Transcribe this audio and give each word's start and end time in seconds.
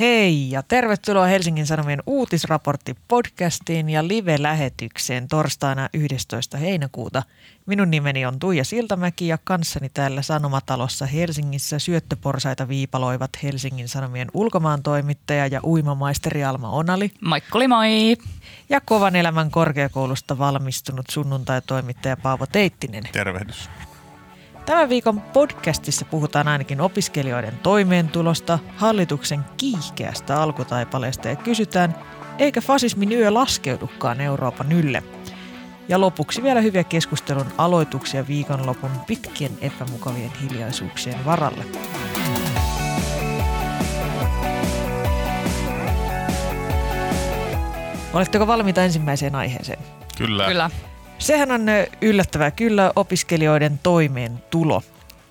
Hei 0.00 0.50
ja 0.50 0.62
tervetuloa 0.62 1.26
Helsingin 1.26 1.66
Sanomien 1.66 2.02
uutisraportti-podcastiin 2.06 3.90
ja 3.90 4.08
live-lähetykseen 4.08 5.28
torstaina 5.28 5.88
11. 5.94 6.56
heinäkuuta. 6.56 7.22
Minun 7.66 7.90
nimeni 7.90 8.26
on 8.26 8.38
Tuija 8.38 8.64
Siltamäki 8.64 9.28
ja 9.28 9.38
kanssani 9.44 9.88
täällä 9.88 10.22
Sanomatalossa 10.22 11.06
Helsingissä 11.06 11.78
syöttöporsaita 11.78 12.68
viipaloivat 12.68 13.30
Helsingin 13.42 13.88
Sanomien 13.88 14.28
ulkomaan 14.34 14.82
toimittaja 14.82 15.46
ja 15.46 15.60
uimamaisteri 15.64 16.44
Alma 16.44 16.70
Onali. 16.70 17.10
Moikkuli 17.24 17.68
moi! 17.68 18.16
Ja 18.68 18.80
kovan 18.80 19.16
elämän 19.16 19.50
korkeakoulusta 19.50 20.38
valmistunut 20.38 21.06
sunnuntai-toimittaja 21.10 22.16
Paavo 22.16 22.46
Teittinen. 22.46 23.04
Tervehdys. 23.12 23.68
Tämän 24.70 24.88
viikon 24.88 25.20
podcastissa 25.20 26.04
puhutaan 26.04 26.48
ainakin 26.48 26.80
opiskelijoiden 26.80 27.58
toimeentulosta, 27.62 28.58
hallituksen 28.76 29.40
kiihkeästä 29.56 30.42
alkutaipaleesta 30.42 31.28
ja 31.28 31.36
kysytään, 31.36 31.94
eikä 32.38 32.60
fasismin 32.60 33.12
yö 33.12 33.34
laskeudukaan 33.34 34.20
Euroopan 34.20 34.72
ylle. 34.72 35.02
Ja 35.88 36.00
lopuksi 36.00 36.42
vielä 36.42 36.60
hyviä 36.60 36.84
keskustelun 36.84 37.46
aloituksia 37.58 38.26
viikonlopun 38.26 38.90
pitkien 39.06 39.58
epämukavien 39.60 40.32
hiljaisuuksien 40.42 41.24
varalle. 41.24 41.64
Oletteko 48.12 48.46
valmiita 48.46 48.82
ensimmäiseen 48.82 49.34
aiheeseen? 49.34 49.78
Kyllä. 50.18 50.46
Kyllä. 50.46 50.70
Sehän 51.20 51.50
on 51.50 51.66
yllättävää 52.00 52.50
kyllä 52.50 52.92
opiskelijoiden 52.96 53.80
toimeentulo. 53.82 54.82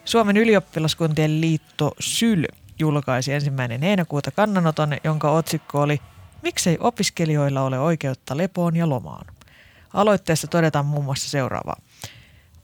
Suomen 0.05 0.37
ylioppilaskuntien 0.37 1.41
liitto 1.41 1.91
SYL 1.99 2.43
julkaisi 2.79 3.33
ensimmäinen 3.33 3.81
heinäkuuta 3.81 4.31
kannanoton, 4.31 4.97
jonka 5.03 5.31
otsikko 5.31 5.81
oli 5.81 6.01
Miksei 6.41 6.77
opiskelijoilla 6.79 7.61
ole 7.61 7.79
oikeutta 7.79 8.37
lepoon 8.37 8.75
ja 8.75 8.89
lomaan? 8.89 9.25
Aloitteessa 9.93 10.47
todetaan 10.47 10.85
muun 10.85 11.05
muassa 11.05 11.29
seuraavaa. 11.29 11.81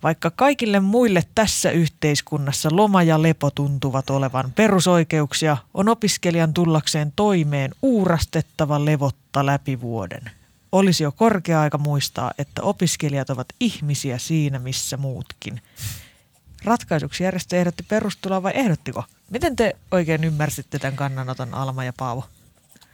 Vaikka 0.03 0.31
kaikille 0.31 0.79
muille 0.79 1.23
tässä 1.35 1.71
yhteiskunnassa 1.71 2.69
loma 2.71 3.03
ja 3.03 3.21
lepo 3.21 3.51
tuntuvat 3.51 4.09
olevan 4.09 4.51
perusoikeuksia, 4.55 5.57
on 5.73 5.89
opiskelijan 5.89 6.53
tullakseen 6.53 7.13
toimeen 7.15 7.71
uurastettava 7.81 8.85
levotta 8.85 9.45
läpi 9.45 9.81
vuoden– 9.81 10.31
olisi 10.71 11.03
jo 11.03 11.11
korkea 11.11 11.61
aika 11.61 11.77
muistaa, 11.77 12.31
että 12.37 12.61
opiskelijat 12.61 13.29
ovat 13.29 13.47
ihmisiä 13.59 14.17
siinä, 14.17 14.59
missä 14.59 14.97
muutkin. 14.97 15.61
Ratkaisuksi 16.63 17.23
järjestö 17.23 17.57
ehdotti 17.57 17.83
perustuloa 17.83 18.43
vai 18.43 18.51
ehdottiko? 18.55 19.03
Miten 19.29 19.55
te 19.55 19.75
oikein 19.91 20.23
ymmärsitte 20.23 20.79
tämän 20.79 20.95
kannanoton 20.95 21.53
Alma 21.53 21.83
ja 21.83 21.93
Paavo? 21.97 22.25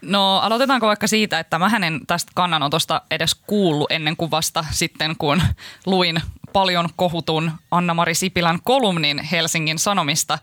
No 0.02 0.38
aloitetaanko 0.38 0.88
vaikka 0.88 1.08
siitä, 1.08 1.40
että 1.40 1.60
mä 1.60 1.72
en 1.86 2.02
tästä 2.08 2.32
kannanotosta 2.36 3.02
edes 3.12 3.36
kuullut 3.36 3.92
ennen 3.92 4.18
kuin 4.18 4.32
vasta 4.32 4.66
sitten, 4.72 5.16
kun 5.18 5.42
luin 5.86 6.22
paljon 6.54 6.90
kohutun 6.96 7.52
Anna-Mari 7.72 8.16
Sipilän 8.16 8.60
kolumnin 8.64 9.20
Helsingin 9.24 9.80
Sanomista. 9.80 10.40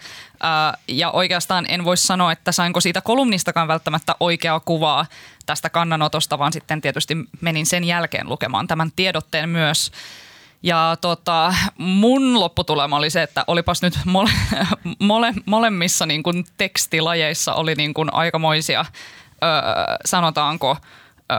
ja 0.89 1.11
oikeastaan 1.11 1.67
en 1.69 1.85
voi 1.85 1.97
sanoa, 1.97 2.33
että 2.33 2.53
sainko 2.53 2.81
siitä 2.81 3.01
kolumnistakaan 3.01 3.69
välttämättä 3.69 4.15
oikeaa 4.21 4.61
kuvaa 4.61 5.07
tästä 5.47 5.71
kannanotosta, 5.71 6.39
vaan 6.39 6.53
sitten 6.53 6.81
tietysti 6.81 7.17
menin 7.41 7.67
sen 7.67 7.85
jälkeen 7.85 8.29
lukemaan 8.29 8.67
tämän 8.67 8.93
tiedotteen 8.97 9.49
myös. 9.49 9.93
Ja 10.63 10.97
tota, 11.01 11.55
mun 11.79 12.41
lopputulema 12.41 12.97
oli 12.97 13.11
se, 13.11 13.23
että 13.23 13.45
olipas 13.47 13.83
nyt 13.83 13.95
mole, 14.05 14.31
mole, 14.99 15.35
molemmissa 15.47 16.07
niin 16.07 16.23
kuin 16.23 16.47
tekstilajeissa 16.57 17.55
oli 17.55 17.75
niin 17.75 17.95
kuin 17.95 18.15
aikamoisia, 18.15 18.85
öö, 19.43 19.51
sanotaanko, 20.05 20.77
öö, 21.33 21.39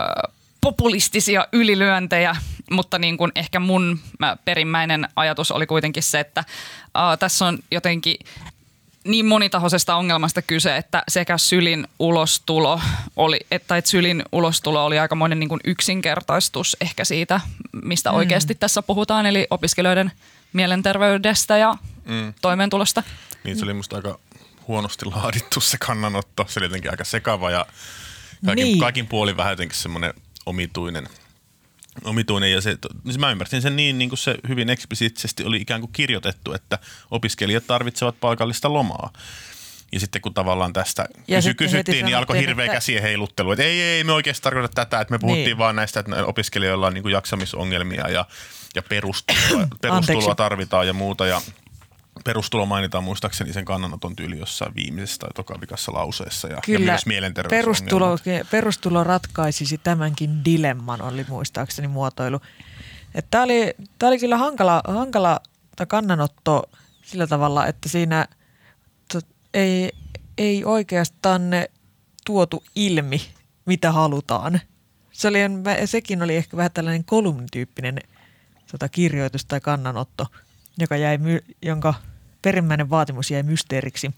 populistisia 0.62 1.48
ylilyöntejä, 1.52 2.36
mutta 2.72 3.00
niin 3.00 3.18
kuin 3.18 3.32
ehkä 3.36 3.60
mun 3.60 4.00
perimmäinen 4.46 5.08
ajatus 5.16 5.52
oli 5.52 5.68
kuitenkin 5.68 6.04
se, 6.04 6.20
että 6.20 6.44
ää, 6.94 7.18
tässä 7.18 7.46
on 7.46 7.60
jotenkin 7.72 8.16
niin 9.04 9.26
monitahoisesta 9.26 9.96
ongelmasta 9.96 10.42
kyse, 10.42 10.78
että 10.78 11.04
sekä 11.08 11.38
sylin 11.38 11.88
ulostulo 12.00 12.82
oli, 13.16 13.40
että, 13.52 13.78
että 13.78 13.92
sylin 13.92 14.24
ulostulo 14.32 14.86
oli 14.86 15.00
aikamoinen 15.00 15.40
niin 15.40 15.50
kuin 15.50 15.62
yksinkertaistus 15.64 16.78
ehkä 16.82 17.06
siitä, 17.06 17.42
mistä 17.84 18.10
mm. 18.10 18.16
oikeasti 18.16 18.56
tässä 18.56 18.82
puhutaan, 18.82 19.26
eli 19.26 19.48
opiskelijoiden 19.50 20.12
mielenterveydestä 20.54 21.58
ja 21.58 21.76
mm. 22.06 22.34
toimeentulosta. 22.42 23.04
Niin 23.44 23.58
se 23.58 23.64
oli 23.64 23.74
musta 23.74 23.96
aika 23.96 24.20
huonosti 24.68 25.06
laadittu 25.06 25.62
se 25.62 25.78
kannanotto. 25.78 26.46
Se 26.48 26.60
oli 26.60 26.66
jotenkin 26.66 26.92
aika 26.92 27.04
sekava 27.04 27.52
ja 27.52 27.66
kaikin, 28.46 28.64
niin. 28.64 28.80
kaikin 28.80 29.08
puolin 29.08 29.38
vähän 29.38 29.52
jotenkin 29.52 29.78
semmoinen 29.78 30.14
omituinen– 30.46 31.10
omituinen 32.04 32.52
ja 32.52 32.62
se, 32.62 32.78
niin 33.04 33.20
mä 33.20 33.32
ymmärsin 33.32 33.62
sen 33.62 33.76
niin, 33.76 33.98
niin 33.98 34.10
kuin 34.10 34.20
se 34.20 34.36
hyvin 34.48 34.70
eksplisiittisesti 34.70 35.44
oli 35.44 35.58
ikään 35.58 35.82
kuin 35.82 35.94
kirjoitettu, 35.94 36.54
että 36.54 36.80
opiskelijat 37.12 37.68
tarvitsevat 37.68 38.20
palkallista 38.20 38.74
lomaa. 38.74 39.14
Ja 39.92 40.00
sitten 40.00 40.22
kun 40.22 40.34
tavallaan 40.34 40.74
tästä 40.74 41.06
kysy, 41.28 41.54
kysyttiin, 41.54 42.06
niin 42.06 42.18
alkoi 42.18 42.40
hirveä 42.40 42.66
että... 42.66 42.76
käsien 42.76 43.02
heiluttelu, 43.02 43.52
että 43.52 43.64
ei, 43.64 43.82
ei, 43.82 44.04
me 44.04 44.12
oikeasti 44.12 44.44
tarkoita 44.44 44.74
tätä, 44.76 45.02
että 45.02 45.12
me 45.12 45.20
puhuttiin 45.20 45.46
niin. 45.46 45.58
vaan 45.58 45.76
näistä, 45.76 46.00
että 46.00 46.26
opiskelijoilla 46.26 46.88
on 46.88 46.94
niin 46.94 47.02
kuin 47.02 47.14
jaksamisongelmia 47.14 48.10
ja, 48.10 48.26
ja 48.76 48.82
perustuloa, 48.82 49.68
perustuloa 49.82 50.36
tarvitaan 50.36 50.88
ja 50.88 50.94
muuta. 50.94 51.28
Ja 51.28 51.42
perustulo 52.24 52.66
mainitaan 52.66 53.04
muistaakseni 53.04 53.54
sen 53.54 53.66
kannanoton 53.66 54.16
tyyli 54.16 54.40
jossain 54.40 54.76
viimeisessä 54.76 55.20
tai 55.20 55.30
tokavikassa 55.36 55.94
lauseessa 55.94 56.48
ja, 56.48 56.58
Kyllä, 56.66 56.80
ja 56.80 57.00
myös 57.06 57.50
perustulo, 57.50 58.18
perustulo 58.52 59.04
ratkaisisi 59.04 59.78
tämänkin 59.78 60.46
dilemman, 60.46 61.02
oli 61.02 61.26
muistaakseni 61.30 61.88
muotoilu. 61.88 62.40
Tämä 63.32 63.44
oli, 63.44 63.74
tämä 64.00 64.08
oli 64.08 64.20
kyllä 64.20 64.38
hankala, 64.38 64.82
hankala 64.88 65.40
kannanotto 65.88 66.64
sillä 67.04 67.28
tavalla, 67.28 67.68
että 67.68 67.90
siinä 67.90 68.28
ei, 69.54 69.92
ei 70.38 70.66
oikeastaan 70.66 71.42
tuotu 72.26 72.64
ilmi, 72.76 73.22
mitä 73.66 73.92
halutaan. 73.92 74.60
Se 75.12 75.28
oli, 75.28 75.40
sekin 75.86 76.24
oli 76.24 76.36
ehkä 76.36 76.58
vähän 76.58 76.72
tällainen 76.72 77.04
kolumnityyppinen 77.04 78.00
tota, 78.72 78.90
kirjoitus 78.90 79.46
tai 79.46 79.62
kannanotto, 79.62 80.28
joka 80.80 80.98
jäi, 80.98 81.20
jonka 81.62 81.94
perimmäinen 82.42 82.90
vaatimus 82.90 83.32
jäi 83.32 83.44
mysteeriksi. 83.44 84.12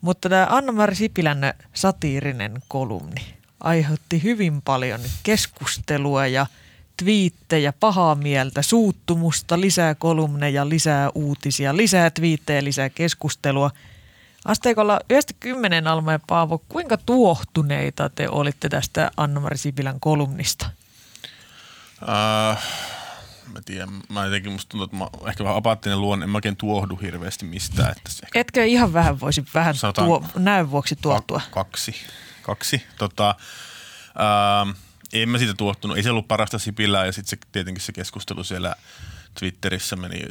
Mutta 0.00 0.28
tämä 0.28 0.46
Anna-Mari 0.50 0.94
Sipilän 0.94 1.54
satiirinen 1.72 2.62
kolumni 2.68 3.38
aiheutti 3.60 4.22
hyvin 4.22 4.62
paljon 4.62 5.00
keskustelua 5.22 6.26
ja 6.26 6.46
twiittejä, 6.96 7.72
pahaa 7.72 8.14
mieltä, 8.14 8.62
suuttumusta, 8.62 9.60
lisää 9.60 9.94
kolumneja, 9.94 10.68
lisää 10.68 11.10
uutisia, 11.14 11.76
lisää 11.76 12.10
twiittejä, 12.10 12.64
lisää 12.64 12.88
keskustelua. 12.88 13.70
Asteikolla 14.44 15.00
90 15.10 15.92
Alma 15.92 16.12
ja 16.12 16.20
Paavo, 16.26 16.62
kuinka 16.68 16.96
tuohtuneita 16.96 18.08
te 18.08 18.28
olitte 18.28 18.68
tästä 18.68 19.10
Anna-Mari 19.16 19.56
Sipilän 19.56 20.00
kolumnista? 20.00 20.70
Uh, 22.02 22.58
mä 23.58 23.62
tiedän, 23.64 23.88
mä 24.08 24.24
jotenkin 24.24 24.52
musta 24.52 24.68
tuntuu, 24.68 24.84
että 24.84 24.96
mä 24.96 25.28
ehkä 25.28 25.44
vähän 25.44 25.56
apaattinen 25.56 26.00
luonne, 26.00 26.24
en 26.24 26.30
mä 26.30 26.38
oikein 26.38 26.56
tuohdu 26.56 26.96
hirveästi 26.96 27.44
mistään. 27.44 27.92
Että 27.96 28.10
se 28.10 28.26
Etkö 28.34 28.64
ihan 28.64 28.92
vähän 28.92 29.20
voisi 29.20 29.44
vähän 29.54 29.74
tuo, 29.94 30.24
näön 30.36 30.70
vuoksi 30.70 30.96
tuottua? 30.96 31.40
Kaksi, 31.50 31.94
kaksi. 32.42 32.82
Tota, 32.98 33.34
ää, 34.14 34.66
en 35.12 35.28
mä 35.28 35.38
siitä 35.38 35.54
tuottunut. 35.54 35.96
Ei 35.96 36.02
se 36.02 36.10
ollut 36.10 36.28
parasta 36.28 36.58
Sipilää 36.58 37.06
ja 37.06 37.12
sitten 37.12 37.30
se, 37.30 37.36
tietenkin 37.52 37.82
se 37.82 37.92
keskustelu 37.92 38.44
siellä– 38.44 38.76
Twitterissä 39.38 39.96
meni 39.96 40.22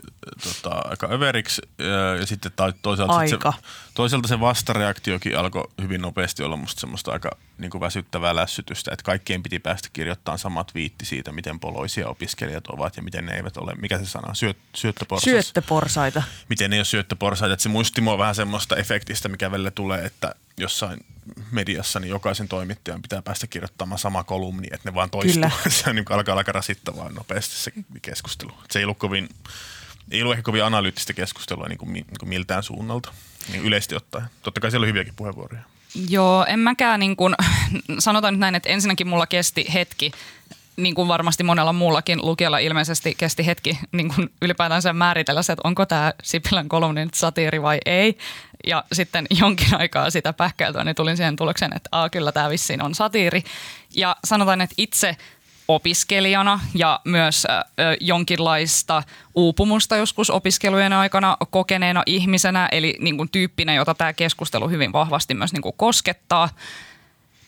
tota, 0.44 0.81
aika 0.90 1.08
överiksi 1.12 1.62
ja, 1.78 2.16
ja 2.16 2.25
sitten 2.25 2.52
toisaalta, 2.81 3.13
aika. 3.16 3.52
se, 3.52 3.58
toisaalta 3.94 4.28
se 4.28 4.40
vastareaktiokin 4.40 5.38
alkoi 5.38 5.72
hyvin 5.81 6.02
nopeasti 6.02 6.44
olla 6.44 6.58
musta 6.58 6.81
semmoista 6.81 7.12
aika 7.12 7.32
niin 7.58 7.72
kuin 7.72 7.82
väsyttävää 7.82 8.35
lässytystä, 8.35 8.91
että 8.94 9.03
kaikkien 9.03 9.44
piti 9.44 9.59
päästä 9.59 9.90
kirjoittamaan 9.94 10.40
samat 10.40 10.76
viitti 10.76 11.05
siitä, 11.05 11.32
miten 11.32 11.59
poloisia 11.59 12.08
opiskelijat 12.08 12.67
ovat 12.67 12.97
ja 12.97 13.03
miten 13.03 13.26
ne 13.26 13.35
eivät 13.35 13.58
ole, 13.58 13.76
mikä 13.76 13.97
se 13.97 14.05
sana, 14.05 14.34
Syöt, 14.34 14.58
syöttöporsas. 14.76 15.23
Syöttöporsaita. 15.23 16.23
Miten 16.50 16.70
ne 16.70 16.76
ei 16.76 16.79
ole 16.79 16.85
syöttöporsaita, 16.85 17.53
että 17.53 17.64
se 17.64 17.70
muisti 17.70 18.02
mua 18.02 18.17
vähän 18.17 18.35
semmoista 18.35 18.76
efektistä, 18.76 19.29
mikä 19.29 19.52
välillä 19.52 19.72
tulee, 19.72 20.05
että 20.05 20.35
jossain 20.58 21.00
mediassa, 21.52 22.00
niin 22.00 22.09
jokaisen 22.09 22.47
toimittajan 22.47 23.02
pitää 23.02 23.22
päästä 23.22 23.47
kirjoittamaan 23.47 24.00
sama 24.00 24.23
kolumni, 24.23 24.67
että 24.72 24.90
ne 24.90 24.96
vaan 24.96 25.09
toistuu. 25.09 25.34
Kyllä. 25.34 25.52
se 25.70 25.90
on 25.90 25.96
niin 25.96 26.05
alkaa 26.09 26.38
aika 26.38 26.52
rasittavaa 26.52 27.09
nopeasti 27.09 27.55
se 27.55 27.72
keskustelu. 28.02 28.52
Se 28.72 28.79
ei 28.79 28.85
ollut 28.87 28.97
kovin, 28.97 29.29
ei 30.11 30.22
ollut 30.22 30.34
ehkä 30.34 30.43
kovin 30.43 30.63
analyyttistä 30.63 31.13
keskustelua 31.13 31.67
niin 31.67 31.78
kuin, 31.78 31.93
niin 31.93 32.05
kuin 32.19 32.29
miltään 32.29 32.63
suunnalta, 32.63 33.13
niin 33.51 33.63
yleisesti 33.63 33.95
ottaen. 33.95 34.25
Totta 34.43 34.61
kai 34.61 34.72
siellä 34.72 34.84
oli 34.84 34.89
hyviäkin 34.89 35.16
puheenvuoroja. 35.16 35.63
Joo, 36.09 36.45
en 36.45 36.59
mäkään 36.59 36.99
niin 36.99 37.16
kuin, 37.16 37.35
sanotaan 37.99 38.34
nyt 38.34 38.39
näin, 38.39 38.55
että 38.55 38.69
ensinnäkin 38.69 39.07
mulla 39.07 39.28
kesti 39.28 39.66
hetki 39.73 40.11
niin 40.78 40.95
kuin 40.95 41.07
varmasti 41.07 41.43
monella 41.43 41.73
muullakin 41.73 42.19
lukijalla 42.22 42.57
ilmeisesti 42.57 43.16
kesti 43.16 43.45
hetki 43.45 43.79
niin 43.91 44.16
kuin 44.16 44.29
ylipäätänsä 44.41 44.93
määritellä 44.93 45.43
se, 45.43 45.53
että 45.53 45.67
onko 45.67 45.85
tämä 45.85 46.13
Sipilän 46.23 46.69
kolumni 46.69 47.05
nyt 47.05 47.13
satiiri 47.13 47.61
vai 47.61 47.78
ei. 47.85 48.17
Ja 48.67 48.83
sitten 48.93 49.28
jonkin 49.40 49.75
aikaa 49.75 50.09
sitä 50.09 50.33
pähkäiltyä, 50.33 50.83
niin 50.83 50.95
tulin 50.95 51.17
siihen 51.17 51.35
tulokseen, 51.35 51.75
että 51.75 51.90
Aa, 51.91 52.09
kyllä 52.09 52.31
tämä 52.31 52.49
vissiin 52.49 52.83
on 52.83 52.95
satiiri. 52.95 53.43
Ja 53.95 54.16
sanotaan, 54.25 54.61
että 54.61 54.75
itse 54.78 55.17
opiskelijana 55.67 56.59
ja 56.75 56.99
myös 57.03 57.47
jonkinlaista 58.02 59.03
uupumusta 59.35 59.97
joskus 59.97 60.29
opiskelujen 60.29 60.93
aikana 60.93 61.37
kokeneena 61.49 62.03
ihmisenä, 62.05 62.69
eli 62.72 62.96
niin 62.99 63.17
kuin 63.17 63.29
tyyppinä, 63.29 63.73
jota 63.73 63.93
tämä 63.93 64.14
keskustelu 64.14 64.69
hyvin 64.69 64.93
vahvasti 64.93 65.34
myös 65.34 65.53
niin 65.53 65.61
kuin 65.61 65.75
koskettaa, 65.78 66.49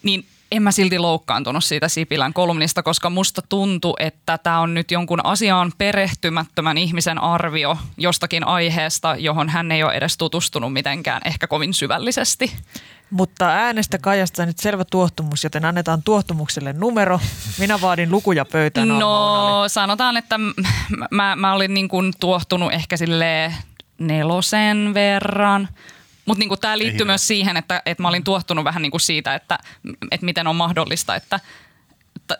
niin 0.04 0.26
en 0.52 0.64
mä 0.64 0.72
silti 0.72 1.00
loukkaantunut 1.00 1.64
siitä 1.64 1.88
Sipilän 1.88 2.34
kolumnista, 2.34 2.84
koska 2.84 3.10
musta 3.10 3.42
tuntui, 3.50 3.94
että 4.00 4.38
tämä 4.38 4.60
on 4.60 4.74
nyt 4.74 4.92
jonkun 4.92 5.26
asiaan 5.26 5.72
perehtymättömän 5.78 6.78
ihmisen 6.78 7.18
arvio 7.18 7.78
jostakin 7.98 8.48
aiheesta, 8.48 9.16
johon 9.16 9.50
hän 9.50 9.72
ei 9.72 9.84
ole 9.84 9.94
edes 9.94 10.18
tutustunut 10.18 10.74
mitenkään 10.74 11.22
ehkä 11.26 11.48
kovin 11.48 11.74
syvällisesti. 11.74 12.52
Mutta 13.12 13.48
äänestä 13.48 13.98
Kajasta 13.98 14.46
nyt 14.46 14.60
selvä 14.60 14.86
tuohtumus, 14.86 15.44
joten 15.44 15.66
annetaan 15.66 16.04
tuohtumukselle 16.04 16.74
numero. 16.74 17.20
Minä 17.60 17.82
vaadin 17.82 18.12
lukuja 18.12 18.46
pöytään. 18.46 18.88
No 18.88 19.64
sanotaan, 19.68 20.18
että 20.18 20.38
mä, 21.12 21.36
mä 21.36 21.54
olin 21.54 21.74
niin 21.74 21.88
kuin 21.88 22.14
tuohtunut 22.20 22.74
ehkä 22.74 22.98
sille 22.98 23.54
nelosen 24.00 24.94
verran. 24.94 25.70
Mutta 26.30 26.40
niinku 26.40 26.58
tämä 26.58 26.78
liittyy 26.78 27.06
myös 27.06 27.28
siihen, 27.28 27.58
että, 27.58 27.82
että 27.86 28.02
mä 28.02 28.08
olin 28.08 28.24
tuottunut 28.24 28.66
vähän 28.66 28.82
niinku 28.82 29.00
siitä, 29.00 29.36
että, 29.36 29.60
että 30.12 30.26
miten 30.26 30.48
on 30.48 30.56
mahdollista, 30.56 31.16
että, 31.16 31.40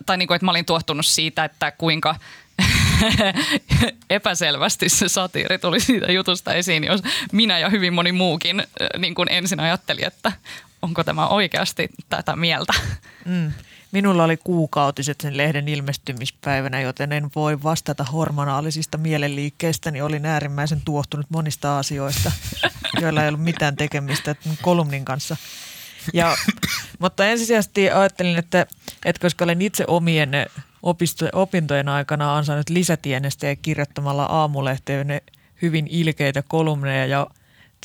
tai 0.06 0.18
niinku, 0.18 0.34
että 0.34 0.46
mä 0.46 0.52
olin 0.52 0.66
tuottunut 0.66 1.06
siitä, 1.06 1.44
että 1.44 1.72
kuinka 1.72 2.16
epäselvästi 4.10 4.90
se 4.90 5.10
satiiri 5.10 5.58
tuli 5.58 5.80
siitä 5.80 6.12
jutusta 6.12 6.54
esiin, 6.54 6.84
jos 6.84 7.02
minä 7.32 7.60
ja 7.60 7.70
hyvin 7.70 7.94
moni 7.94 8.12
muukin 8.12 8.64
niin 8.98 9.16
kuin 9.16 9.32
ensin 9.32 9.60
ajatteli, 9.60 10.04
että 10.04 10.32
onko 10.82 11.04
tämä 11.04 11.28
oikeasti 11.28 11.90
tätä 12.10 12.36
mieltä. 12.36 12.74
Mm. 13.26 13.52
Minulla 13.92 14.24
oli 14.24 14.38
kuukautiset 14.38 15.22
sen 15.22 15.38
lehden 15.38 15.68
ilmestymispäivänä, 15.68 16.82
joten 16.82 17.12
en 17.12 17.30
voi 17.36 17.64
vastata 17.64 18.04
hormonaalisista 18.04 18.98
mielenliikkeistä, 18.98 19.92
niin 19.92 20.04
olin 20.04 20.26
äärimmäisen 20.26 20.82
tuohtunut 20.86 21.26
monista 21.30 21.80
asioista, 21.80 22.32
joilla 23.02 23.22
ei 23.24 23.28
ollut 23.28 23.44
mitään 23.44 23.76
tekemistä 23.76 24.36
kolumnin 24.62 25.06
kanssa. 25.06 25.38
Ja, 26.14 26.38
mutta 27.00 27.26
ensisijaisesti 27.26 27.92
ajattelin, 27.92 28.38
että, 28.38 28.66
että 29.06 29.22
koska 29.22 29.44
olen 29.44 29.62
itse 29.62 29.84
omien 29.88 30.32
opisto, 30.84 31.30
opintojen 31.34 31.90
aikana 31.90 32.38
ansainnut 32.38 32.70
lisätienestä 32.70 33.48
ja 33.48 33.56
kirjoittamalla 33.56 34.26
aamulehteen 34.26 35.22
hyvin 35.62 35.88
ilkeitä 35.88 36.44
kolumneja 36.48 37.06
ja 37.06 37.28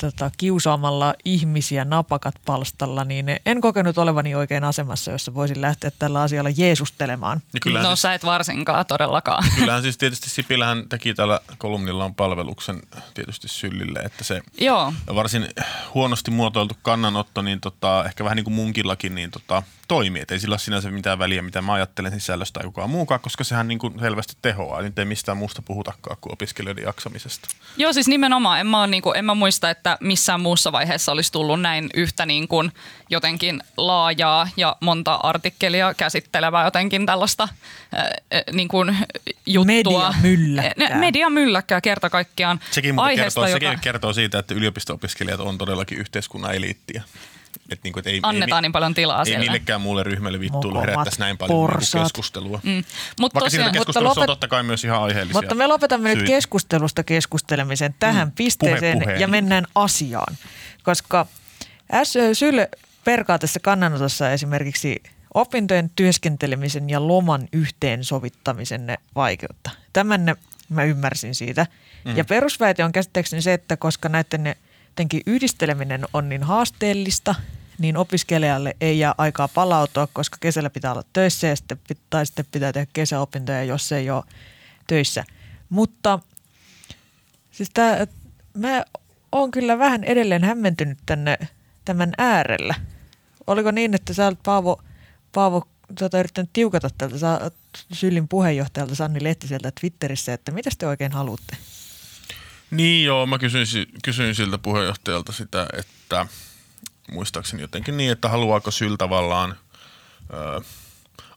tota, 0.01 0.31
kiusaamalla 0.37 1.13
ihmisiä 1.25 1.85
napakat 1.85 2.35
palstalla, 2.45 3.03
niin 3.03 3.25
en 3.45 3.61
kokenut 3.61 3.97
olevani 3.97 4.35
oikein 4.35 4.63
asemassa, 4.63 5.11
jossa 5.11 5.33
voisin 5.33 5.61
lähteä 5.61 5.91
tällä 5.99 6.21
asialla 6.21 6.49
jeesustelemaan. 6.57 7.41
No 7.73 7.81
siis, 7.85 8.01
sä 8.01 8.13
et 8.13 8.25
varsinkaan 8.25 8.85
todellakaan. 8.85 9.43
Kyllähän 9.59 9.81
siis 9.81 9.97
tietysti 9.97 10.29
Sipilähän 10.29 10.89
teki 10.89 11.13
tällä 11.13 11.39
kolumnillaan 11.57 12.15
palveluksen 12.15 12.81
tietysti 13.13 13.47
Syllille, 13.47 13.99
että 13.99 14.23
se 14.23 14.41
Joo. 14.61 14.93
varsin 15.15 15.47
huonosti 15.93 16.31
muotoiltu 16.31 16.77
kannanotto, 16.81 17.41
niin 17.41 17.61
tota, 17.61 18.05
ehkä 18.05 18.23
vähän 18.23 18.35
niin 18.35 18.43
kuin 18.43 18.53
munkillakin, 18.53 19.15
niin 19.15 19.31
tota, 19.31 19.63
toimii. 19.87 20.21
Et 20.21 20.31
ei 20.31 20.39
sillä 20.39 20.53
ole 20.53 20.59
sinänsä 20.59 20.91
mitään 20.91 21.19
väliä, 21.19 21.41
mitä 21.41 21.61
mä 21.61 21.73
ajattelen 21.73 22.11
sisällöstä 22.11 22.59
tai 22.59 22.63
kukaan 22.63 22.89
muukaan, 22.89 23.19
koska 23.19 23.43
sehän 23.43 23.67
niin 23.67 23.79
kuin 23.79 23.99
selvästi 23.99 24.37
tehoaa. 24.41 24.81
Nyt 24.81 24.99
ei 24.99 25.05
mistään 25.05 25.37
muusta 25.37 25.61
puhutakaan 25.61 26.17
kuin 26.21 26.33
opiskelijoiden 26.33 26.83
jaksamisesta. 26.83 27.47
Joo, 27.77 27.93
siis 27.93 28.07
nimenomaan. 28.07 28.59
En 28.59 28.67
mä, 28.67 28.87
niin 28.87 29.01
kuin, 29.01 29.17
en 29.17 29.25
mä 29.25 29.33
muista, 29.33 29.69
että 29.69 29.84
missään 29.99 30.41
muussa 30.41 30.71
vaiheessa 30.71 31.11
olisi 31.11 31.31
tullut 31.31 31.61
näin 31.61 31.89
yhtä 31.93 32.25
niin 32.25 32.47
kuin 32.47 32.71
jotenkin 33.09 33.63
laajaa 33.77 34.47
ja 34.57 34.75
monta 34.79 35.15
artikkelia 35.15 35.93
käsittelevää 35.93 36.65
jotenkin 36.65 37.05
tällaista 37.05 37.43
äh, 37.43 37.53
niin 38.51 38.67
kuin 38.67 38.97
juttua. 39.45 39.65
Media 39.65 40.13
mylläkkää. 40.21 40.99
Media 40.99 41.29
mylläkkää 41.29 41.81
kerta 41.81 42.09
kaikkiaan. 42.09 42.59
Sekin, 42.71 42.95
kertoo, 43.15 43.47
joka... 43.47 43.59
sekin 43.59 43.79
kertoo 43.79 44.13
siitä, 44.13 44.39
että 44.39 44.53
yliopisto-opiskelijat 44.53 45.39
on 45.39 45.57
todellakin 45.57 45.97
yhteiskunnan 45.97 46.55
eliittiä. 46.55 47.03
Et 47.69 47.83
niin 47.83 47.93
kuin, 47.93 48.01
et 48.01 48.07
ei, 48.07 48.19
Annetaan 48.23 48.59
ei, 48.59 48.61
niin 48.61 48.71
paljon 48.71 48.93
tilaa 48.93 49.19
Ei 49.19 49.25
siellä. 49.25 49.43
millekään 49.43 49.81
muulle 49.81 50.03
ryhmälle 50.03 50.39
vittuille 50.39 50.81
herättäisi 50.81 51.19
näin 51.19 51.37
paljon 51.37 51.69
niin 51.69 52.03
keskustelua. 52.03 52.59
Mm. 52.63 52.83
Mut 53.19 53.33
Vaikka 53.33 53.39
tosiaan, 53.39 53.49
siinä 53.49 53.71
keskustelussa 53.71 54.09
mutta 54.09 54.21
lopet... 54.21 54.29
on 54.29 54.33
totta 54.33 54.47
kai 54.47 54.63
myös 54.63 54.83
ihan 54.83 55.01
aiheellisia 55.01 55.41
Mutta 55.41 55.55
me 55.55 55.67
lopetamme 55.67 56.09
syitä. 56.09 56.21
nyt 56.21 56.29
keskustelusta 56.29 57.03
keskustelemisen 57.03 57.95
tähän 57.99 58.27
mm. 58.27 58.31
pisteeseen 58.31 58.99
puhe, 58.99 59.15
ja 59.15 59.27
mennään 59.27 59.65
asiaan. 59.75 60.35
Koska 60.83 61.27
S. 62.03 62.13
Syl 62.33 62.55
perkaa 63.03 63.39
tässä 63.39 63.59
kannanotossa 63.59 64.31
esimerkiksi 64.31 65.03
opintojen 65.33 65.91
työskentelemisen 65.95 66.89
ja 66.89 67.07
loman 67.07 67.47
yhteensovittamisen 67.53 68.85
ne 68.85 68.97
vaikeutta. 69.15 69.69
Tämän 69.93 70.35
mä 70.69 70.83
ymmärsin 70.83 71.35
siitä. 71.35 71.67
Mm. 72.05 72.17
Ja 72.17 72.25
perusväite 72.25 72.83
on 72.83 72.91
käsittääkseni 72.91 73.41
se, 73.41 73.53
että 73.53 73.77
koska 73.77 74.09
näiden 74.09 74.55
jotenkin 74.95 75.21
yhdisteleminen 75.25 76.05
on 76.13 76.29
niin 76.29 76.43
haasteellista, 76.43 77.35
niin 77.77 77.97
opiskelijalle 77.97 78.75
ei 78.81 78.99
jää 78.99 79.15
aikaa 79.17 79.47
palautua, 79.47 80.07
koska 80.13 80.37
kesällä 80.39 80.69
pitää 80.69 80.91
olla 80.91 81.03
töissä 81.13 81.47
ja 81.47 81.55
sitten, 81.55 81.77
tai 82.09 82.25
sitten 82.25 82.45
pitää 82.51 82.73
tehdä 82.73 82.87
kesäopintoja, 82.93 83.63
jos 83.63 83.91
ei 83.91 84.09
ole 84.09 84.23
töissä. 84.87 85.23
Mutta 85.69 86.19
siis 87.51 87.69
tää, 87.73 88.07
mä 88.53 88.85
oon 89.31 89.51
kyllä 89.51 89.77
vähän 89.79 90.03
edelleen 90.03 90.43
hämmentynyt 90.43 90.97
tänne 91.05 91.37
tämän 91.85 92.13
äärellä. 92.17 92.75
Oliko 93.47 93.71
niin, 93.71 93.93
että 93.93 94.13
sä 94.13 94.27
olet 94.27 94.39
Paavo, 94.43 94.81
Paavo 95.31 95.67
tota, 95.99 96.19
yrittänyt 96.19 96.49
tiukata 96.53 96.89
tältä 96.97 97.17
sä, 97.17 97.51
Syllin 97.93 98.27
puheenjohtajalta 98.27 98.95
Sanni 98.95 99.23
Lehtiseltä 99.23 99.71
Twitterissä, 99.79 100.33
että 100.33 100.51
mitä 100.51 100.69
te 100.77 100.87
oikein 100.87 101.11
haluatte? 101.11 101.57
Niin 102.71 103.05
joo, 103.05 103.25
mä 103.25 103.37
kysyin, 103.37 103.87
kysyin 104.03 104.35
siltä 104.35 104.57
puheenjohtajalta 104.57 105.31
sitä, 105.31 105.67
että 105.73 106.27
muistaakseni 107.11 107.61
jotenkin 107.61 107.97
niin, 107.97 108.11
että 108.11 108.29
haluaako 108.29 108.71
Syl 108.71 108.95
tavallaan 108.95 109.55
ö, 110.33 110.61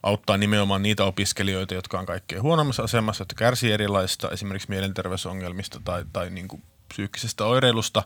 auttaa 0.03 0.37
nimenomaan 0.37 0.81
niitä 0.81 1.03
opiskelijoita, 1.03 1.73
jotka 1.73 1.99
on 1.99 2.05
kaikkein 2.05 2.41
huonommassa 2.41 2.83
asemassa, 2.83 3.21
että 3.21 3.35
kärsii 3.35 3.71
erilaisista 3.71 4.29
esimerkiksi 4.29 4.69
mielenterveysongelmista 4.69 5.81
tai, 5.83 6.05
tai 6.13 6.29
niin 6.29 6.47
kuin 6.47 6.63
psyykkisestä 6.89 7.45
oireilusta. 7.45 8.03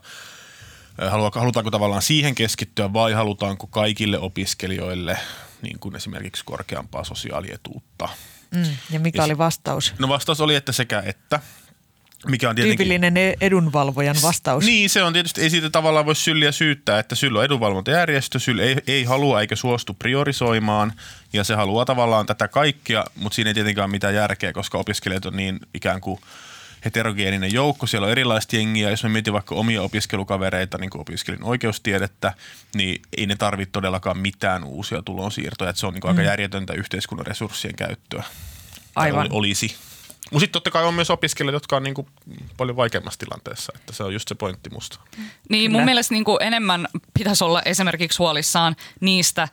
Halutaanko 1.35 1.71
tavallaan 1.71 2.01
siihen 2.01 2.35
keskittyä 2.35 2.93
vai 2.93 3.13
halutaanko 3.13 3.67
kaikille 3.67 4.19
opiskelijoille 4.19 5.19
niin 5.61 5.79
kuin 5.79 5.95
esimerkiksi 5.95 6.45
korkeampaa 6.45 7.03
sosiaalietuutta? 7.03 8.09
Mm, 8.55 8.63
ja 8.91 8.99
mikä 8.99 9.17
ja 9.17 9.23
oli 9.23 9.37
vastaus? 9.37 9.93
No 9.99 10.07
vastaus 10.09 10.41
oli, 10.41 10.55
että 10.55 10.71
sekä 10.71 11.03
että. 11.05 11.39
Mikä 12.27 12.49
on 12.49 12.55
tietenkin, 12.55 12.77
Tyypillinen 12.77 13.17
e- 13.17 13.33
edunvalvojan 13.41 14.15
vastaus. 14.21 14.65
Niin, 14.65 14.89
se 14.89 15.03
on 15.03 15.13
tietysti, 15.13 15.41
ei 15.41 15.49
siitä 15.49 15.69
tavallaan 15.69 16.05
voi 16.05 16.15
sylliä 16.15 16.51
syyttää, 16.51 16.99
että 16.99 17.15
Syl 17.15 17.35
on 17.35 17.45
edunvalvontajärjestö, 17.45 18.39
Syl 18.39 18.59
ei, 18.59 18.77
ei 18.87 19.03
halua 19.03 19.41
eikä 19.41 19.55
suostu 19.55 19.93
priorisoimaan 19.93 20.93
ja 21.33 21.43
se 21.43 21.55
haluaa 21.55 21.85
tavallaan 21.85 22.25
tätä 22.25 22.47
kaikkia, 22.47 23.05
mutta 23.15 23.35
siinä 23.35 23.49
ei 23.49 23.53
tietenkään 23.53 23.85
ole 23.85 23.91
mitään 23.91 24.15
järkeä, 24.15 24.53
koska 24.53 24.77
opiskelijat 24.77 25.25
on 25.25 25.35
niin 25.35 25.59
ikään 25.73 26.01
kuin 26.01 26.19
heterogeeninen 26.85 27.53
joukko, 27.53 27.87
siellä 27.87 28.05
on 28.05 28.11
erilaista 28.11 28.55
jengiä. 28.55 28.89
Jos 28.89 29.03
mä 29.03 29.09
mietin 29.09 29.33
vaikka 29.33 29.55
omia 29.55 29.81
opiskelukavereita, 29.81 30.77
niin 30.77 30.89
kuin 30.89 31.01
opiskelin 31.01 31.43
oikeustiedettä, 31.43 32.33
niin 32.75 33.01
ei 33.17 33.25
ne 33.25 33.35
tarvitse 33.35 33.71
todellakaan 33.71 34.17
mitään 34.17 34.63
uusia 34.63 35.01
tulonsiirtoja. 35.01 35.69
Että 35.69 35.79
se 35.79 35.87
on 35.87 35.93
niin 35.93 36.01
kuin 36.01 36.11
mm. 36.11 36.17
aika 36.17 36.29
järjetöntä 36.29 36.73
yhteiskunnan 36.73 37.27
resurssien 37.27 37.75
käyttöä. 37.75 38.23
Aivan. 38.95 39.29
Tai 39.29 39.37
olisi. 39.37 39.75
Mutta 40.31 40.39
sitten 40.39 40.53
totta 40.53 40.71
kai 40.71 40.83
on 40.83 40.93
myös 40.93 41.09
opiskelijat, 41.09 41.53
jotka 41.53 41.75
on 41.75 41.83
niinku 41.83 42.07
paljon 42.57 42.77
vaikeammassa 42.77 43.19
tilanteessa, 43.19 43.73
että 43.75 43.93
se 43.93 44.03
on 44.03 44.13
just 44.13 44.27
se 44.27 44.35
pointti 44.35 44.69
musta. 44.69 44.99
Niin 45.49 45.71
mun 45.71 45.85
mielestä 45.85 46.13
niinku 46.13 46.37
enemmän 46.37 46.87
pitäisi 47.13 47.43
olla 47.43 47.61
esimerkiksi 47.61 48.17
huolissaan 48.17 48.75
niistä 48.99 49.47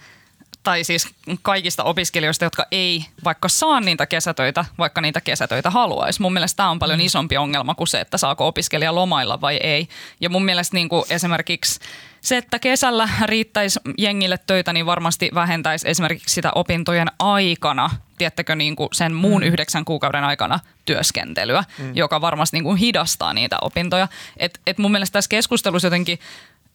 tai 0.63 0.85
siis 0.85 1.09
kaikista 1.43 1.85
opiskelijoista, 1.85 2.45
jotka 2.45 2.67
ei 2.71 3.05
vaikka 3.25 3.49
saa 3.49 3.81
niitä 3.81 4.07
kesätöitä, 4.07 4.65
vaikka 4.79 5.01
niitä 5.01 5.21
kesätöitä 5.21 5.71
haluaisi. 5.71 6.23
Mun 6.23 6.33
mielestä 6.33 6.57
tämä 6.57 6.71
on 6.71 6.79
paljon 6.79 6.99
mm. 6.99 7.05
isompi 7.05 7.37
ongelma 7.37 7.75
kuin 7.75 7.89
se, 7.89 8.01
että 8.01 8.19
saako 8.19 8.47
opiskelija 8.47 8.95
lomailla 8.95 9.41
vai 9.41 9.57
ei. 9.57 9.89
Ja 10.21 10.31
mun 10.31 10.45
mielestä 10.45 10.77
niin 10.77 10.89
kuin 10.89 11.05
esimerkiksi 11.11 11.81
se, 12.21 12.37
että 12.37 12.59
kesällä 12.59 13.09
riittäisi 13.25 13.81
jengille 13.99 14.39
töitä, 14.47 14.73
niin 14.73 14.87
varmasti 14.87 15.31
vähentäisi 15.35 15.89
esimerkiksi 15.89 16.35
sitä 16.35 16.53
opintojen 16.55 17.09
aikana, 17.19 17.91
tiettäkö 18.19 18.57
niin 18.57 18.77
kuin 18.77 18.89
sen 18.93 19.15
muun 19.15 19.43
mm. 19.43 19.49
yhdeksän 19.49 19.85
kuukauden 19.85 20.25
aikana 20.25 20.61
työskentelyä, 20.85 21.65
mm. 21.79 21.97
joka 21.97 22.21
varmasti 22.21 22.57
niin 22.57 22.65
kuin 22.65 22.77
hidastaa 22.77 23.35
niitä 23.35 23.57
opintoja. 23.63 24.09
Et, 24.37 24.61
et 24.67 24.79
mun 24.79 24.93
mielestä 24.93 25.13
tässä 25.13 25.29
keskustelussa 25.29 25.87
jotenkin 25.87 26.19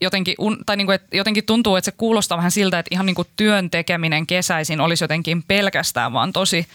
jotenkin, 0.02 0.36
tai 0.66 0.78
niin 0.78 0.88
kuin, 0.88 0.96
että 0.96 1.18
jotenkin 1.18 1.46
tuntuu, 1.46 1.76
että 1.76 1.92
se 1.92 1.98
kuulostaa 1.98 2.38
vähän 2.38 2.52
siltä, 2.52 2.80
että 2.80 2.90
ihan 2.92 3.06
niin 3.06 3.16
kuin 3.16 3.28
työn 3.36 3.70
tekeminen 3.70 4.28
kesäisin 4.28 4.82
olisi 4.82 5.04
jotenkin 5.04 5.44
pelkästään 5.44 6.14
vaan 6.14 6.34
tosi 6.34 6.68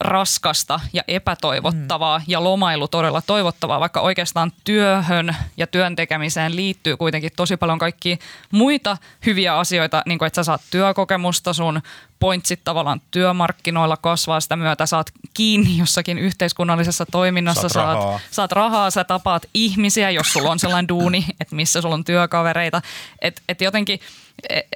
raskasta 0.00 0.80
ja 0.92 1.02
epätoivottavaa 1.08 2.18
mm. 2.18 2.24
ja 2.28 2.44
lomailu 2.44 2.88
todella 2.88 3.22
toivottavaa, 3.22 3.80
vaikka 3.80 4.00
oikeastaan 4.00 4.52
työhön 4.64 5.36
ja 5.56 5.66
työn 5.66 5.96
tekemiseen 5.96 6.56
liittyy 6.56 6.96
kuitenkin 6.96 7.30
tosi 7.36 7.56
paljon 7.56 7.78
kaikki 7.78 8.18
muita 8.50 8.96
hyviä 9.26 9.58
asioita, 9.58 10.02
niin 10.06 10.18
kuin 10.18 10.26
että 10.26 10.36
sä 10.36 10.44
saat 10.44 10.62
työkokemusta, 10.70 11.52
sun 11.52 11.82
pointsit 12.18 12.60
tavallaan 12.64 13.00
työmarkkinoilla 13.10 13.96
kasvaa, 13.96 14.40
sitä 14.40 14.56
myötä 14.56 14.86
saat 14.86 15.10
kiinni 15.34 15.78
jossakin 15.78 16.18
yhteiskunnallisessa 16.18 17.06
toiminnassa, 17.06 17.68
saat 17.68 17.86
rahaa, 17.86 18.10
saat, 18.10 18.22
saat 18.30 18.52
rahaa 18.52 18.90
sä 18.90 19.04
tapaat 19.04 19.42
ihmisiä, 19.54 20.10
jos 20.10 20.32
sulla 20.32 20.50
on 20.50 20.58
sellainen 20.58 20.88
duuni, 20.88 21.24
että 21.40 21.56
missä 21.56 21.80
sulla 21.80 21.94
on 21.94 22.04
työkavereita, 22.04 22.82
että 23.22 23.42
et 23.48 23.60
jotenkin– 23.60 24.00
et, 24.50 24.66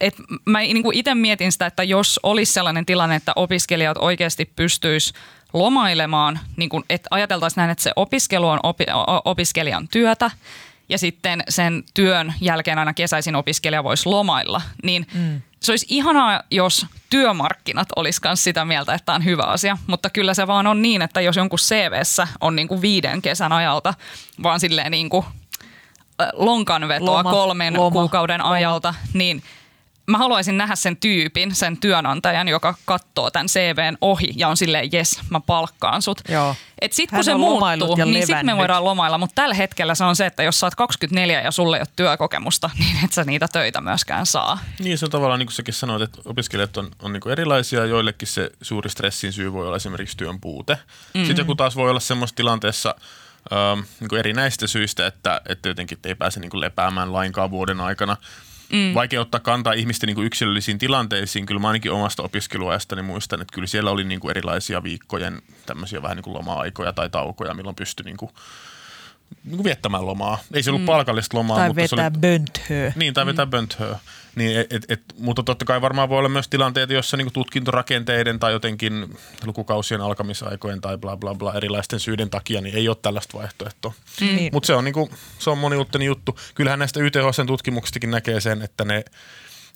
et 0.00 0.14
mä 0.44 0.60
niin 0.60 0.92
itse 0.92 1.14
mietin 1.14 1.52
sitä, 1.52 1.66
että 1.66 1.82
jos 1.82 2.20
olisi 2.22 2.52
sellainen 2.52 2.86
tilanne, 2.86 3.16
että 3.16 3.32
opiskelijat 3.36 3.98
oikeasti 4.12 4.44
pystyis 4.44 5.12
lomailemaan, 5.52 6.38
niin 6.56 6.68
kuin, 6.68 6.84
että 6.90 7.08
ajateltaisiin 7.10 7.56
näin, 7.56 7.70
että 7.70 7.82
se 7.82 7.92
opiskelu 7.96 8.48
on 8.48 8.60
opi, 8.62 8.84
opiskelijan 9.24 9.88
työtä 9.88 10.30
ja 10.88 10.98
sitten 10.98 11.44
sen 11.48 11.84
työn 11.94 12.34
jälkeen 12.40 12.78
aina 12.78 12.94
kesäisin 12.94 13.36
opiskelija 13.36 13.84
voisi 13.84 14.08
lomailla, 14.08 14.62
niin 14.82 15.06
mm. 15.14 15.42
se 15.60 15.72
olisi 15.72 15.86
ihanaa, 15.88 16.42
jos 16.50 16.86
työmarkkinat 17.10 17.88
olisivat 17.96 18.38
sitä 18.38 18.64
mieltä, 18.64 18.94
että 18.94 19.06
tämä 19.06 19.16
on 19.16 19.24
hyvä 19.24 19.42
asia, 19.42 19.78
mutta 19.86 20.10
kyllä 20.10 20.34
se 20.34 20.46
vaan 20.46 20.66
on 20.66 20.82
niin, 20.82 21.02
että 21.02 21.20
jos 21.20 21.36
jonkun 21.36 21.58
CVssä 21.58 22.28
on 22.40 22.56
niin 22.56 22.68
kuin 22.68 22.82
viiden 22.82 23.22
kesän 23.22 23.52
ajalta, 23.52 23.94
vaan 24.42 24.60
silleen 24.60 24.90
niin 24.90 25.08
kuin 25.08 25.24
lonkanvetoa 26.32 27.18
loma, 27.18 27.30
kolmen 27.30 27.74
loma, 27.74 27.90
kuukauden 27.90 28.40
loma. 28.40 28.52
ajalta, 28.52 28.94
niin 29.14 29.42
mä 30.06 30.18
haluaisin 30.18 30.58
nähdä 30.58 30.76
sen 30.76 30.96
tyypin, 30.96 31.54
sen 31.54 31.76
työnantajan, 31.76 32.48
joka 32.48 32.74
katsoo 32.84 33.30
tämän 33.30 33.46
CVn 33.46 33.96
ohi 34.00 34.32
ja 34.36 34.48
on 34.48 34.56
silleen, 34.56 34.92
jes, 34.92 35.20
mä 35.30 35.40
palkkaan 35.40 36.02
sut. 36.02 36.20
Joo. 36.28 36.56
Et 36.80 36.92
sit 36.92 37.10
kun 37.10 37.24
se 37.24 37.34
muuttuu, 37.34 37.96
niin 38.04 38.26
sit 38.26 38.42
me 38.42 38.56
voidaan 38.56 38.84
lomailla, 38.84 39.18
mutta 39.18 39.34
tällä 39.34 39.54
hetkellä 39.54 39.94
se 39.94 40.04
on 40.04 40.16
se, 40.16 40.26
että 40.26 40.42
jos 40.42 40.60
sä 40.60 40.66
oot 40.66 40.74
24 40.74 41.40
ja 41.40 41.50
sulle 41.50 41.76
ei 41.76 41.80
ole 41.80 41.88
työkokemusta, 41.96 42.70
niin 42.78 43.04
et 43.04 43.12
sä 43.12 43.24
niitä 43.24 43.48
töitä 43.52 43.80
myöskään 43.80 44.26
saa. 44.26 44.58
Niin 44.78 44.98
se 44.98 45.04
on 45.04 45.10
tavallaan, 45.10 45.38
niin 45.38 45.46
kuin 45.46 45.54
säkin 45.54 45.74
sanoit, 45.74 46.02
että 46.02 46.18
opiskelijat 46.24 46.76
on, 46.76 46.90
on 47.02 47.12
niin 47.12 47.28
erilaisia, 47.30 47.86
joillekin 47.86 48.28
se 48.28 48.50
suuri 48.62 48.90
stressin 48.90 49.32
syy 49.32 49.52
voi 49.52 49.66
olla 49.66 49.76
esimerkiksi 49.76 50.16
työn 50.16 50.40
puute. 50.40 50.74
Mm-hmm. 50.74 51.26
Sitten 51.26 51.42
joku 51.42 51.54
taas 51.54 51.76
voi 51.76 51.90
olla 51.90 52.00
semmoisessa 52.00 52.36
tilanteessa, 52.36 52.94
öö, 53.52 53.58
niin 54.00 54.18
eri 54.18 54.32
näistä 54.32 54.66
syistä, 54.66 55.06
että, 55.06 55.40
että 55.48 55.68
jotenkin 55.68 55.98
ei 56.04 56.14
pääse 56.14 56.40
niin 56.40 56.50
kuin 56.50 56.60
lepäämään 56.60 57.12
lainkaan 57.12 57.50
vuoden 57.50 57.80
aikana. 57.80 58.16
Mm. 58.72 58.94
Vaikea 58.94 59.20
ottaa 59.20 59.40
kantaa 59.40 59.72
ihmisten 59.72 60.06
niin 60.06 60.14
kuin 60.14 60.26
yksilöllisiin 60.26 60.78
tilanteisiin. 60.78 61.46
Kyllä 61.46 61.60
mä 61.60 61.68
ainakin 61.68 61.92
omasta 61.92 62.22
opiskeluajastani 62.22 63.02
muistan, 63.02 63.40
että 63.40 63.54
kyllä 63.54 63.66
siellä 63.66 63.90
oli 63.90 64.04
niin 64.04 64.20
kuin 64.20 64.30
erilaisia 64.30 64.82
viikkojen 64.82 65.42
tämmöisiä 65.66 66.02
vähän 66.02 66.16
niin 66.16 66.24
kuin 66.24 66.34
loma-aikoja 66.34 66.92
tai 66.92 67.10
taukoja, 67.10 67.54
milloin 67.54 67.76
pystyi 67.76 68.04
niin 68.04 68.16
kuin 68.16 68.30
niin 69.44 69.56
kuin 69.56 69.64
viettämään 69.64 70.06
lomaa. 70.06 70.38
Ei 70.54 70.62
se 70.62 70.70
ollut 70.70 70.82
mm. 70.82 70.86
palkallista 70.86 71.36
lomaa. 71.36 71.56
Tai 71.56 71.68
mutta 71.68 71.82
vetää 71.82 72.10
se 72.10 72.12
oli, 72.14 72.20
bönthöä. 72.20 72.92
Niin, 72.96 73.14
tai 73.14 73.26
vetää 73.26 73.44
mm. 73.44 73.50
bönthöä. 73.50 73.98
Niin, 74.36 74.60
et, 74.60 74.66
et, 74.70 74.84
et, 74.88 75.02
mutta 75.18 75.42
totta 75.42 75.64
kai 75.64 75.80
varmaan 75.80 76.08
voi 76.08 76.18
olla 76.18 76.28
myös 76.28 76.48
tilanteita, 76.48 76.92
joissa 76.92 77.16
niin 77.16 77.32
tutkintorakenteiden 77.32 78.38
tai 78.38 78.52
jotenkin 78.52 79.16
lukukausien 79.44 80.00
alkamisaikojen 80.00 80.80
tai 80.80 80.98
bla 80.98 81.16
bla 81.16 81.34
bla 81.34 81.54
erilaisten 81.54 82.00
syiden 82.00 82.30
takia 82.30 82.60
niin 82.60 82.74
ei 82.74 82.88
ole 82.88 82.96
tällaista 83.02 83.38
vaihtoehtoa. 83.38 83.92
Mm. 84.20 84.26
Niin. 84.26 84.52
Mutta 84.52 84.66
se 84.66 84.74
on, 84.74 84.84
niin 84.84 84.94
kuin, 84.94 85.10
se 85.38 85.50
on 85.50 85.58
moniuttinen 85.58 86.06
juttu. 86.06 86.38
Kyllähän 86.54 86.78
näistä 86.78 87.00
YTHSn 87.00 87.46
tutkimuksistakin 87.46 88.10
näkee 88.10 88.40
sen, 88.40 88.62
että 88.62 88.84
ne 88.84 89.04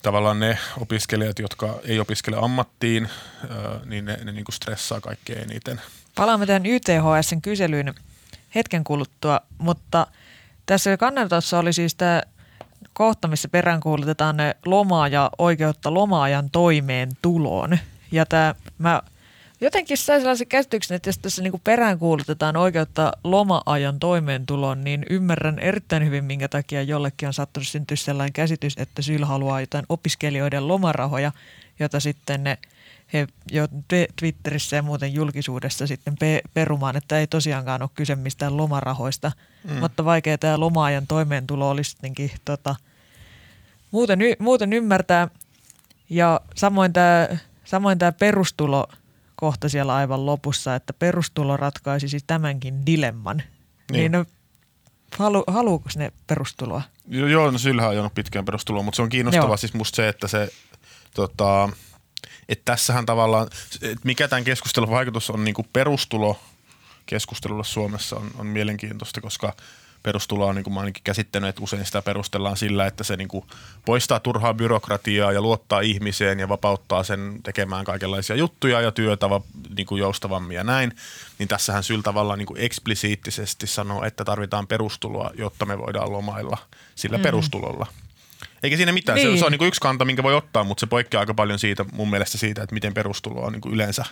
tavallaan 0.02 0.40
ne 0.40 0.58
opiskelijat, 0.80 1.38
jotka 1.38 1.80
ei 1.84 2.00
opiskele 2.00 2.36
ammattiin, 2.40 3.08
niin 3.84 4.04
ne, 4.04 4.18
ne 4.25 4.32
niin 4.32 4.44
kuin 4.44 4.54
stressaa 4.54 5.00
kaikkein 5.00 5.50
eniten. 5.50 5.80
Palaamme 6.14 6.46
tämän 6.46 6.66
YTHSn 6.66 7.42
kyselyyn 7.42 7.94
hetken 8.54 8.84
kuluttua, 8.84 9.40
mutta 9.58 10.06
tässä 10.66 10.96
kannanotossa 10.96 11.58
oli 11.58 11.72
siis 11.72 11.94
tämä 11.94 12.22
kohta, 12.96 13.28
missä 13.28 13.48
peräänkuulutetaan 13.48 14.36
lomaa 14.66 15.08
ja 15.08 15.30
oikeutta 15.38 15.94
lomaajan 15.94 16.50
toimeen 16.50 17.08
tuloon. 17.22 17.78
Ja 18.12 18.26
tämä, 18.26 18.54
mä 18.78 19.02
jotenkin 19.60 19.96
sain 19.96 20.20
sellaisen 20.20 20.46
käsityksen, 20.46 20.94
että 20.94 21.08
jos 21.08 21.18
tässä 21.18 21.42
niinku 21.42 21.60
peräänkuulutetaan 21.64 22.56
oikeutta 22.56 23.12
loma-ajan 23.24 23.98
toimeentuloon, 23.98 24.84
niin 24.84 25.06
ymmärrän 25.10 25.58
erittäin 25.58 26.04
hyvin, 26.04 26.24
minkä 26.24 26.48
takia 26.48 26.82
jollekin 26.82 27.26
on 27.26 27.34
saattanut 27.34 27.68
syntyä 27.68 27.96
sellainen 27.96 28.32
käsitys, 28.32 28.74
että 28.76 29.02
Syl 29.02 29.24
haluaa 29.24 29.60
jotain 29.60 29.84
opiskelijoiden 29.88 30.68
lomarahoja, 30.68 31.32
jota 31.78 32.00
sitten 32.00 32.45
ne– 32.45 32.59
he 33.12 33.26
jo 33.52 33.68
Twitterissä 34.21 34.76
ja 34.76 34.83
muuten 34.83 35.14
julkisuudessa 35.14 35.87
sitten 35.87 36.16
pe- 36.18 36.42
perumaan, 36.54 36.97
että 36.97 37.18
ei 37.18 37.26
tosiaankaan 37.26 37.83
ole 37.83 37.90
kyse 37.95 38.14
mistään 38.14 38.56
lomarahoista, 38.56 39.33
mm. 39.64 39.75
mutta 39.75 40.04
vaikea 40.04 40.38
tämä 40.38 40.61
lomaajan 40.61 41.06
toimeentulo 41.06 41.71
olisi 41.71 41.90
sittenkin 41.90 42.30
tota, 42.45 42.76
muuten, 43.90 44.23
y- 44.23 44.37
muuten 44.38 44.73
ymmärtää. 44.73 45.28
Ja 46.11 46.40
samoin 46.54 46.92
tämä, 46.92 47.28
samoin 47.64 47.99
tämä 47.99 48.12
perustulo 48.12 48.88
kohta 49.37 49.68
siellä 49.68 49.95
aivan 49.95 50.26
lopussa, 50.26 50.75
että 50.75 50.92
perustulo 50.92 51.56
ratkaisisi 51.56 52.18
tämänkin 52.26 52.87
dilemman. 52.87 53.37
Niin, 53.37 53.99
niin 53.99 54.12
no, 54.12 54.25
halu, 55.18 55.45
haluuko 55.47 55.88
ne 55.97 56.12
perustuloa? 56.26 56.83
Joo, 57.09 57.28
joo 57.28 57.50
no 57.50 57.59
Sylhä 57.59 57.88
on 57.88 58.11
pitkään 58.14 58.45
perustuloa, 58.45 58.83
mutta 58.83 58.97
se 58.97 59.02
on 59.02 59.09
kiinnostavaa 59.09 59.56
siis 59.56 59.75
musta 59.75 59.97
se, 59.97 60.09
että 60.09 60.28
se 60.28 60.49
tota, 61.14 61.68
että 62.48 62.72
tässähän 62.72 63.06
tavallaan, 63.06 63.48
että 63.82 64.00
mikä 64.04 64.28
tämän 64.28 64.44
keskustelun 64.44 64.90
vaikutus 64.90 65.30
on 65.30 65.44
niin 65.44 65.54
perustulo 65.72 66.40
keskustelulle 67.06 67.64
Suomessa 67.64 68.16
on, 68.16 68.30
on 68.38 68.46
mielenkiintoista, 68.46 69.20
koska 69.20 69.52
perustulo 70.02 70.46
on, 70.46 70.54
niin 70.54 70.64
kuin 70.64 70.75
mä 70.75 70.80
ainakin 70.80 71.04
käsittänyt, 71.04 71.48
että 71.48 71.62
usein 71.62 71.86
sitä 71.86 72.02
perustellaan 72.02 72.56
sillä, 72.56 72.86
että 72.86 73.04
se 73.04 73.16
niin 73.16 73.28
kuin 73.28 73.44
poistaa 73.84 74.20
turhaa 74.20 74.54
byrokratiaa 74.54 75.32
ja 75.32 75.40
luottaa 75.40 75.80
ihmiseen 75.80 76.38
ja 76.38 76.48
vapauttaa 76.48 77.02
sen 77.02 77.40
tekemään 77.42 77.84
kaikenlaisia 77.84 78.36
juttuja 78.36 78.80
ja 78.80 78.92
työtä 78.92 79.26
niin 79.76 79.86
kuin 79.86 80.00
joustavammin 80.00 80.54
ja 80.54 80.64
näin. 80.64 80.92
Niin 81.38 81.48
tässähän 81.48 81.82
syl 81.82 82.02
tavallaan 82.02 82.38
niin 82.38 82.46
kuin 82.46 82.60
eksplisiittisesti 82.60 83.66
sanoo, 83.66 84.04
että 84.04 84.25
tarvitaan 84.25 84.66
perustuloa, 84.66 85.30
jotta 85.38 85.66
me 85.66 85.78
voidaan 85.78 86.12
lomailla 86.12 86.58
sillä 86.94 87.18
mm. 87.18 87.22
perustulolla. 87.22 87.86
Eikä 88.62 88.76
siinä 88.76 88.92
mitään. 88.92 89.16
Niin. 89.16 89.32
Se, 89.32 89.38
se 89.38 89.44
on 89.44 89.52
niin 89.52 89.58
kuin 89.58 89.68
yksi 89.68 89.80
kanta, 89.80 90.04
minkä 90.04 90.22
voi 90.22 90.34
ottaa, 90.34 90.64
mutta 90.64 90.80
se 90.80 90.86
poikkeaa 90.86 91.20
aika 91.20 91.34
paljon 91.34 91.58
siitä 91.58 91.84
mun 91.92 92.10
mielestä 92.10 92.38
siitä, 92.38 92.62
että 92.62 92.75
miten 92.75 92.94
perustulo 92.94 93.40
on 93.40 93.52
niin 93.52 93.60
kuin 93.60 93.75
yleensä 93.75 94.04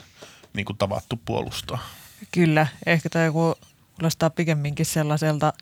niin 0.55 0.65
kuin 0.65 0.79
tavattu 0.79 1.21
puolustaa. 1.25 1.89
Kyllä. 2.33 2.67
Ehkä 2.87 3.09
tämä 3.09 3.25
joku 3.25 3.55
kuulostaa 3.97 4.31
pikemminkin 4.31 4.87
sellaiselta 4.87 5.53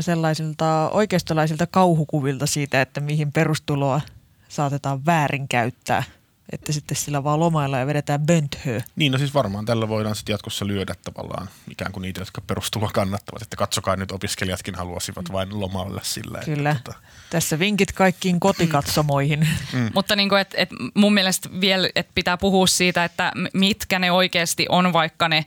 sellaisilta 0.00 0.90
oikeistolaisilta 0.90 1.66
kauhukuvilta 1.66 2.46
siitä, 2.46 2.80
että 2.80 3.00
mihin 3.00 3.32
perustuloa 3.32 4.00
saatetaan 4.48 5.06
väärinkäyttää– 5.06 6.02
että 6.52 6.72
sitten 6.72 6.96
sillä 6.96 7.24
vaan 7.24 7.40
lomailla 7.40 7.78
ja 7.78 7.86
vedetään 7.86 8.20
bönthöä. 8.20 8.82
Niin, 8.96 9.12
no 9.12 9.18
siis 9.18 9.34
varmaan 9.34 9.64
tällä 9.64 9.88
voidaan 9.88 10.16
sitten 10.16 10.32
jatkossa 10.32 10.66
lyödä 10.66 10.94
tavallaan 11.04 11.48
ikään 11.70 11.92
kuin 11.92 12.02
niitä, 12.02 12.20
jotka 12.20 12.40
perustuloa 12.40 12.90
kannattavat. 12.94 13.42
Että 13.42 13.56
katsokaa 13.56 13.96
nyt 13.96 14.12
opiskelijatkin 14.12 14.74
haluaisivat 14.74 15.32
vain 15.32 15.60
lomailla 15.60 16.00
sillä. 16.04 16.40
Kyllä. 16.44 16.70
Että, 16.70 16.82
tota... 16.84 16.98
Tässä 17.30 17.58
vinkit 17.58 17.92
kaikkiin 17.92 18.40
kotikatsomoihin. 18.40 19.48
Mm. 19.72 19.90
Mutta 19.94 20.16
niin 20.16 20.28
kuin, 20.28 20.40
et, 20.40 20.54
et 20.56 20.68
mun 20.94 21.14
mielestä 21.14 21.48
vielä 21.60 21.88
et 21.94 22.08
pitää 22.14 22.36
puhua 22.36 22.66
siitä, 22.66 23.04
että 23.04 23.32
mitkä 23.54 23.98
ne 23.98 24.12
oikeasti 24.12 24.66
on, 24.68 24.92
vaikka 24.92 25.28
ne 25.28 25.44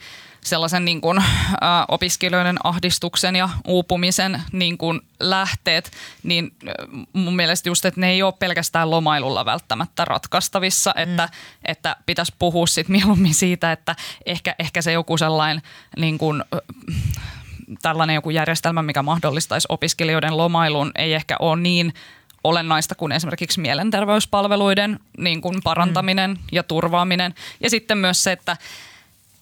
sellaisen 0.47 0.85
niin 0.85 1.01
kuin, 1.01 1.17
ä, 1.17 1.23
opiskelijoiden 1.87 2.57
ahdistuksen 2.63 3.35
ja 3.35 3.49
uupumisen 3.67 4.41
niin 4.51 4.77
kuin 4.77 5.01
lähteet, 5.19 5.91
niin 6.23 6.51
mun 7.13 7.35
mielestä 7.35 7.69
just, 7.69 7.85
että 7.85 8.01
ne 8.01 8.09
ei 8.09 8.23
ole 8.23 8.33
pelkästään 8.39 8.91
lomailulla 8.91 9.45
välttämättä 9.45 10.05
ratkaistavissa, 10.05 10.93
mm. 10.95 11.03
että, 11.03 11.29
että 11.65 11.95
pitäisi 12.05 12.33
puhua 12.39 12.67
sit 12.67 12.87
mieluummin 12.87 13.33
siitä, 13.33 13.71
että 13.71 13.95
ehkä, 14.25 14.55
ehkä 14.59 14.81
se 14.81 14.91
joku 14.91 15.17
sellainen 15.17 15.61
niin 15.97 16.17
kuin, 16.17 16.43
tällainen 17.81 18.13
joku 18.13 18.29
järjestelmä, 18.29 18.81
mikä 18.81 19.03
mahdollistaisi 19.03 19.67
opiskelijoiden 19.69 20.37
lomailun, 20.37 20.91
ei 20.95 21.13
ehkä 21.13 21.35
ole 21.39 21.61
niin 21.61 21.93
olennaista 22.43 22.95
kuin 22.95 23.11
esimerkiksi 23.11 23.59
mielenterveyspalveluiden 23.59 24.99
niin 25.17 25.41
kuin 25.41 25.55
parantaminen 25.63 26.31
mm. 26.31 26.37
ja 26.51 26.63
turvaaminen. 26.63 27.35
Ja 27.59 27.69
sitten 27.69 27.97
myös 27.97 28.23
se, 28.23 28.31
että 28.31 28.57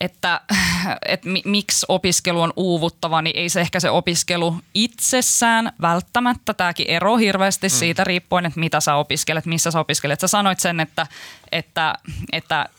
että, 0.02 0.42
että 1.06 1.30
miksi 1.46 1.86
opiskelu 1.90 2.42
on 2.42 2.54
uuvuttava, 2.56 3.22
niin 3.22 3.38
ei 3.38 3.50
se 3.50 3.62
ehkä 3.62 3.80
se 3.80 3.90
opiskelu 3.90 4.56
itsessään 4.74 5.72
välttämättä. 5.82 6.54
Tämäkin 6.54 6.90
ero 6.90 7.18
hirveästi 7.18 7.68
mm. 7.68 7.72
siitä 7.72 8.04
riippuen, 8.04 8.46
että 8.46 8.60
mitä 8.60 8.80
sä 8.80 8.96
opiskelet, 8.96 9.46
missä 9.46 9.72
sä 9.72 9.80
opiskelet. 9.80 10.20
Sä 10.20 10.28
sanoit 10.28 10.60
sen, 10.60 10.80
että, 10.80 11.08
että, 11.52 11.96
että 12.32 12.70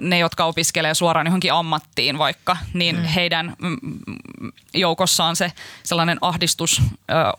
ne, 0.00 0.18
jotka 0.18 0.44
opiskelee 0.44 0.94
suoraan 0.94 1.26
johonkin 1.26 1.52
ammattiin 1.52 2.18
vaikka, 2.18 2.56
niin 2.74 2.96
mm. 2.96 3.02
heidän 3.02 3.56
mm, 3.62 3.78
joukossaan 4.74 5.36
se 5.36 5.52
sellainen 5.82 6.18
ahdistus 6.20 6.82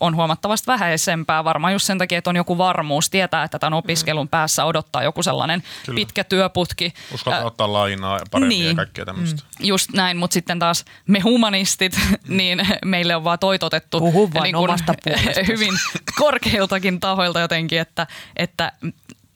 on 0.00 0.16
huomattavasti 0.16 0.66
vähäisempää. 0.66 1.44
Varmaan 1.44 1.72
just 1.72 1.86
sen 1.86 1.98
takia, 1.98 2.18
että 2.18 2.30
on 2.30 2.36
joku 2.36 2.58
varmuus 2.58 3.10
tietää, 3.10 3.44
että 3.44 3.58
tämän 3.58 3.74
opiskelun 3.74 4.26
mm. 4.26 4.30
päässä 4.30 4.64
odottaa 4.64 5.02
joku 5.02 5.22
sellainen 5.22 5.62
Kyllä. 5.86 5.96
pitkä 5.96 6.24
työputki. 6.24 6.94
Uskaltaa 7.14 7.40
äh, 7.40 7.46
ottaa 7.46 7.72
lainaa 7.72 8.20
paremmin 8.30 8.58
niin. 8.58 8.68
ja 8.68 8.74
kaikkea 8.74 9.04
tämmöistä. 9.04 9.42
Mm. 9.60 9.66
Just 9.66 9.92
näin, 9.92 10.16
mutta 10.16 10.34
sitten 10.34 10.58
taas 10.58 10.84
me 11.06 11.20
humanistit, 11.20 11.96
mm. 11.96 12.16
niin 12.36 12.68
meille 12.84 13.16
on 13.16 13.24
vaan 13.24 13.38
toitotettu 13.38 14.00
niin 14.42 14.56
omasta 14.56 14.94
hyvin 15.48 15.74
korkeiltakin 16.18 17.00
tahoilta 17.00 17.40
jotenkin, 17.40 17.80
että, 17.80 18.06
että 18.36 18.72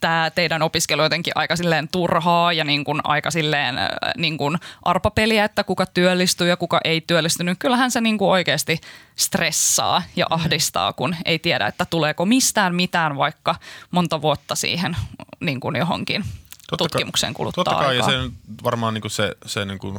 tämä 0.01 0.31
teidän 0.31 0.63
opiskelu 0.63 1.03
jotenkin 1.03 1.33
aika 1.35 1.57
silleen 1.57 1.89
turhaa 1.89 2.53
ja 2.53 2.65
niin 2.65 2.85
kuin 2.85 3.01
aika 3.05 3.31
silleen 3.31 3.75
niin 4.17 4.39
kuin 4.39 4.59
arpapeliä, 4.83 5.45
että 5.45 5.65
kuka 5.65 5.87
työllistyy 5.87 6.49
ja 6.49 6.57
kuka 6.57 6.81
ei 6.85 7.01
työllistynyt. 7.01 7.59
Kyllähän 7.59 7.91
se 7.91 8.01
niin 8.01 8.19
kuin 8.19 8.31
oikeasti 8.31 8.81
stressaa 9.17 10.03
ja 10.17 10.27
mm. 10.31 10.35
ahdistaa, 10.35 10.93
kun 10.93 11.17
ei 11.25 11.39
tiedä, 11.39 11.67
että 11.67 11.85
tuleeko 11.85 12.27
mistään 12.27 12.75
mitään 12.75 13.17
vaikka 13.17 13.55
monta 13.91 14.23
vuotta 14.23 14.55
siihen 14.55 14.97
niin 15.41 15.61
kuin 15.61 15.77
johonkin 15.77 16.25
totta 16.71 16.85
tutkimukseen 16.85 17.35
kuluttaa 17.35 17.65
Totta 17.65 17.79
kai, 17.79 17.97
aikaa. 17.97 18.13
ja 18.13 18.23
se 18.23 18.31
varmaan 18.65 18.95
niin 18.95 19.03
kuin 19.03 19.11
se, 19.11 19.37
se 19.47 19.65
niin 19.65 19.79
kuin 19.79 19.99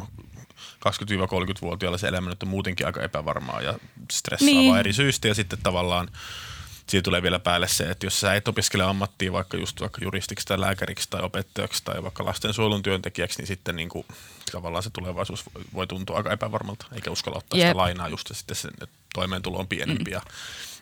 20-30-vuotiailla 0.88 1.98
se 1.98 2.08
elämä 2.08 2.30
nyt 2.30 2.44
on 2.44 2.50
muutenkin 2.50 2.86
aika 2.86 3.02
epävarmaa 3.02 3.62
ja 3.62 3.74
stressaavaa 4.12 4.62
niin. 4.62 4.78
eri 4.78 4.94
syistä 4.94 5.28
ja 5.28 5.36
sitten 5.36 5.60
tavallaan– 5.64 6.10
siitä 6.92 7.04
tulee 7.04 7.22
vielä 7.22 7.40
päälle 7.40 7.68
se, 7.68 7.84
että 7.84 8.06
jos 8.06 8.20
sä 8.20 8.36
et 8.36 8.48
opiskele 8.48 8.84
ammattia 8.84 9.32
vaikka 9.32 9.58
just 9.58 9.82
vaikka 9.82 10.02
juristiksi 10.04 10.48
tai 10.48 10.60
lääkäriksi 10.60 11.08
tai 11.10 11.22
opettajaksi 11.22 11.82
tai 11.86 12.04
vaikka 12.04 12.26
lastensuojelun 12.26 12.84
työntekijäksi, 12.84 13.40
niin 13.40 13.48
sitten 13.48 13.76
niin 13.76 13.90
kuin, 13.90 14.06
tavallaan 14.52 14.84
se 14.84 14.90
tulevaisuus 14.90 15.44
voi 15.74 15.88
tuntua 15.88 16.18
aika 16.18 16.32
epävarmalta, 16.32 16.86
eikä 16.96 17.12
uskalla 17.12 17.38
ottaa 17.38 17.60
Jep. 17.60 17.68
sitä 17.68 17.78
lainaa 17.78 18.10
just 18.10 18.30
ja 18.30 18.36
sitten 18.36 18.56
sen 18.56 18.72
toimeentulo 19.14 19.60
on 19.60 19.68
pienempi 19.68 20.12
mm. 20.12 20.14
ja 20.14 20.22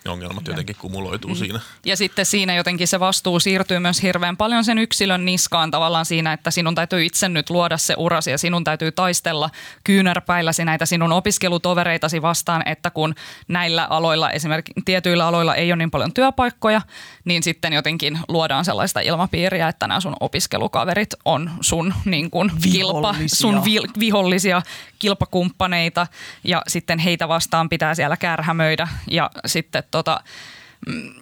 ne 0.05 0.11
ongelmat 0.11 0.47
jotenkin 0.47 0.75
kumuloituu 0.75 1.31
mm. 1.31 1.35
siinä. 1.35 1.59
Ja 1.85 1.97
sitten 1.97 2.25
siinä 2.25 2.55
jotenkin 2.55 2.87
se 2.87 2.99
vastuu 2.99 3.39
siirtyy 3.39 3.79
myös 3.79 4.03
hirveän 4.03 4.37
paljon 4.37 4.63
sen 4.63 4.77
yksilön 4.77 5.25
niskaan 5.25 5.71
tavallaan 5.71 6.05
siinä, 6.05 6.33
että 6.33 6.51
sinun 6.51 6.75
täytyy 6.75 7.05
itse 7.05 7.29
nyt 7.29 7.49
luoda 7.49 7.77
se 7.77 7.93
urasi 7.97 8.31
ja 8.31 8.37
sinun 8.37 8.63
täytyy 8.63 8.91
taistella 8.91 9.49
kyynärpäilläsi 9.83 10.65
näitä 10.65 10.85
sinun 10.85 11.11
opiskelutovereitasi 11.11 12.21
vastaan, 12.21 12.63
että 12.65 12.89
kun 12.89 13.15
näillä 13.47 13.87
aloilla, 13.89 14.31
esimerkiksi 14.31 14.73
tietyillä 14.85 15.27
aloilla 15.27 15.55
ei 15.55 15.71
ole 15.71 15.77
niin 15.77 15.91
paljon 15.91 16.13
työpaikkoja, 16.13 16.81
niin 17.25 17.43
sitten 17.43 17.73
jotenkin 17.73 18.19
luodaan 18.27 18.65
sellaista 18.65 18.99
ilmapiiriä, 18.99 19.67
että 19.67 19.87
nämä 19.87 19.99
sun 19.99 20.15
opiskelukaverit 20.19 21.15
on 21.25 21.51
sun 21.61 21.93
niin 22.05 22.31
kuin 22.31 22.51
kilpa, 22.73 23.15
sun 23.27 23.63
vi, 23.63 23.79
vihollisia 23.99 24.61
kilpakumppaneita 24.99 26.07
ja 26.43 26.61
sitten 26.67 26.99
heitä 26.99 27.27
vastaan 27.27 27.69
pitää 27.69 27.95
siellä 27.95 28.17
kärhämöidä 28.17 28.87
ja 29.11 29.29
sitten 29.45 29.83
tota, 29.91 30.19
mm, 30.87 31.13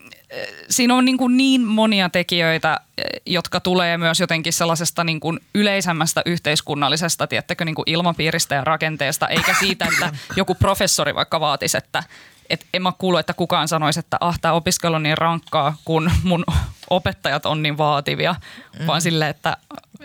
siinä 0.70 0.96
on 0.96 1.06
niin, 1.06 1.18
kuin 1.18 1.38
niin 1.38 1.62
monia 1.62 2.10
tekijöitä, 2.10 2.80
jotka 3.26 3.60
tulee 3.60 3.98
myös 3.98 4.20
jotenkin 4.20 4.54
sellaisesta 4.54 5.04
niin 5.04 5.20
kuin 5.20 5.40
yleisemmästä 5.56 6.22
yhteiskunnallisesta 6.26 7.28
tiettäkö, 7.28 7.66
niin 7.66 7.76
kuin 7.76 7.90
ilmapiiristä 7.90 8.56
ja 8.56 8.64
rakenteesta, 8.64 9.28
eikä 9.28 9.56
siitä, 9.60 9.86
että 9.86 10.12
joku 10.36 10.56
professori 10.56 11.16
vaikka 11.16 11.40
vaatisi, 11.40 11.78
että 11.78 12.04
et 12.50 12.66
en 12.74 12.82
mä 12.82 12.94
kuulu, 12.98 13.18
että 13.18 13.34
kukaan 13.34 13.68
sanoisi, 13.68 14.00
että 14.00 14.18
ah, 14.20 14.40
tämä 14.40 14.54
opiskelu 14.54 14.96
on 14.96 15.04
niin 15.04 15.18
rankkaa, 15.18 15.76
kun 15.86 16.12
mun 16.24 16.46
opettajat 16.90 17.46
on 17.46 17.64
niin 17.64 17.78
vaativia, 17.78 18.36
mm. 18.80 18.88
vaan 18.88 19.02
sille, 19.02 19.30
että 19.30 19.58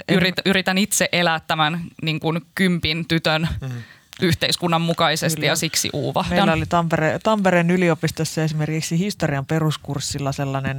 yrit, 0.09 0.35
yritän 0.47 0.79
itse 0.79 1.09
elää 1.13 1.41
tämän 1.41 1.81
niin 2.03 2.21
kuin 2.21 2.41
kympin 2.55 3.09
tytön 3.09 3.49
mm 3.61 3.83
yhteiskunnan 4.23 4.81
mukaisesti 4.81 5.37
Kyllä. 5.41 5.53
ja 5.53 5.57
siksi 5.57 5.91
uuvahdan. 5.93 6.37
Meillä 6.37 6.53
oli 6.53 6.67
Tampere, 6.67 7.19
Tampereen 7.23 7.71
yliopistossa 7.71 8.43
esimerkiksi 8.43 8.99
historian 8.99 9.47
peruskurssilla 9.47 10.33
sellainen 10.33 10.79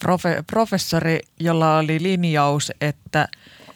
profe, 0.00 0.44
professori, 0.46 1.20
jolla 1.40 1.78
oli 1.78 2.02
linjaus, 2.02 2.72
että, 2.80 3.28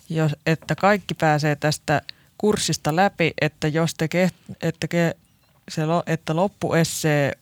jos, 0.08 0.36
että 0.46 0.74
kaikki 0.74 1.14
pääsee 1.14 1.56
tästä 1.56 2.02
kurssista 2.38 2.96
läpi, 2.96 3.34
että 3.40 3.68
jos 3.68 3.94
te, 3.94 4.08
ke, 4.08 4.30
että, 4.62 4.88
ke, 4.88 5.16
se, 5.68 5.82
että 6.06 6.36
loppuessee 6.36 7.32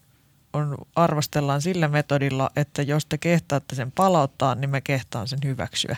on, 0.53 0.77
arvostellaan 0.97 1.62
sillä 1.62 1.89
metodilla, 1.89 2.51
että 2.57 2.83
jos 2.83 3.07
te 3.07 3.19
kehtaatte 3.19 3.75
sen 3.75 3.93
palauttaa, 3.93 4.55
niin 4.55 4.71
me 4.71 4.81
kehtaan 4.81 5.29
sen 5.29 5.39
hyväksyä. 5.45 5.97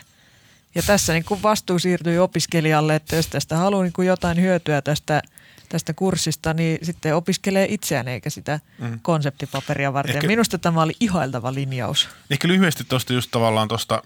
Ja 0.75 0.81
tässä 0.81 1.13
niin 1.13 1.25
kuin 1.25 1.43
vastuu 1.43 1.79
siirtyy 1.79 2.19
opiskelijalle, 2.19 2.95
että 2.95 3.15
jos 3.15 3.27
tästä 3.27 3.57
haluaa 3.57 3.83
niin 3.83 3.93
kuin 3.93 4.07
jotain 4.07 4.41
hyötyä 4.41 4.81
tästä, 4.81 5.21
tästä 5.69 5.93
kurssista, 5.93 6.53
niin 6.53 6.79
sitten 6.83 7.15
opiskelee 7.15 7.67
itseään 7.69 8.07
eikä 8.07 8.29
sitä 8.29 8.59
mm. 8.79 8.99
konseptipaperia 9.01 9.93
varten. 9.93 10.15
Ehkä, 10.15 10.27
Minusta 10.27 10.57
tämä 10.57 10.81
oli 10.81 10.93
ihailtava 10.99 11.53
linjaus. 11.53 12.09
Ehkä 12.29 12.47
lyhyesti 12.47 12.83
tuosta 12.83 13.13
just 13.13 13.31
tavallaan 13.31 13.67
tuosta 13.67 14.01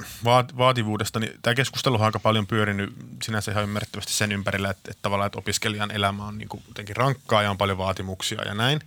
vaativuudesta, 0.57 1.19
niin 1.19 1.33
tämä 1.41 1.55
keskustelu 1.55 1.95
on 1.95 2.01
aika 2.01 2.19
paljon 2.19 2.47
pyörinyt 2.47 2.93
sinänsä 3.23 3.51
ihan 3.51 3.63
ymmärrettävästi 3.63 4.13
sen 4.13 4.31
ympärillä, 4.31 4.69
että, 4.69 4.91
että 4.91 5.01
tavallaan 5.01 5.27
että 5.27 5.39
opiskelijan 5.39 5.91
elämä 5.91 6.25
on 6.25 6.37
niin 6.37 6.49
kuin 6.49 6.63
jotenkin 6.67 6.95
rankkaa 6.95 7.43
ja 7.43 7.51
on 7.51 7.57
paljon 7.57 7.77
vaatimuksia 7.77 8.41
ja 8.41 8.53
näin 8.53 8.81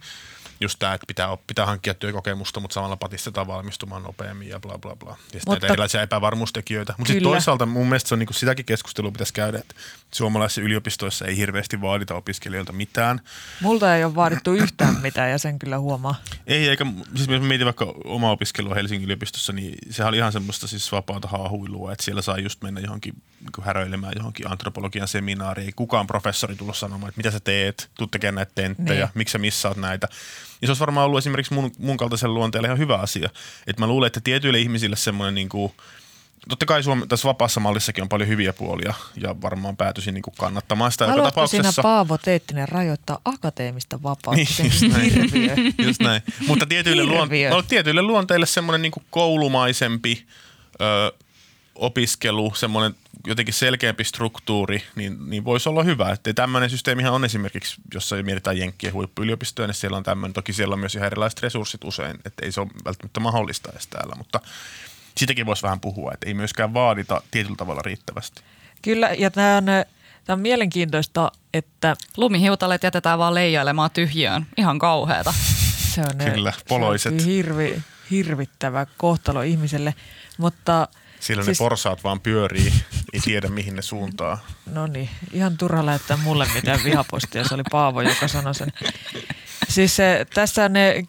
just 0.62 0.78
tämä, 0.78 0.94
että 0.94 1.06
pitää, 1.06 1.36
pitää 1.46 1.66
hankkia 1.66 1.94
työkokemusta, 1.94 2.60
mutta 2.60 2.74
samalla 2.74 2.96
patistetaan 2.96 3.46
valmistumaan 3.46 4.02
nopeammin 4.02 4.48
ja 4.48 4.60
bla 4.60 4.78
bla 4.78 4.96
bla. 4.96 5.10
Ja 5.10 5.16
sitten 5.16 5.42
mutta, 5.46 5.66
erilaisia 5.66 6.02
epävarmuustekijöitä. 6.02 6.94
Mutta 6.98 7.12
sitten 7.12 7.30
toisaalta 7.30 7.66
mun 7.66 7.86
mielestä 7.86 8.08
se 8.08 8.14
on, 8.14 8.18
niin 8.18 8.26
kuin 8.26 8.36
sitäkin 8.36 8.64
keskustelua 8.64 9.10
pitäisi 9.10 9.32
käydä, 9.32 9.58
että 9.58 9.74
suomalaisissa 10.14 10.60
yliopistoissa 10.60 11.26
ei 11.26 11.36
hirveästi 11.36 11.80
vaadita 11.80 12.14
opiskelijoilta 12.14 12.72
mitään. 12.72 13.20
Multa 13.60 13.96
ei 13.96 14.04
ole 14.04 14.14
vaadittu 14.14 14.52
yhtään 14.52 15.00
mitään 15.00 15.30
ja 15.30 15.38
sen 15.38 15.58
kyllä 15.58 15.78
huomaa. 15.78 16.22
Ei, 16.46 16.68
eikä 16.68 16.86
siis 17.14 17.28
jos 17.28 17.42
mietin 17.42 17.64
vaikka 17.64 17.94
oma 18.04 18.30
opiskelua 18.30 18.74
Helsingin 18.74 19.04
yliopistossa, 19.04 19.52
niin 19.52 19.78
sehän 19.90 20.08
oli 20.08 20.16
ihan 20.16 20.32
semmoista 20.32 20.66
siis 20.66 20.92
vapaata 20.92 21.28
haahuilua, 21.28 21.92
että 21.92 22.04
siellä 22.04 22.22
saa 22.22 22.38
just 22.38 22.62
mennä 22.62 22.80
johonkin 22.80 23.14
niin 23.40 23.64
häröilemään 23.64 24.12
johonkin 24.16 24.50
antropologian 24.50 25.08
seminaariin. 25.08 25.66
Ei 25.66 25.72
kukaan 25.76 26.06
professori 26.06 26.56
tullut 26.56 26.76
sanomaan, 26.76 27.08
että 27.08 27.18
mitä 27.18 27.30
sä 27.30 27.40
teet, 27.40 27.90
tuu 27.94 28.06
tekemään 28.06 28.34
näitä 28.34 28.52
tenttejä, 28.54 29.04
niin. 29.04 29.12
miksi 29.14 29.32
sä 29.32 29.38
missaat 29.38 29.76
näitä. 29.76 30.08
Ja 30.62 30.66
se 30.66 30.70
olisi 30.70 30.80
varmaan 30.80 31.06
ollut 31.06 31.18
esimerkiksi 31.18 31.54
mun, 31.54 31.70
mun 31.78 31.96
kaltaisen 31.96 32.34
luonteelle 32.34 32.68
ihan 32.68 32.78
hyvä 32.78 32.96
asia. 32.96 33.30
Että 33.66 33.82
mä 33.82 33.86
luulen, 33.86 34.06
että 34.06 34.20
tietyille 34.24 34.58
ihmisille 34.58 34.96
semmoinen 34.96 35.34
niin 35.34 35.48
kuin, 35.48 35.72
Totta 36.48 36.66
kai 36.66 36.82
Suomi, 36.82 37.06
tässä 37.06 37.28
vapaassa 37.28 37.60
mallissakin 37.60 38.02
on 38.02 38.08
paljon 38.08 38.28
hyviä 38.28 38.52
puolia 38.52 38.94
ja 39.16 39.40
varmaan 39.42 39.76
päätyisin 39.76 40.14
niin 40.14 40.22
kuin 40.22 40.34
kannattamaan 40.38 40.92
sitä 40.92 41.06
Haluatko 41.06 41.26
joka 41.26 41.30
tapauksessa. 41.30 41.72
siinä 41.72 41.82
Paavo 41.82 42.18
Teettinen 42.18 42.68
rajoittaa 42.68 43.18
akateemista 43.24 44.02
vapautta? 44.02 44.30
Niin, 44.30 44.48
just 44.64 44.82
näin. 44.82 45.74
just 45.86 46.00
näin. 46.00 46.22
Mutta 46.46 46.66
tietyille, 46.66 47.04
luon, 47.04 47.28
tietyille 47.68 48.02
luonteille 48.02 48.46
semmoinen 48.46 48.82
niin 48.82 48.92
koulumaisempi 49.10 50.26
ö, 50.80 51.12
opiskelu, 51.74 52.52
semmoinen 52.54 52.94
jotenkin 53.26 53.54
selkeämpi 53.54 54.04
struktuuri, 54.04 54.82
niin, 54.96 55.30
niin 55.30 55.44
voisi 55.44 55.68
olla 55.68 55.82
hyvä. 55.82 56.10
Että 56.10 56.32
tämmöinen 56.32 56.70
systeemihän 56.70 57.12
on 57.12 57.24
esimerkiksi, 57.24 57.80
jos 57.94 58.14
mietitään 58.22 58.58
Jenkkien 58.58 58.92
huippuyliopistoja, 58.92 59.66
niin 59.66 59.74
siellä 59.74 59.96
on 59.96 60.02
tämmöinen. 60.02 60.32
Toki 60.32 60.52
siellä 60.52 60.72
on 60.72 60.80
myös 60.80 60.94
ihan 60.94 61.06
erilaiset 61.06 61.42
resurssit 61.42 61.84
usein, 61.84 62.18
että 62.24 62.46
ei 62.46 62.52
se 62.52 62.60
ole 62.60 62.68
välttämättä 62.84 63.20
mahdollista 63.20 63.70
edes 63.72 63.86
täällä, 63.86 64.14
mutta 64.14 64.40
sitäkin 65.16 65.46
voisi 65.46 65.62
vähän 65.62 65.80
puhua, 65.80 66.10
että 66.14 66.26
ei 66.26 66.34
myöskään 66.34 66.74
vaadita 66.74 67.22
tietyllä 67.30 67.56
tavalla 67.56 67.82
riittävästi. 67.82 68.42
Kyllä, 68.82 69.10
ja 69.18 69.30
tämä 69.30 69.56
on, 69.56 69.64
tämä 70.24 70.34
on 70.34 70.40
mielenkiintoista, 70.40 71.32
että... 71.54 71.96
Lumihiutaleet 72.16 72.82
jätetään 72.82 73.18
vaan 73.18 73.34
leijailemaan 73.34 73.90
tyhjöön. 73.90 74.46
Ihan 74.56 74.78
kauheata. 74.78 75.34
Se 75.94 76.00
on 76.00 76.32
Kyllä, 76.32 76.52
poloiset. 76.68 77.20
Se 77.20 77.24
on 77.24 77.30
hirvi, 77.30 77.82
hirvittävä 78.10 78.86
kohtalo 78.96 79.42
ihmiselle, 79.42 79.94
mutta– 80.38 80.88
siellä 81.22 81.44
siis, 81.44 81.60
ne 81.60 81.64
porsaat 81.64 82.04
vaan 82.04 82.20
pyörii, 82.20 82.72
ei 83.12 83.20
tiedä 83.20 83.48
mihin 83.48 83.76
ne 83.76 83.82
suuntaa. 83.82 84.46
No 84.66 84.86
niin, 84.86 85.10
ihan 85.32 85.58
turha 85.58 85.86
lähettää 85.86 86.16
mulle 86.16 86.46
mitään 86.54 86.80
vihapostia, 86.84 87.44
se 87.44 87.54
oli 87.54 87.62
Paavo, 87.70 88.00
joka 88.00 88.28
sanoi 88.28 88.54
sen. 88.54 88.72
Siis 89.68 89.96
se, 89.96 90.26
tässä 90.34 90.64
on 90.64 90.72
ne, 90.72 91.02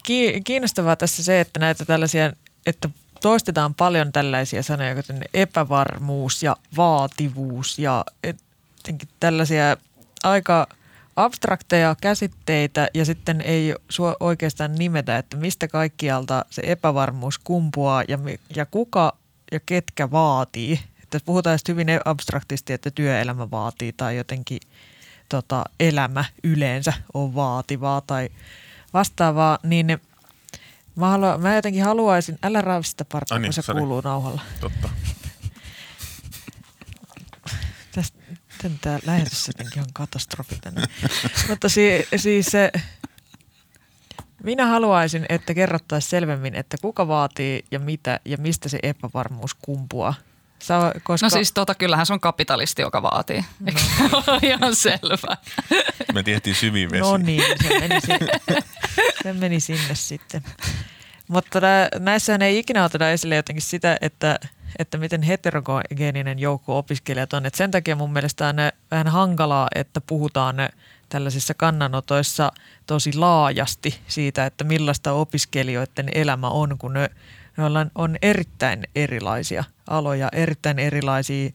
kiinnostavaa 0.44 0.96
tässä 0.96 1.24
se, 1.24 1.40
että 1.40 1.60
näitä 1.60 1.86
tällaisia, 1.86 2.34
että 2.66 2.90
toistetaan 3.24 3.76
paljon 3.76 4.12
tällaisia 4.12 4.64
sanoja, 4.64 4.96
kuten 4.96 5.22
epävarmuus 5.34 6.44
ja 6.44 6.58
vaativuus 6.78 7.80
ja 7.80 8.06
tällaisia 9.20 9.78
aika 10.24 10.68
abstrakteja 11.16 11.96
käsitteitä 12.02 12.88
ja 12.94 13.06
sitten 13.06 13.42
ei 13.42 13.76
oikeastaan 14.20 14.76
nimetä, 14.76 15.18
että 15.18 15.38
mistä 15.38 15.68
kaikkialta 15.68 16.46
se 16.50 16.62
epävarmuus 16.66 17.40
kumpuaa 17.40 18.04
ja, 18.08 18.20
ja 18.56 18.66
kuka 18.66 19.18
ja 19.52 19.60
ketkä 19.66 20.12
vaatii. 20.12 20.80
Että 21.04 21.20
puhutaan 21.26 21.60
hyvin 21.68 21.88
abstraktisti, 22.06 22.74
että 22.74 22.92
työelämä 22.92 23.52
vaatii 23.52 23.94
tai 23.94 24.18
jotenkin 24.18 24.60
tota, 25.30 25.64
elämä 25.80 26.26
yleensä 26.44 26.94
on 27.14 27.36
vaativaa 27.36 28.02
tai 28.02 28.30
vastaavaa, 28.94 29.60
niin 29.64 30.00
mä, 30.96 31.10
haluan, 31.10 31.42
mä 31.42 31.56
jotenkin 31.56 31.84
haluaisin, 31.84 32.38
älä 32.44 32.62
raavista 32.62 33.06
parta, 33.06 33.40
niin, 33.40 33.48
kun 33.50 33.54
se 33.54 33.62
sorry. 33.62 33.80
kuuluu 33.80 34.02
nauhalla. 34.02 34.42
Totta. 34.62 34.90
Miten 38.64 38.80
tämä 38.82 39.00
lähetys 39.06 39.48
jotenkin 39.48 39.82
on 39.82 39.88
katastrofi 39.94 40.58
tänne. 40.62 40.82
Mutta 41.50 41.70
si- 41.70 42.08
siis 42.16 42.46
se, 42.46 42.72
minä 44.44 44.66
haluaisin, 44.66 45.26
että 45.30 45.54
kerrottaisiin 45.54 46.10
selvemmin, 46.10 46.56
että 46.56 46.78
kuka 46.82 47.08
vaatii 47.08 47.66
ja 47.72 47.80
mitä 47.80 48.20
ja 48.26 48.38
mistä 48.38 48.70
se 48.70 48.80
epävarmuus 48.84 49.54
kumpuaa. 49.54 50.14
Sä, 50.60 50.94
koska... 51.04 51.26
No 51.26 51.30
siis 51.30 51.52
tota, 51.52 51.76
kyllähän 51.76 52.06
se 52.06 52.14
on 52.14 52.20
kapitalisti, 52.20 52.82
joka 52.82 53.02
vaatii. 53.02 53.46
No. 53.60 53.72
Ihan 54.42 54.76
selvä. 54.76 55.38
Me 56.14 56.24
tehtiin 56.24 56.56
syviin 56.56 56.92
vesiin. 56.92 57.12
No 57.12 57.18
niin, 57.18 57.44
se 57.64 57.80
meni, 57.80 58.02
sinne, 58.02 58.62
se 59.24 59.34
meni 59.34 59.60
sinne 59.60 59.96
sitten. 59.96 60.44
Mutta 61.28 61.60
näissä 62.00 62.36
ei 62.42 62.60
ikinä 62.60 62.84
oteta 62.84 63.12
esille 63.12 63.36
jotenkin 63.36 63.62
sitä, 63.62 63.98
että, 64.02 64.40
että 64.80 64.98
miten 64.98 65.22
heterogeeninen 65.22 66.40
joukko 66.40 66.78
opiskelijat 66.78 67.34
on. 67.34 67.46
Et 67.46 67.56
sen 67.56 67.72
takia 67.72 67.96
mun 67.96 68.14
mielestä 68.14 68.48
on 68.48 68.56
vähän 68.92 69.08
hankalaa, 69.08 69.68
että 69.76 70.02
puhutaan 70.02 70.56
tällaisissa 71.10 71.54
kannanotoissa 71.54 72.52
tosi 72.86 73.14
laajasti 73.14 74.00
siitä, 74.08 74.46
että 74.46 74.64
millaista 74.64 75.12
opiskelijoiden 75.12 76.10
elämä 76.14 76.50
on, 76.50 76.78
kun 76.78 76.94
ne, 76.94 77.10
ne 77.58 77.64
on 77.96 78.18
erittäin 78.22 78.84
erilaisia 78.96 79.64
aloja, 79.88 80.30
erittäin 80.32 80.80
erilaisia 80.80 81.52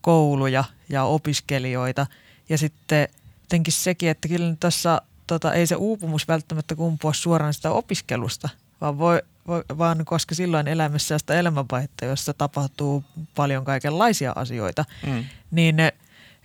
kouluja 0.00 0.64
ja 0.88 1.04
opiskelijoita. 1.04 2.06
Ja 2.48 2.58
sitten 2.58 3.08
jotenkin 3.42 3.72
sekin, 3.72 4.10
että 4.10 4.28
kyllä 4.28 4.56
tässä 4.60 5.00
tota, 5.26 5.52
ei 5.52 5.66
se 5.66 5.76
uupumus 5.76 6.28
välttämättä 6.28 6.74
kumpua 6.74 7.12
suoraan 7.12 7.54
sitä 7.54 7.70
opiskelusta, 7.70 8.48
vaan, 8.80 8.98
voi, 8.98 9.22
voi, 9.46 9.64
vaan 9.78 10.04
koska 10.04 10.34
silloin 10.34 10.68
elämässä 10.68 11.18
sitä 11.18 11.34
elämänvaihetta, 11.34 12.04
jossa 12.04 12.34
tapahtuu 12.34 13.04
paljon 13.34 13.64
kaikenlaisia 13.64 14.32
asioita, 14.36 14.84
mm. 15.06 15.24
niin 15.50 15.76
ne 15.76 15.94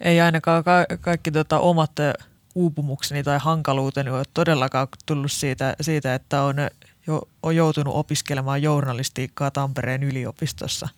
ei 0.01 0.21
ainakaan 0.21 0.63
ka- 0.63 0.97
kaikki 1.01 1.31
tota, 1.31 1.59
omat 1.59 1.91
uupumukseni 2.55 3.23
tai 3.23 3.39
hankaluuteni 3.41 4.09
ole 4.09 4.23
todellakaan 4.33 4.87
tullut 5.05 5.31
siitä, 5.31 5.75
siitä 5.81 6.15
että 6.15 6.41
on, 6.41 6.55
jo, 7.09 7.21
on 7.43 7.55
joutunut 7.55 7.95
opiskelemaan 7.95 8.61
journalistiikkaa 8.61 9.51
Tampereen 9.51 10.03
yliopistossa. 10.03 10.89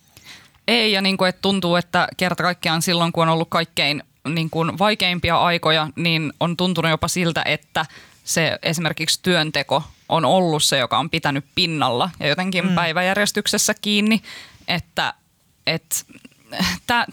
Ei, 0.68 0.92
ja 0.92 1.02
niin 1.02 1.18
kuin, 1.18 1.30
että 1.30 1.42
tuntuu, 1.42 1.76
että 1.76 2.08
kerta 2.18 2.44
kaikkiaan 2.44 2.82
silloin, 2.82 3.12
kun 3.12 3.24
on 3.24 3.30
ollut 3.30 3.50
kaikkein 3.50 4.04
niin 4.28 4.50
kuin 4.50 4.80
vaikeimpia 4.80 5.38
aikoja, 5.38 5.88
niin 5.96 6.34
on 6.40 6.58
tuntunut 6.58 6.92
jopa 6.92 7.08
siltä, 7.08 7.42
että 7.46 7.86
se 8.24 8.60
esimerkiksi 8.64 9.20
työnteko 9.22 9.84
on 10.10 10.26
ollut 10.26 10.64
se, 10.64 10.78
joka 10.78 11.00
on 11.00 11.10
pitänyt 11.10 11.46
pinnalla 11.56 12.10
ja 12.20 12.28
jotenkin 12.28 12.70
mm. 12.70 12.76
päiväjärjestyksessä 12.76 13.74
kiinni, 13.82 14.22
että, 14.68 15.14
että 15.68 15.96
tämä 16.88 17.06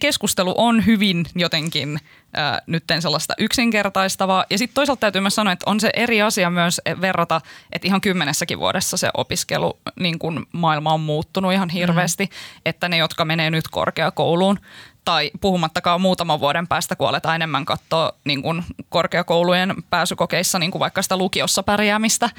keskustelu 0.00 0.54
on 0.56 0.86
hyvin 0.86 1.26
jotenkin 1.34 1.98
ää, 2.34 2.62
nytten 2.66 3.02
sellaista 3.02 3.34
yksinkertaistavaa. 3.38 4.44
Ja 4.50 4.58
sitten 4.58 4.74
toisaalta 4.74 5.00
täytyy 5.00 5.20
myös 5.20 5.34
sanoa, 5.34 5.52
että 5.52 5.70
on 5.70 5.80
se 5.80 5.90
eri 5.94 6.22
asia 6.22 6.50
myös 6.50 6.80
verrata, 7.00 7.40
että 7.72 7.88
ihan 7.88 8.00
kymmenessäkin 8.00 8.58
vuodessa 8.58 8.96
se 8.96 9.10
opiskelu, 9.14 9.78
niin 10.00 10.18
kun 10.18 10.46
maailma 10.52 10.92
on 10.92 11.00
muuttunut 11.00 11.52
ihan 11.52 11.68
hirveästi, 11.68 12.24
mm. 12.24 12.60
että 12.66 12.88
ne, 12.88 12.96
jotka 12.96 13.24
menee 13.24 13.50
nyt 13.50 13.68
korkeakouluun, 13.68 14.58
tai 15.04 15.30
puhumattakaan 15.40 16.00
muutaman 16.00 16.40
vuoden 16.40 16.68
päästä, 16.68 16.96
kun 16.96 17.08
aletaan 17.08 17.34
enemmän 17.34 17.64
katsoa 17.64 18.12
niin 18.24 18.42
kuin 18.42 18.64
korkeakoulujen 18.88 19.74
pääsykokeissa 19.90 20.58
niin 20.58 20.70
kuin 20.70 20.80
vaikka 20.80 21.02
sitä 21.02 21.16
lukiossa 21.16 21.62
pärjäämistä, 21.62 22.30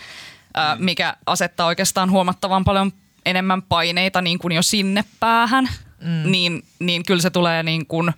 ää, 0.54 0.76
mikä 0.80 1.16
asettaa 1.26 1.68
oikeastaan 1.68 2.12
huomattavan 2.12 2.64
paljon 2.64 2.92
enemmän 3.26 3.62
paineita 3.62 4.22
niin 4.22 4.40
kuin 4.40 4.52
jo 4.52 4.62
sinne 4.62 5.04
päähän, 5.20 5.70
mm. 6.02 6.32
niin, 6.32 6.64
niin 6.80 7.06
kyllä 7.06 7.22
se 7.22 7.30
tulee 7.30 7.64
niin 7.64 7.86
kuin, 7.86 8.14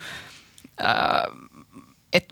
ää, 0.77 1.23
et, 2.13 2.25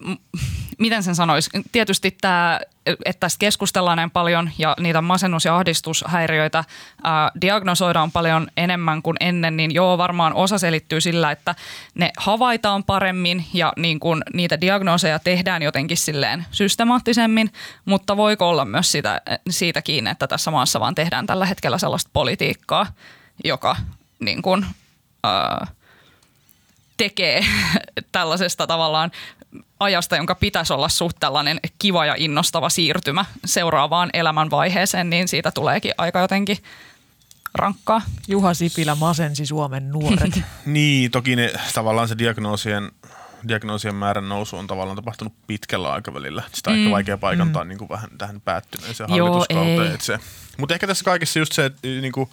miten 0.78 1.04
sen 1.04 1.16
sanoisi, 1.16 1.50
tietysti 1.72 2.18
tämä, 2.22 2.60
että 2.86 3.20
tästä 3.20 3.40
keskustellaan 3.40 3.98
näin 3.98 4.12
paljon 4.12 4.50
ja 4.58 4.76
niitä 4.80 5.02
masennus- 5.02 5.46
ja 5.46 5.56
ahdistushäiriöitä 5.56 6.64
ää, 7.04 7.32
diagnosoidaan 7.42 8.12
paljon 8.12 8.48
enemmän 8.58 9.02
kuin 9.02 9.18
ennen, 9.20 9.58
niin 9.58 9.74
joo, 9.74 9.98
varmaan 9.98 10.34
osa 10.34 10.58
selittyy 10.58 11.02
sillä, 11.02 11.32
että 11.32 11.56
ne 11.96 12.12
havaitaan 12.18 12.84
paremmin 12.84 13.46
ja 13.54 13.74
niin 13.78 14.00
kun 14.00 14.24
niitä 14.34 14.62
diagnooseja 14.62 15.20
tehdään 15.20 15.62
jotenkin 15.62 15.98
silleen 15.98 16.46
systemaattisemmin, 16.52 17.52
mutta 17.86 18.18
voiko 18.18 18.50
olla 18.50 18.66
myös 18.66 18.92
sitä, 18.92 19.22
siitä 19.50 19.82
kiinni, 19.82 20.10
että 20.10 20.28
tässä 20.28 20.52
maassa 20.52 20.80
vaan 20.80 20.96
tehdään 20.96 21.28
tällä 21.28 21.46
hetkellä 21.46 21.78
sellaista 21.78 22.10
politiikkaa, 22.14 22.88
joka 23.44 23.76
niin 24.20 24.42
kun, 24.42 24.66
ää, 25.24 25.68
tekee 26.98 27.46
tällaisesta 28.12 28.68
tavallaan 28.68 29.12
ajasta, 29.80 30.16
jonka 30.16 30.36
pitäisi 30.36 30.74
olla 30.74 30.90
suht 30.90 31.18
tällainen 31.20 31.60
kiva 31.80 32.06
ja 32.06 32.16
innostava 32.18 32.70
siirtymä 32.70 33.26
seuraavaan 33.46 34.10
elämänvaiheeseen, 34.14 35.10
niin 35.10 35.28
siitä 35.28 35.52
tuleekin 35.52 35.94
aika 35.98 36.20
jotenkin 36.20 36.58
rankkaa. 37.54 38.02
Juha 38.28 38.54
Sipilä 38.54 38.96
masensi 38.96 39.46
Suomen 39.46 39.92
nuoret. 39.92 40.40
niin, 40.66 41.12
toki 41.12 41.36
ne, 41.36 41.54
tavallaan 41.74 42.08
se 42.08 42.18
diagnoosien, 42.18 42.92
diagnoosien 43.48 43.96
määrän 43.96 44.30
nousu 44.30 44.58
on 44.58 44.68
tavallaan 44.68 44.96
tapahtunut 44.96 45.34
pitkällä 45.48 45.92
aikavälillä. 45.92 46.44
Sitä 46.54 46.70
on 46.70 46.76
mm. 46.76 46.82
ehkä 46.82 46.92
vaikea 46.92 47.18
paikantaa 47.18 47.64
mm. 47.64 47.68
niin 47.68 47.78
kuin 47.78 47.90
vähän 47.90 48.10
tähän 48.18 48.42
päättyneeseen 48.42 49.10
hallituskauteen. 49.10 50.00
Mutta 50.58 50.74
ehkä 50.74 50.88
tässä 50.88 51.06
kaikessa 51.06 51.40
just 51.40 51.54
se, 51.54 51.66
että 51.66 51.88
niin 51.88 52.12
kuin, 52.12 52.30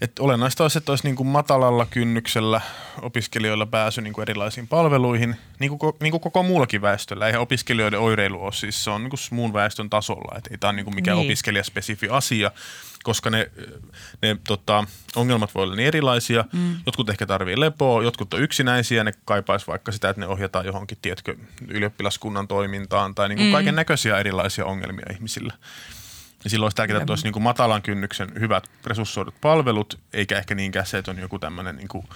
että 0.00 0.22
olennaista 0.22 0.64
olisi, 0.64 0.78
että 0.78 0.92
olisi 0.92 1.04
niin 1.04 1.16
kuin 1.16 1.26
matalalla 1.26 1.86
kynnyksellä 1.90 2.60
opiskelijoilla 3.02 3.66
pääsy 3.66 4.00
niin 4.00 4.12
kuin 4.12 4.22
erilaisiin 4.22 4.68
palveluihin, 4.68 5.36
niin 5.58 5.78
kuin, 5.78 5.92
niin 6.00 6.10
kuin 6.10 6.20
koko 6.20 6.42
muullakin 6.42 6.82
väestöllä. 6.82 7.26
Eihän 7.26 7.40
opiskelijoiden 7.40 8.00
oireilu 8.00 8.42
ole, 8.42 8.52
siis 8.52 8.84
se 8.84 8.90
on 8.90 9.02
niin 9.02 9.10
kuin 9.10 9.20
muun 9.30 9.52
väestön 9.52 9.90
tasolla, 9.90 10.38
että 10.38 10.50
ei 10.52 10.58
tämä 10.58 10.68
ole 10.68 10.76
niin 10.76 10.84
kuin 10.84 10.94
mikään 10.94 11.18
niin. 11.18 11.26
opiskelijaspesifi 11.26 12.08
asia, 12.08 12.50
koska 13.02 13.30
ne, 13.30 13.50
ne 14.22 14.36
tota, 14.46 14.84
ongelmat 15.16 15.54
voi 15.54 15.62
olla 15.62 15.76
niin 15.76 15.86
erilaisia. 15.86 16.44
Mm. 16.52 16.76
Jotkut 16.86 17.10
ehkä 17.10 17.26
tarvii 17.26 17.60
lepoa, 17.60 18.02
jotkut 18.02 18.34
on 18.34 18.42
yksinäisiä, 18.42 19.04
ne 19.04 19.12
kaipaisi 19.24 19.66
vaikka 19.66 19.92
sitä, 19.92 20.08
että 20.08 20.20
ne 20.20 20.26
ohjataan 20.26 20.66
johonkin, 20.66 20.98
tiedätkö, 21.02 21.36
ylioppilaskunnan 21.68 22.48
toimintaan 22.48 23.14
tai 23.14 23.28
niin 23.28 23.36
kuin 23.36 23.46
mm. 23.46 23.52
kaiken 23.52 23.74
näköisiä 23.74 24.18
erilaisia 24.18 24.64
ongelmia 24.64 25.06
ihmisillä. 25.12 25.54
Ja 26.46 26.50
silloin 26.50 26.66
olisi 26.66 26.76
tärkeää, 26.76 27.00
että 27.00 27.12
olisi 27.12 27.24
niin 27.24 27.32
kuin 27.32 27.42
matalan 27.42 27.82
kynnyksen 27.82 28.32
hyvät 28.40 28.70
resurssoidut 28.84 29.34
palvelut, 29.40 29.98
eikä 30.12 30.38
ehkä 30.38 30.54
niinkään 30.54 30.86
se, 30.86 30.98
että 30.98 31.10
on 31.10 31.18
joku 31.18 31.38
tämmöinen 31.38 31.76
niin 31.76 31.88
kuin 31.88 32.06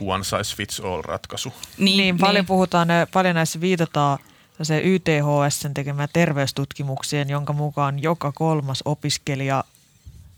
one 0.00 0.24
size 0.24 0.56
fits 0.56 0.80
all 0.80 1.02
ratkaisu. 1.02 1.54
Niin, 1.78 1.96
niin 1.96 2.18
paljon 2.18 2.34
niin. 2.34 2.46
puhutaan, 2.46 2.88
paljon 3.12 3.34
näissä 3.34 3.60
viitataan 3.60 4.18
se 4.62 4.80
YTHS 4.84 5.66
tekemään 5.74 6.08
terveystutkimuksien, 6.12 7.28
jonka 7.30 7.52
mukaan 7.52 8.02
joka 8.02 8.32
kolmas 8.32 8.82
opiskelija 8.84 9.64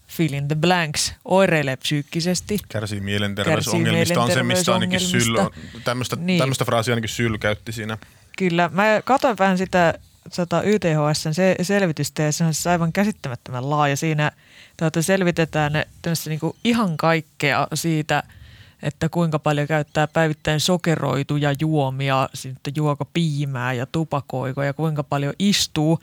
fill 0.09 0.33
in 0.33 0.49
the 0.49 0.57
blanks, 0.57 1.15
oireilee 1.25 1.77
psyykkisesti. 1.77 2.59
Kärsii 2.69 3.01
mielenterveysongelmista, 3.01 4.23
on 4.23 4.33
se, 4.33 4.43
missä 4.43 4.75
ainakin 4.75 5.01
Syl, 5.01 5.37
tämmöistä, 5.85 6.17
niin. 6.17 6.39
tämmöistä 6.39 6.65
fraasia 6.65 6.93
ainakin 6.93 7.09
Syl 7.09 7.39
käytti 7.39 7.73
siinä. 7.73 7.99
Kyllä, 8.39 8.71
mä 8.73 8.85
katsoin 9.05 9.39
vähän 9.39 9.59
sitä 9.59 9.95
tota, 10.37 10.63
YTHSn 10.63 11.35
se, 11.35 11.57
selvitystä 11.63 12.23
ja 12.23 12.33
se 12.33 12.45
on 12.45 12.55
siis 12.55 12.67
aivan 12.67 12.93
käsittämättömän 12.93 13.71
laaja. 13.71 13.97
Siinä 13.97 14.33
tuota, 14.77 15.03
selvitetään 15.03 15.73
niin 16.27 16.41
ihan 16.65 16.97
kaikkea 16.97 17.67
siitä, 17.75 18.23
että 18.83 19.09
kuinka 19.09 19.39
paljon 19.39 19.67
käyttää 19.67 20.07
päivittäin 20.07 20.61
sokeroituja 20.61 21.55
juomia, 21.61 22.29
sitten 22.35 22.73
juoko 22.77 23.05
piimää 23.13 23.73
ja 23.73 23.87
tupakoiko 23.87 24.63
ja 24.63 24.73
kuinka 24.73 25.03
paljon 25.05 25.35
istuu. 25.39 26.01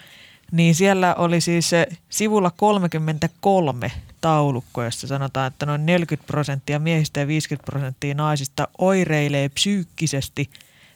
Niin 0.51 0.75
siellä 0.75 1.15
oli 1.15 1.41
siis 1.41 1.69
se 1.69 1.87
sivulla 2.09 2.51
33 2.51 3.91
taulukko, 4.21 4.83
jossa 4.83 5.07
sanotaan, 5.07 5.47
että 5.47 5.65
noin 5.65 5.85
40 5.85 6.27
prosenttia 6.27 6.79
miehistä 6.79 7.19
ja 7.19 7.27
50 7.27 7.65
prosenttia 7.65 8.13
naisista 8.15 8.67
oireilee 8.77 9.49
psyykkisesti 9.49 10.49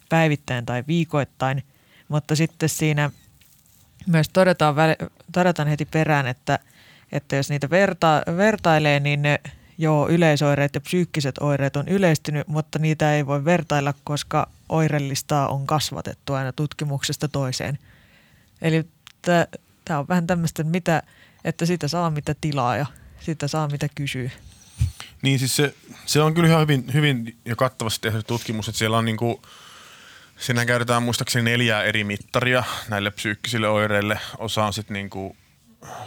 päivittäin 0.10 0.66
tai 0.66 0.84
viikoittain– 0.88 1.64
mutta 2.08 2.36
sitten 2.36 2.70
siinä 2.70 3.12
myös 4.08 4.30
todetaan, 4.30 4.76
todetaan 5.32 5.68
heti 5.68 5.86
perään, 5.86 6.28
että, 6.28 6.60
että 7.12 7.36
jos 7.36 7.50
niitä 7.50 7.70
verta, 7.70 8.22
vertailee, 8.38 9.00
niin 9.00 9.22
ne 9.22 9.40
joo, 9.78 10.10
yleisoireet 10.10 10.76
ja 10.76 10.82
psyykkiset 10.82 11.38
oireet 11.38 11.76
on 11.76 11.88
yleistynyt, 11.88 12.48
mutta 12.48 12.80
niitä 12.80 13.16
ei 13.16 13.26
voi 13.26 13.46
vertailla, 13.46 13.94
koska 14.04 14.50
oireellistaa 14.70 15.48
on 15.48 15.68
kasvatettu 15.68 16.34
aina 16.34 16.52
tutkimuksesta 16.52 17.28
toiseen. 17.28 17.80
Eli 18.62 18.88
tämä 19.86 20.00
on 20.00 20.08
vähän 20.08 20.28
tämmöistä, 20.28 20.64
mitä, 20.64 21.04
että 21.44 21.66
sitä 21.66 21.88
saa 21.88 22.10
mitä 22.10 22.36
tilaa 22.42 22.76
ja 22.78 22.86
sitä 23.20 23.48
saa 23.48 23.68
mitä 23.68 23.88
kysyy. 23.96 24.32
Niin 25.22 25.40
siis 25.40 25.56
se, 25.56 25.74
se 26.06 26.22
on 26.22 26.34
kyllä 26.34 26.48
ihan 26.48 26.62
hyvin, 26.62 26.94
hyvin 26.94 27.38
ja 27.46 27.56
kattavasti 27.56 28.02
tehty 28.02 28.24
tutkimus, 28.24 28.68
että 28.68 28.80
siellä 28.80 28.98
on 28.98 29.06
niin 29.06 29.18
kuin– 29.18 29.38
Siinä 30.40 30.66
käytetään 30.66 31.04
muistaakseni 31.04 31.52
neljää 31.52 31.84
eri 31.84 32.04
mittaria 32.04 32.64
näille 32.90 33.12
psyykkisille 33.12 33.70
oireille. 33.70 34.20
Osa 34.38 34.66
on 34.66 34.74
sitten 34.74 34.94
niinku 34.94 35.38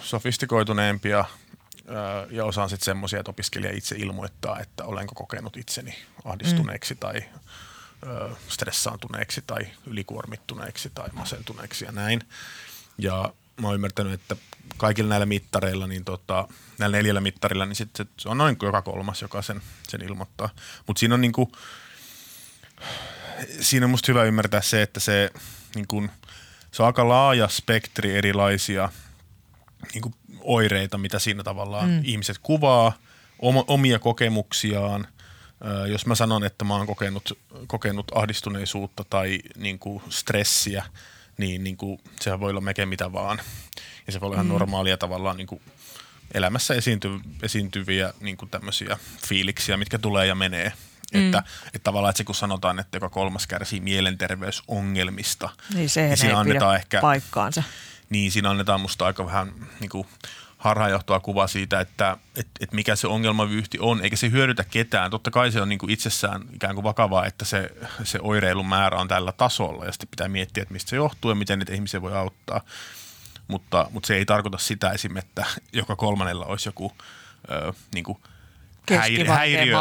sofistikoituneempia, 0.02 1.24
ja 2.30 2.44
osa 2.44 2.62
on 2.62 2.70
sitten 2.70 2.84
semmoisia, 2.84 3.20
että 3.20 3.30
opiskelija 3.30 3.76
itse 3.76 3.96
ilmoittaa, 3.98 4.60
että 4.60 4.84
olenko 4.84 5.14
kokenut 5.14 5.56
itseni 5.56 5.98
ahdistuneeksi 6.24 6.94
mm. 6.94 6.98
tai 6.98 7.24
stressaantuneeksi 8.48 9.42
tai 9.46 9.66
ylikuormittuneeksi 9.86 10.90
tai 10.94 11.08
masentuneeksi 11.12 11.84
ja 11.84 11.92
näin. 11.92 12.20
Ja 12.98 13.32
mä 13.60 13.66
oon 13.66 13.74
ymmärtänyt, 13.74 14.12
että 14.12 14.36
kaikilla 14.76 15.08
näillä 15.08 15.26
mittareilla, 15.26 15.86
niin 15.86 16.04
tota, 16.04 16.48
näillä 16.78 16.96
neljällä 16.96 17.20
mittarilla, 17.20 17.66
niin 17.66 17.76
sit 17.76 17.90
se 18.16 18.28
on 18.28 18.38
noin 18.38 18.56
joka 18.62 18.82
kolmas, 18.82 19.22
joka 19.22 19.42
sen, 19.42 19.62
sen 19.88 20.02
ilmoittaa. 20.02 20.48
Mutta 20.86 21.00
siinä 21.00 21.14
on 21.14 21.20
niinku, 21.20 21.52
siinä 23.60 23.86
on 23.86 23.90
musta 23.90 24.12
hyvä 24.12 24.24
ymmärtää 24.24 24.60
se, 24.60 24.82
että 24.82 25.00
se, 25.00 25.30
niinku, 25.74 26.08
se 26.72 26.82
on 26.82 26.86
aika 26.86 27.08
laaja 27.08 27.48
spektri 27.48 28.16
erilaisia 28.16 28.88
niinku, 29.94 30.14
oireita, 30.40 30.98
mitä 30.98 31.18
siinä 31.18 31.42
tavallaan 31.42 31.90
mm. 31.90 32.00
ihmiset 32.04 32.38
kuvaa, 32.42 32.92
omia 33.66 33.98
kokemuksiaan– 33.98 35.06
jos 35.88 36.06
mä 36.06 36.14
sanon, 36.14 36.44
että 36.44 36.64
mä 36.64 36.76
oon 36.76 36.86
kokenut, 36.86 37.38
kokenut 37.66 38.12
ahdistuneisuutta 38.14 39.04
tai 39.10 39.38
niin 39.56 39.78
kuin 39.78 40.02
stressiä, 40.08 40.84
niin, 41.38 41.64
niin 41.64 41.76
kuin, 41.76 42.00
sehän 42.20 42.40
voi 42.40 42.50
olla 42.50 42.60
melkein 42.60 42.88
mitä 42.88 43.12
vaan. 43.12 43.40
Ja 44.06 44.12
se 44.12 44.20
voi 44.20 44.26
olla 44.26 44.36
ihan 44.36 44.46
mm. 44.46 44.52
normaalia 44.52 44.96
tavallaan 44.96 45.36
niin 45.36 45.46
kuin 45.46 45.62
elämässä 46.34 46.74
esiinty, 46.74 47.08
esiintyviä 47.42 48.14
niin 48.20 48.36
kuin 48.36 48.50
tämmöisiä 48.50 48.98
fiiliksiä, 49.26 49.76
mitkä 49.76 49.98
tulee 49.98 50.26
ja 50.26 50.34
menee. 50.34 50.72
Mm. 51.14 51.26
Että, 51.26 51.42
että 51.66 51.78
tavallaan, 51.84 52.10
että 52.10 52.18
se 52.18 52.24
kun 52.24 52.34
sanotaan, 52.34 52.78
että 52.78 52.96
joka 52.96 53.08
kolmas 53.08 53.46
kärsii 53.46 53.80
mielenterveysongelmista, 53.80 55.50
niin, 55.68 55.76
niin 55.76 55.88
siinä 55.88 56.16
ei 56.24 56.32
annetaan 56.32 56.76
ehkä, 56.76 57.00
paikkaansa. 57.00 57.62
Niin, 58.10 58.32
siinä 58.32 58.50
annetaan 58.50 58.80
musta 58.80 59.06
aika 59.06 59.26
vähän 59.26 59.52
niin 59.80 59.90
kuin, 59.90 60.06
harhaanjohtava 60.60 61.20
kuva 61.20 61.46
siitä, 61.46 61.80
että 61.80 62.16
et, 62.36 62.46
et 62.60 62.72
mikä 62.72 62.96
se 62.96 63.06
ongelmavyyhti 63.06 63.78
on, 63.80 64.00
eikä 64.02 64.16
se 64.16 64.30
hyödytä 64.30 64.64
ketään. 64.64 65.10
Totta 65.10 65.30
kai 65.30 65.52
se 65.52 65.60
on 65.60 65.68
niin 65.68 65.78
kuin 65.78 65.90
itsessään 65.90 66.42
ikään 66.54 66.74
kuin 66.74 66.84
vakavaa, 66.84 67.26
että 67.26 67.44
se, 67.44 67.70
se 68.04 68.18
oireilun 68.22 68.68
määrä 68.68 68.98
on 68.98 69.08
tällä 69.08 69.32
tasolla 69.32 69.84
ja 69.84 69.92
sitten 69.92 70.08
pitää 70.10 70.28
miettiä, 70.28 70.62
että 70.62 70.72
mistä 70.72 70.90
se 70.90 70.96
johtuu 70.96 71.30
ja 71.30 71.34
miten 71.34 71.58
niitä 71.58 71.74
ihmisiä 71.74 72.02
voi 72.02 72.16
auttaa. 72.16 72.60
Mutta, 73.48 73.86
mutta 73.90 74.06
se 74.06 74.16
ei 74.16 74.24
tarkoita 74.24 74.58
sitä 74.58 74.90
esim. 74.90 75.16
että 75.16 75.44
joka 75.72 75.96
kolmannella 75.96 76.46
olisi 76.46 76.68
joku 76.68 76.92
ö, 77.50 77.72
niin 77.94 78.04
kuin 78.04 78.18
häiriö, 78.96 79.74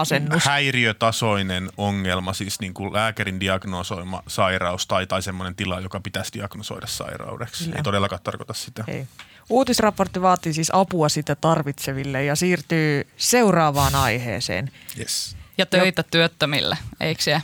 häiriötasoinen 0.46 1.70
ongelma, 1.78 2.34
siis 2.34 2.60
niin 2.60 2.74
kuin 2.74 2.94
lääkärin 2.94 3.40
diagnosoima 3.40 4.24
sairaus 4.28 4.88
tai, 4.88 5.08
tai 5.08 5.22
semmoinen 5.22 5.56
tila, 5.56 5.80
joka 5.80 6.00
pitäisi 6.00 6.34
diagnosoida 6.34 6.88
sairaudeksi. 6.88 7.64
Kyllä. 7.64 7.78
Ei 7.78 7.84
todellakaan 7.84 8.22
tarkoita 8.24 8.54
sitä. 8.54 8.84
Ei. 8.88 9.08
Uutisraportti 9.50 10.22
vaatii 10.22 10.54
siis 10.54 10.72
apua 10.74 11.10
sitä 11.10 11.36
tarvitseville 11.36 12.24
ja 12.24 12.36
siirtyy 12.36 13.08
seuraavaan 13.18 13.96
aiheeseen. 13.96 14.72
Yes. 15.00 15.38
Ja 15.58 15.66
töitä 15.66 16.00
jo. 16.00 16.08
työttömille, 16.12 16.78
eikö 17.00 17.22
se? 17.24 17.42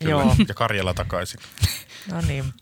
Kyllä. 0.00 0.10
Joo. 0.10 0.36
Ja 0.48 0.54
Karjala 0.54 0.94
takaisin. 0.94 1.40
No 2.12 2.20
niin. 2.20 2.44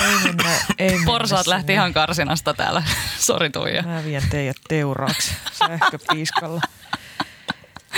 ei 0.00 0.18
mennä, 0.24 0.56
ei 0.78 0.98
Porsaat 1.06 1.46
lähti 1.46 1.62
sinne. 1.62 1.74
ihan 1.74 1.92
karsinasta 1.92 2.54
täällä. 2.54 2.82
Sori 3.18 3.50
Tuija. 3.50 3.82
Mä 3.82 4.04
vien 4.04 4.22
teidät 4.30 4.56
teuraaksi 4.68 5.32
sähköpiiskalla. 5.52 6.60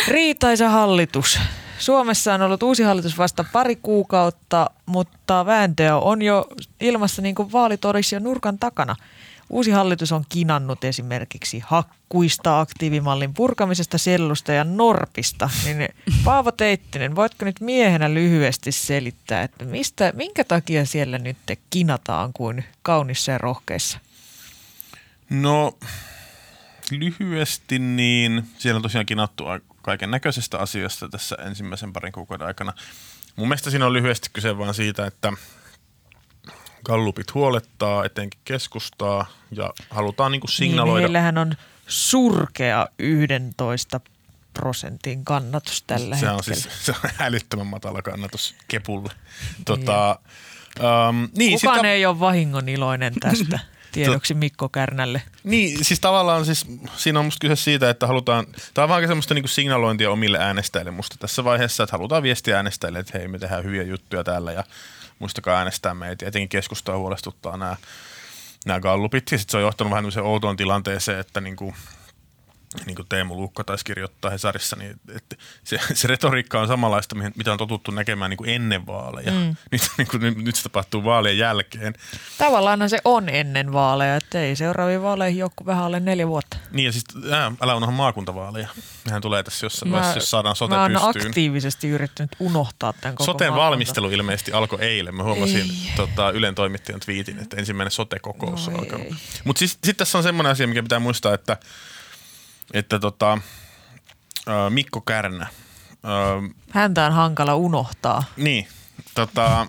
Riitaisa 0.09 0.69
hallitus. 0.69 1.39
Suomessa 1.79 2.35
on 2.35 2.43
ollut 2.43 2.63
uusi 2.63 2.83
hallitus 2.83 3.19
vasta 3.19 3.45
pari 3.53 3.77
kuukautta, 3.77 4.71
mutta 4.87 5.47
vääntöä 5.47 5.97
on 5.97 6.23
jo 6.23 6.47
ilmassa 6.81 7.23
niin 7.23 7.35
kuin 7.35 7.53
vaalitorissa 7.53 8.17
ja 8.17 8.21
nurkan 8.21 8.59
takana. 8.59 8.97
Uusi 9.53 9.71
hallitus 9.71 10.13
on 10.13 10.25
kinannut 10.29 10.85
esimerkiksi 10.85 11.63
hakkuista, 11.67 12.61
aktiivimallin 12.61 13.35
purkamisesta, 13.35 13.99
sellusta 13.99 14.53
ja 14.53 14.65
norpista. 14.65 15.51
Niin 15.65 15.89
Paavo 16.25 16.53
Teittinen, 16.53 17.17
voitko 17.17 17.45
nyt 17.45 17.61
miehenä 17.61 18.15
lyhyesti 18.15 18.73
selittää, 18.73 19.43
että 19.43 19.65
mistä, 19.65 20.13
minkä 20.17 20.45
takia 20.45 20.87
siellä 20.87 21.19
nyt 21.19 21.37
kinataan 21.71 22.33
kuin 22.33 22.65
kaunissa 22.83 23.33
ja 23.33 23.39
rohkeissa? 23.39 23.99
No 25.31 25.79
lyhyesti 26.91 27.79
niin 27.79 28.51
siellä 28.59 28.77
on 28.79 28.83
tosiaan 28.83 29.07
kinattu 29.07 29.45
kaiken 29.83 30.11
näköisestä 30.11 30.59
asiasta 30.59 31.09
tässä 31.09 31.37
ensimmäisen 31.47 31.93
parin 31.93 32.13
kuukauden 32.13 32.47
aikana. 32.47 32.73
Mun 33.37 33.49
mielestä 33.49 33.71
siinä 33.71 33.87
on 33.87 33.93
lyhyesti 33.93 34.31
kyse 34.33 34.59
vain 34.59 34.75
siitä, 34.75 35.07
että 35.07 35.33
gallupit 36.85 37.35
huolettaa, 37.35 38.05
etenkin 38.05 38.41
keskustaa 38.45 39.27
ja 39.51 39.73
halutaan 39.91 40.33
niin 40.33 40.43
signaloida. 40.49 40.95
Niin, 40.95 41.03
heillähän 41.03 41.39
on 41.39 41.55
surkea 41.87 42.87
11 42.99 44.01
prosentin 44.55 45.25
kannatus 45.25 45.83
tällä 45.83 46.17
se 46.17 46.27
hetkellä. 46.27 46.37
On 46.37 46.45
siis, 46.45 46.69
se 46.87 46.93
on 47.05 47.11
älyttömän 47.19 47.67
matala 47.67 48.03
kannatus 48.03 48.55
Kepulle. 48.69 49.13
Tota, 49.65 50.19
um, 51.09 51.29
niin, 51.37 51.61
Kukaan 51.61 51.79
sitä... 51.79 51.91
ei 51.91 52.07
ole 52.07 52.21
vahingon 52.21 52.69
iloinen 52.69 53.15
tästä. 53.21 53.59
Tiedoksi 53.93 54.35
Mikko 54.35 54.69
Kärnälle. 54.69 55.23
Niin, 55.45 55.85
siis 55.85 56.01
tavallaan 56.01 56.45
siis, 56.45 56.67
siinä 56.97 57.19
on 57.19 57.25
musta 57.25 57.41
kyse 57.41 57.57
siitä, 57.57 57.91
että 57.91 58.07
halutaan, 58.07 58.47
tämä 58.75 58.83
on 58.83 58.89
vaan 58.89 59.07
semmoista 59.07 59.35
niin 59.35 59.49
signalointia 59.49 60.11
omille 60.11 60.39
äänestäjille 60.39 60.91
musta 60.91 61.17
tässä 61.19 61.45
vaiheessa, 61.45 61.83
että 61.83 61.97
halutaan 61.97 62.23
viestiä 62.23 62.57
äänestäjille, 62.57 62.99
että 62.99 63.19
hei 63.19 63.29
me 63.29 63.39
tehdään 63.39 63.65
hyviä 63.65 63.83
juttuja 63.83 64.25
täällä 64.25 64.53
ja 64.53 64.65
muistakaa 65.23 65.59
äänestää 65.59 65.95
meitä. 65.95 66.27
Etenkin 66.27 66.49
keskustaa 66.49 66.99
huolestuttaa 66.99 67.57
nämä, 67.57 67.77
nämä 68.67 68.81
gallupit 68.81 69.31
ja 69.33 69.39
sitten 69.39 69.53
se 69.53 69.57
on 69.57 69.63
johtanut 69.63 69.91
vähän 69.91 70.05
outoon 70.23 70.57
tilanteeseen, 70.57 71.21
että 71.21 71.41
niin 71.41 71.57
kuin, 71.57 71.75
niin 72.87 72.97
kuin 72.97 73.09
Teemu 73.09 73.37
Luukka 73.37 73.65
taisi 73.65 73.85
kirjoittaa 73.85 74.31
Hesarissa, 74.31 74.77
niin 74.77 75.01
että 75.17 75.37
se, 75.65 75.79
se 75.95 76.09
retoriikka 76.09 76.61
on 76.61 76.69
samanlaista, 76.69 77.17
mitä 77.37 77.53
on 77.53 77.59
totuttu 77.59 77.91
näkemään 77.91 78.31
niin 78.31 78.39
kuin 78.39 78.51
ennen 78.51 78.87
vaaleja. 78.87 79.33
Mm. 79.33 79.57
Nyt, 79.73 79.83
niin 79.99 80.09
kuin, 80.09 80.23
nyt, 80.23 80.39
nyt 80.39 80.57
se 80.57 80.63
tapahtuu 80.63 81.05
vaalien 81.05 81.39
jälkeen. 81.39 81.95
Tavallaan 82.39 82.89
se 82.89 82.99
on 83.05 83.29
ennen 83.29 83.73
vaaleja, 83.73 84.17
että 84.17 84.41
ei 84.41 84.57
seuraaviin 84.57 85.03
vaaleihin 85.03 85.39
joku 85.39 85.67
vähän 85.67 85.85
alle 85.85 86.01
neljä 86.01 86.29
vuotta. 86.29 86.57
Niin 86.71 86.87
ja 86.87 86.93
siis 86.93 87.05
ää, 87.31 87.53
älä 87.61 87.75
unohda 87.75 87.97
maakuntavaaleja. 87.97 88.69
Nehän 89.05 89.23
tulee 89.23 89.43
tässä 89.43 89.67
jossain 89.67 89.93
vaiheessa, 89.93 90.19
jos 90.19 90.31
saadaan 90.31 90.57
sote 90.57 90.75
mä 90.75 90.89
pystyyn. 90.89 91.27
aktiivisesti 91.27 91.89
yrittänyt 91.89 92.37
unohtaa 92.39 92.93
tämän 92.93 93.17
koko 93.17 93.25
Soteen 93.25 93.55
valmistelu 93.55 94.11
ilmeisesti 94.11 94.53
alkoi 94.53 94.79
eilen. 94.81 95.15
Mä 95.15 95.23
huomasin 95.23 95.73
tota, 95.97 96.31
Ylen 96.31 96.55
toimittajan 96.55 97.01
twiitin, 97.01 97.39
että 97.39 97.57
ensimmäinen 97.57 97.91
sote-kokous 97.91 98.67
no 98.67 98.75
on 98.75 98.81
alkanut. 98.81 99.09
Mutta 99.45 99.59
siis, 99.59 99.73
sitten 99.73 99.97
tässä 99.97 100.19
on 100.19 100.25
semmoinen 100.25 100.53
asia, 100.53 100.67
mikä 100.67 100.83
pitää 100.83 100.99
muistaa, 100.99 101.35
että– 101.35 101.57
että 102.73 102.99
tota, 102.99 103.39
Mikko 104.71 105.01
Kärnä. 105.01 105.47
Häntä 106.71 107.07
on 107.07 107.13
hankala 107.13 107.55
unohtaa. 107.55 108.25
Niin, 108.37 108.69
tota, 109.15 109.67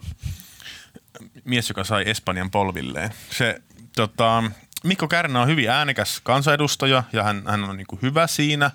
mies, 1.43 1.69
joka 1.69 1.83
sai 1.83 2.03
Espanjan 2.09 2.51
polvilleen. 2.51 3.13
Se, 3.31 3.61
tota, 3.95 4.43
Mikko 4.83 5.07
Kärnä 5.07 5.41
on 5.41 5.47
hyvin 5.47 5.69
äänekäs 5.69 6.21
kansanedustaja 6.23 7.03
ja 7.13 7.23
hän, 7.23 7.43
hän 7.47 7.63
on 7.63 7.77
niin 7.77 7.87
hyvä 8.01 8.27
siinä. 8.27 8.71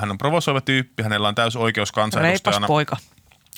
Hän 0.00 0.10
on 0.10 0.18
provosoiva 0.18 0.60
tyyppi, 0.60 1.02
hänellä 1.02 1.28
on 1.28 1.34
täys 1.34 1.56
oikeus 1.56 1.92
kansanedustajana. 1.92 2.58
Reipas 2.58 2.68
poika. 2.68 2.96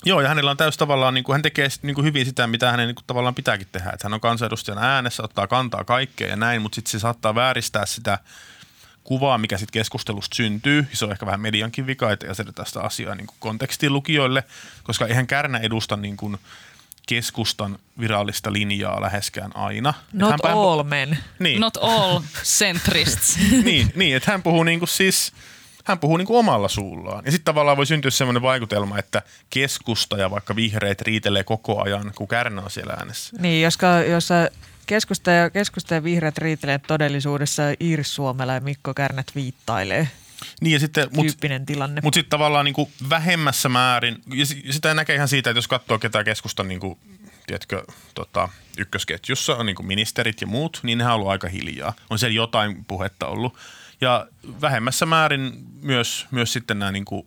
Joo, 0.04 0.20
ja 0.20 0.28
hänellä 0.28 0.50
on 0.50 0.56
täys 0.56 0.76
tavallaan, 0.76 1.14
niin 1.14 1.24
kuin, 1.24 1.34
hän 1.34 1.42
tekee 1.42 1.68
niin 1.82 1.94
kuin 1.94 2.04
hyvin 2.04 2.26
sitä, 2.26 2.46
mitä 2.46 2.70
hänen 2.70 2.86
niin 2.86 2.94
kuin, 2.94 3.04
tavallaan 3.06 3.34
pitääkin 3.34 3.66
tehdä. 3.72 3.90
Että 3.90 4.04
hän 4.04 4.14
on 4.14 4.20
kansanedustajana 4.20 4.82
äänessä, 4.82 5.22
ottaa 5.22 5.46
kantaa 5.46 5.84
kaikkea 5.84 6.28
ja 6.28 6.36
näin, 6.36 6.62
mutta 6.62 6.74
sitten 6.74 6.90
se 6.90 6.98
saattaa 6.98 7.34
vääristää 7.34 7.86
sitä– 7.86 8.18
kuvaa, 9.10 9.38
mikä 9.38 9.58
sitten 9.58 9.80
keskustelusta 9.80 10.34
syntyy. 10.34 10.86
Se 10.92 11.04
on 11.04 11.12
ehkä 11.12 11.26
vähän 11.26 11.40
mediankin 11.40 11.86
vika, 11.86 12.12
että 12.12 12.30
asetetaan 12.30 12.66
sitä 12.66 12.80
asiaa 12.80 13.14
niin 13.14 13.26
kontekstiin 13.38 13.92
lukijoille, 13.92 14.44
koska 14.82 15.06
eihän 15.06 15.26
Kärnä 15.26 15.58
edusta 15.58 15.96
niin 15.96 16.16
kuin 16.16 16.38
keskustan 17.06 17.78
virallista 18.00 18.52
linjaa 18.52 19.00
läheskään 19.00 19.56
aina. 19.56 19.94
Not 20.12 20.30
hän 20.30 20.52
all 20.52 20.82
men. 20.82 21.18
Niin. 21.38 21.60
Not 21.60 21.76
all 21.80 22.20
centrists. 22.44 23.38
niin, 23.64 23.92
niin, 23.94 24.16
että 24.16 24.30
hän 24.30 24.42
puhuu 24.42 24.62
niin 24.62 24.78
kuin 24.78 24.88
siis 24.88 25.32
hän 25.84 25.98
puhuu 25.98 26.16
niin 26.16 26.26
kuin 26.26 26.38
omalla 26.38 26.68
suullaan. 26.68 27.24
Ja 27.24 27.30
sitten 27.30 27.44
tavallaan 27.44 27.76
voi 27.76 27.86
syntyä 27.86 28.10
sellainen 28.10 28.42
vaikutelma, 28.42 28.98
että 28.98 29.22
keskusta 29.50 30.16
ja 30.16 30.30
vaikka 30.30 30.56
vihreät 30.56 31.00
riitelee 31.00 31.44
koko 31.44 31.82
ajan, 31.82 32.12
kun 32.14 32.28
Kärnä 32.28 32.62
on 32.62 32.70
siellä 32.70 32.92
äänessä. 32.92 33.36
Niin, 33.40 33.62
jos, 33.62 33.78
jos 34.10 34.28
Keskusta 34.90 35.30
ja, 35.30 35.50
keskusta 35.50 35.94
ja 35.94 36.04
vihreät 36.04 36.38
riitelee 36.38 36.80
todellisuudessa 36.86 37.62
Iiris 37.80 38.14
Suomela 38.14 38.52
ja 38.52 38.60
Mikko 38.60 38.94
Kärnät 38.94 39.26
viittailee. 39.34 40.08
Niin 40.60 40.72
ja 40.72 40.78
sitten, 40.78 41.08
mut, 41.12 41.26
tyyppinen 41.26 41.66
tilanne. 41.66 42.00
Mutta 42.04 42.16
sitten 42.16 42.30
tavallaan 42.30 42.64
niin 42.64 42.74
kuin 42.74 42.90
vähemmässä 43.10 43.68
määrin, 43.68 44.18
ja 44.34 44.46
sitä 44.46 44.94
näkee 44.94 45.16
ihan 45.16 45.28
siitä, 45.28 45.50
että 45.50 45.58
jos 45.58 45.68
katsoo 45.68 45.98
ketään 45.98 46.24
keskustan 46.24 46.68
niin 46.68 46.80
kuin, 46.80 46.98
tiedätkö, 47.46 47.84
tota, 48.14 48.48
ykkösketjussa 48.78 49.56
on 49.56 49.66
niin 49.66 49.76
kuin 49.76 49.86
ministerit 49.86 50.40
ja 50.40 50.46
muut, 50.46 50.80
niin 50.82 50.98
ne 50.98 51.06
on 51.06 51.12
ollut 51.12 51.28
aika 51.28 51.48
hiljaa. 51.48 51.92
On 52.10 52.18
siellä 52.18 52.36
jotain 52.36 52.84
puhetta 52.84 53.26
ollut. 53.26 53.56
Ja 54.00 54.26
vähemmässä 54.60 55.06
määrin 55.06 55.52
myös, 55.82 56.26
myös 56.30 56.52
sitten 56.52 56.78
nämä 56.78 56.92
niin 56.92 57.04
kuin 57.04 57.26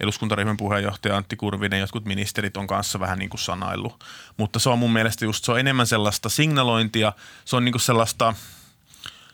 eduskuntaryhmän 0.00 0.56
puheenjohtaja 0.56 1.16
Antti 1.16 1.36
Kurvinen, 1.36 1.80
jotkut 1.80 2.04
ministerit 2.04 2.56
on 2.56 2.66
kanssa 2.66 3.00
vähän 3.00 3.18
niin 3.18 3.30
kuin 3.30 3.40
sanaillut. 3.40 4.04
Mutta 4.36 4.58
se 4.58 4.70
on 4.70 4.78
mun 4.78 4.92
mielestä 4.92 5.24
just, 5.24 5.44
se 5.44 5.52
on 5.52 5.60
enemmän 5.60 5.86
sellaista 5.86 6.28
signalointia, 6.28 7.12
se 7.44 7.56
on 7.56 7.64
niin 7.64 7.72
kuin 7.72 7.82
sellaista, 7.82 8.34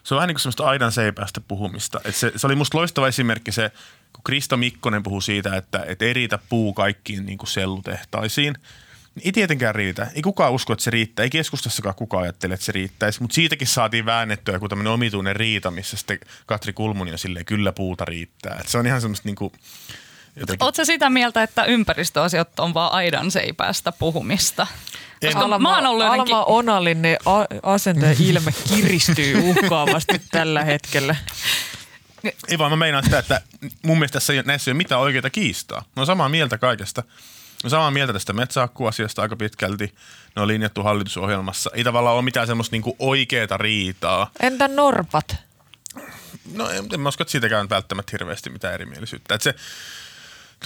se 0.02 0.14
on 0.14 0.16
vähän 0.16 0.28
niin 0.28 0.34
kuin 0.34 0.42
semmoista 0.42 0.66
aidan 0.66 0.92
seipäästä 0.92 1.40
puhumista. 1.40 2.00
Et 2.04 2.16
se, 2.16 2.32
se 2.36 2.46
oli 2.46 2.54
musta 2.54 2.78
loistava 2.78 3.08
esimerkki 3.08 3.52
se, 3.52 3.72
kun 4.12 4.24
Krista 4.24 4.56
Mikkonen 4.56 5.02
puhui 5.02 5.22
siitä, 5.22 5.56
että 5.56 5.84
et 5.86 6.02
ei 6.02 6.12
riitä 6.12 6.38
puu 6.48 6.72
kaikkiin 6.72 7.26
niin 7.26 7.38
kuin 7.38 7.48
sellutehtaisiin. 7.48 8.56
Ei 9.24 9.32
tietenkään 9.32 9.74
riitä. 9.74 10.10
Ei 10.14 10.22
kukaan 10.22 10.52
usko, 10.52 10.72
että 10.72 10.82
se 10.82 10.90
riittää. 10.90 11.22
Ei 11.22 11.30
keskustassakaan 11.30 11.94
kukaan 11.94 12.22
ajattele, 12.22 12.54
että 12.54 12.66
se 12.66 12.72
riittäisi. 12.72 13.20
Mutta 13.22 13.34
siitäkin 13.34 13.66
saatiin 13.66 14.06
väännettyä 14.06 14.54
joku 14.54 14.68
tämmöinen 14.68 14.92
omituinen 14.92 15.36
riita, 15.36 15.70
missä 15.70 15.96
sitten 15.96 16.18
Katri 16.46 16.72
Kulmuni 16.72 17.12
on 17.12 17.18
silleen, 17.18 17.44
kyllä 17.44 17.72
puuta 17.72 18.04
riittää. 18.04 18.56
Et 18.60 18.68
se 18.68 18.78
on 18.78 18.86
ihan 18.86 19.00
semmoista 19.00 19.28
niin 19.28 19.36
kuin, 19.36 19.52
jotenkin... 20.36 20.64
Oletko 20.64 20.84
sitä 20.84 21.10
mieltä, 21.10 21.42
että 21.42 21.64
ympäristöasiat 21.64 22.60
on 22.60 22.74
vaan 22.74 22.92
aidan 22.92 23.30
seipäästä 23.30 23.92
puhumista? 23.92 24.66
Koska 25.20 25.40
Alma, 25.40 25.58
mä 25.58 25.74
oon 25.74 25.86
ollut 25.86 26.06
jotenkin... 26.06 26.34
Alma 26.34 26.44
Onalin 26.44 27.02
a- 27.24 27.72
asento 27.72 28.06
ja 28.06 28.14
ilme 28.18 28.52
kiristyy 28.68 29.36
uhkaavasti 29.50 30.22
tällä 30.30 30.64
hetkellä. 30.64 31.16
Ei 32.48 32.58
vaan 32.58 32.72
mä 32.72 32.76
meinaan 32.76 33.04
sitä, 33.04 33.18
että 33.18 33.40
mun 33.82 33.98
mielestä 33.98 34.12
tässä 34.12 34.32
ei, 34.32 34.42
näissä 34.42 34.70
ei 34.70 34.72
ole 34.72 34.76
mitään 34.76 35.00
oikeita 35.00 35.30
kiistaa. 35.30 35.84
Ne 35.96 36.00
on 36.00 36.06
samaa 36.06 36.28
mieltä 36.28 36.58
kaikesta. 36.58 37.00
Ne 37.00 37.60
on 37.64 37.70
samaa 37.70 37.90
mieltä 37.90 38.12
tästä 38.12 38.32
metsäakkuasiasta 38.32 39.22
aika 39.22 39.36
pitkälti. 39.36 39.94
Ne 40.36 40.42
on 40.42 40.48
linjattu 40.48 40.82
hallitusohjelmassa. 40.82 41.70
Ei 41.74 41.84
tavallaan 41.84 42.16
ole 42.16 42.22
mitään 42.22 42.46
semmoista 42.46 42.74
niinku 42.74 42.96
oikeaa 42.98 43.56
riitaa. 43.56 44.30
Entä 44.40 44.68
norpat? 44.68 45.36
No 46.54 46.70
en, 46.70 46.86
en 46.94 47.00
mä 47.00 47.08
usko, 47.08 47.22
että 47.22 47.32
siitäkään 47.32 47.68
välttämättä 47.68 48.10
hirveästi 48.12 48.50
mitään 48.50 48.74
erimielisyyttä. 48.74 49.34
Että 49.34 49.44
se, 49.44 49.54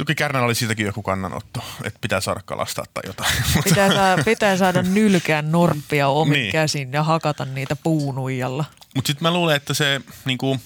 Toki 0.01 0.15
Kärnällä 0.15 0.47
oli 0.47 0.55
siitäkin 0.55 0.87
joku 0.87 1.03
kannanotto, 1.03 1.65
että 1.85 1.99
pitää 2.01 2.21
saada 2.21 2.41
kalastaa 2.45 2.85
tai 2.95 3.03
jotain. 3.07 3.35
Pitää, 3.65 3.93
saada, 3.93 4.25
pitää 4.25 4.57
saada 4.57 4.83
nylkeä 4.83 5.43
norppia 5.43 6.09
omin 6.09 6.33
niin. 6.33 6.53
käsin 6.53 6.93
ja 6.93 7.03
hakata 7.03 7.45
niitä 7.45 7.77
puunuijalla. 7.77 8.65
Mutta 8.95 9.07
sitten 9.07 9.23
mä 9.23 9.33
luulen, 9.33 9.57
että 9.57 9.75
se 9.75 10.01
niinku, 10.25 10.61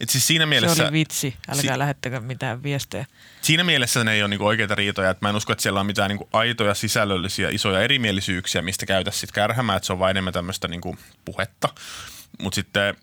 et 0.00 0.08
siis 0.08 0.26
siinä 0.26 0.46
mielessä... 0.46 0.76
Se 0.76 0.82
oli 0.82 0.92
vitsi, 0.92 1.34
älkää 1.48 1.74
si- 1.74 1.78
lähettäkö 1.78 2.20
mitään 2.20 2.62
viestejä. 2.62 3.06
Siinä 3.42 3.64
mielessä 3.64 4.04
ne 4.04 4.12
ei 4.12 4.22
ole 4.22 4.28
niinku 4.28 4.46
oikeita 4.46 4.74
riitoja, 4.74 5.10
että 5.10 5.26
mä 5.26 5.30
en 5.30 5.36
usko, 5.36 5.52
että 5.52 5.62
siellä 5.62 5.80
on 5.80 5.86
mitään 5.86 6.08
niinku 6.08 6.28
aitoja 6.32 6.74
sisällöllisiä 6.74 7.48
isoja 7.50 7.80
erimielisyyksiä, 7.80 8.62
mistä 8.62 8.86
käytäisiin 8.86 9.20
sitten 9.20 9.34
kärhämään, 9.34 9.76
että 9.76 9.86
se 9.86 9.92
on 9.92 9.98
vain 9.98 10.10
enemmän 10.10 10.32
tämmöistä 10.32 10.68
niinku 10.68 10.96
puhetta. 11.24 11.68
Mutta 12.38 12.54
sitten 12.54 12.96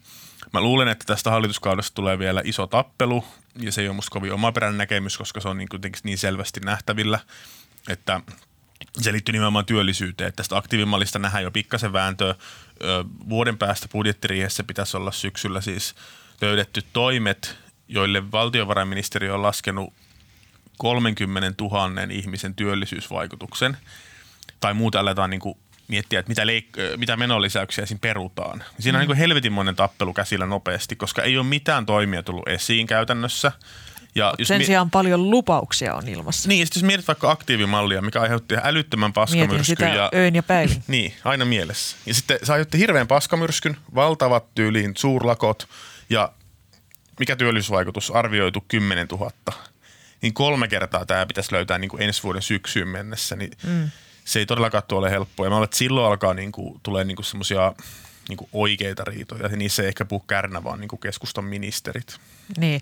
Mä 0.53 0.61
luulen, 0.61 0.87
että 0.87 1.05
tästä 1.05 1.31
hallituskaudesta 1.31 1.95
tulee 1.95 2.19
vielä 2.19 2.41
iso 2.45 2.67
tappelu, 2.67 3.23
ja 3.59 3.71
se 3.71 3.81
ei 3.81 3.87
ole 3.87 3.95
musta 3.95 4.11
kovin 4.11 4.33
omaperäinen 4.33 4.77
näkemys, 4.77 5.17
koska 5.17 5.41
se 5.41 5.49
on 5.49 5.57
niin, 5.57 5.69
niin 6.03 6.17
selvästi 6.17 6.59
nähtävillä, 6.59 7.19
että 7.89 8.21
se 9.01 9.11
liittyy 9.11 9.33
nimenomaan 9.33 9.65
työllisyyteen. 9.65 10.33
Tästä 10.35 10.57
aktiivimallista 10.57 11.19
nähdään 11.19 11.43
jo 11.43 11.51
pikkasen 11.51 11.93
vääntöä. 11.93 12.35
Vuoden 13.29 13.57
päästä 13.57 13.87
budjettiriihessä 13.87 14.63
pitäisi 14.63 14.97
olla 14.97 15.11
syksyllä 15.11 15.61
siis 15.61 15.95
löydetty 16.41 16.83
toimet, 16.93 17.57
joille 17.87 18.31
valtiovarainministeriö 18.31 19.33
on 19.33 19.41
laskenut 19.41 19.93
30 20.77 21.63
000 21.63 22.01
ihmisen 22.09 22.55
työllisyysvaikutuksen. 22.55 23.77
Tai 24.59 24.73
muuta 24.73 24.99
aletaan 24.99 25.29
niin 25.29 25.39
kuin 25.39 25.57
miettiä, 25.87 26.19
että 26.19 26.29
mitä, 26.29 26.43
leik- 26.45 26.97
mitä 26.97 27.17
menolisäyksiä 27.17 27.85
siinä 27.85 27.99
perutaan. 28.01 28.63
Siinä 28.79 28.97
mm. 28.97 29.01
on 29.01 29.07
niin 29.07 29.17
helvetinmoinen 29.17 29.75
tappelu 29.75 30.13
käsillä 30.13 30.45
nopeasti, 30.45 30.95
koska 30.95 31.21
ei 31.21 31.37
ole 31.37 31.45
mitään 31.45 31.85
toimia 31.85 32.23
tullut 32.23 32.47
esiin 32.47 32.87
käytännössä. 32.87 33.51
Ja 34.15 34.33
Sen 34.43 34.57
mi- 34.57 34.65
sijaan 34.65 34.91
paljon 34.91 35.31
lupauksia 35.31 35.95
on 35.95 36.07
ilmassa. 36.07 36.49
Niin, 36.49 36.59
ja 36.59 36.67
jos 36.75 36.83
mietit 36.83 37.07
vaikka 37.07 37.31
aktiivimallia, 37.31 38.01
mikä 38.01 38.21
aiheutti 38.21 38.55
älyttömän 38.63 39.13
paskamyrskyn. 39.13 39.95
ja, 39.95 40.09
öin 40.15 40.35
ja 40.35 40.43
päivin. 40.43 40.83
niin, 40.87 41.13
aina 41.25 41.45
mielessä. 41.45 41.97
Ja 42.05 42.13
sitten 42.13 42.39
sä 42.43 42.53
aiheutti 42.53 42.77
hirveän 42.77 43.07
paskamyrskyn, 43.07 43.77
valtavat 43.95 44.55
tyyliin 44.55 44.93
suurlakot 44.97 45.67
ja 46.09 46.31
mikä 47.19 47.35
työllisyysvaikutus 47.35 48.11
arvioitu 48.11 48.65
10 48.67 49.07
000. 49.11 49.31
Niin 50.21 50.33
kolme 50.33 50.67
kertaa 50.67 51.05
tämä 51.05 51.25
pitäisi 51.25 51.53
löytää 51.53 51.77
niin 51.77 51.89
kuin 51.89 52.01
ensi 52.03 52.23
vuoden 52.23 52.41
syksyyn 52.41 52.87
mennessä. 52.87 53.35
Niin 53.35 53.51
mm 53.63 53.89
se 54.27 54.39
ei 54.39 54.45
todellakaan 54.45 54.83
ole 54.91 55.11
helppoa. 55.11 55.45
Ja 55.45 55.49
mä 55.49 55.55
olen, 55.55 55.63
että 55.63 55.77
silloin 55.77 56.07
alkaa 56.07 56.33
niin 56.33 56.51
kuin, 56.51 56.79
tulee 56.83 57.03
niin 57.03 57.23
semmoisia 57.23 57.73
niin 58.29 58.49
oikeita 58.53 59.03
riitoja. 59.03 59.47
Ja 59.47 59.57
niissä 59.57 59.83
ei 59.83 59.87
ehkä 59.87 60.05
puhu 60.05 60.23
Kärnä, 60.27 60.63
vaan 60.63 60.79
niin 60.79 60.87
kuin 60.87 60.99
keskustan 60.99 61.43
ministerit. 61.43 62.17
Niin. 62.57 62.81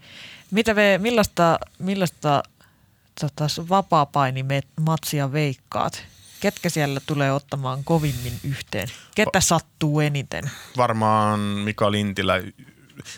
Mitä 0.51 0.75
ve, 0.75 0.97
millaista, 0.97 1.59
millaista 1.79 2.43
tota, 3.21 3.47
vapaa-painimatsia 3.69 5.31
veikkaat? 5.31 6.03
Ketkä 6.39 6.69
siellä 6.69 6.99
tulee 7.05 7.31
ottamaan 7.31 7.83
kovimmin 7.83 8.39
yhteen? 8.43 8.87
Ketä 9.15 9.41
sattuu 9.41 9.99
eniten? 9.99 10.51
Varmaan 10.77 11.39
Mika 11.39 11.91
Lintilä. 11.91 12.41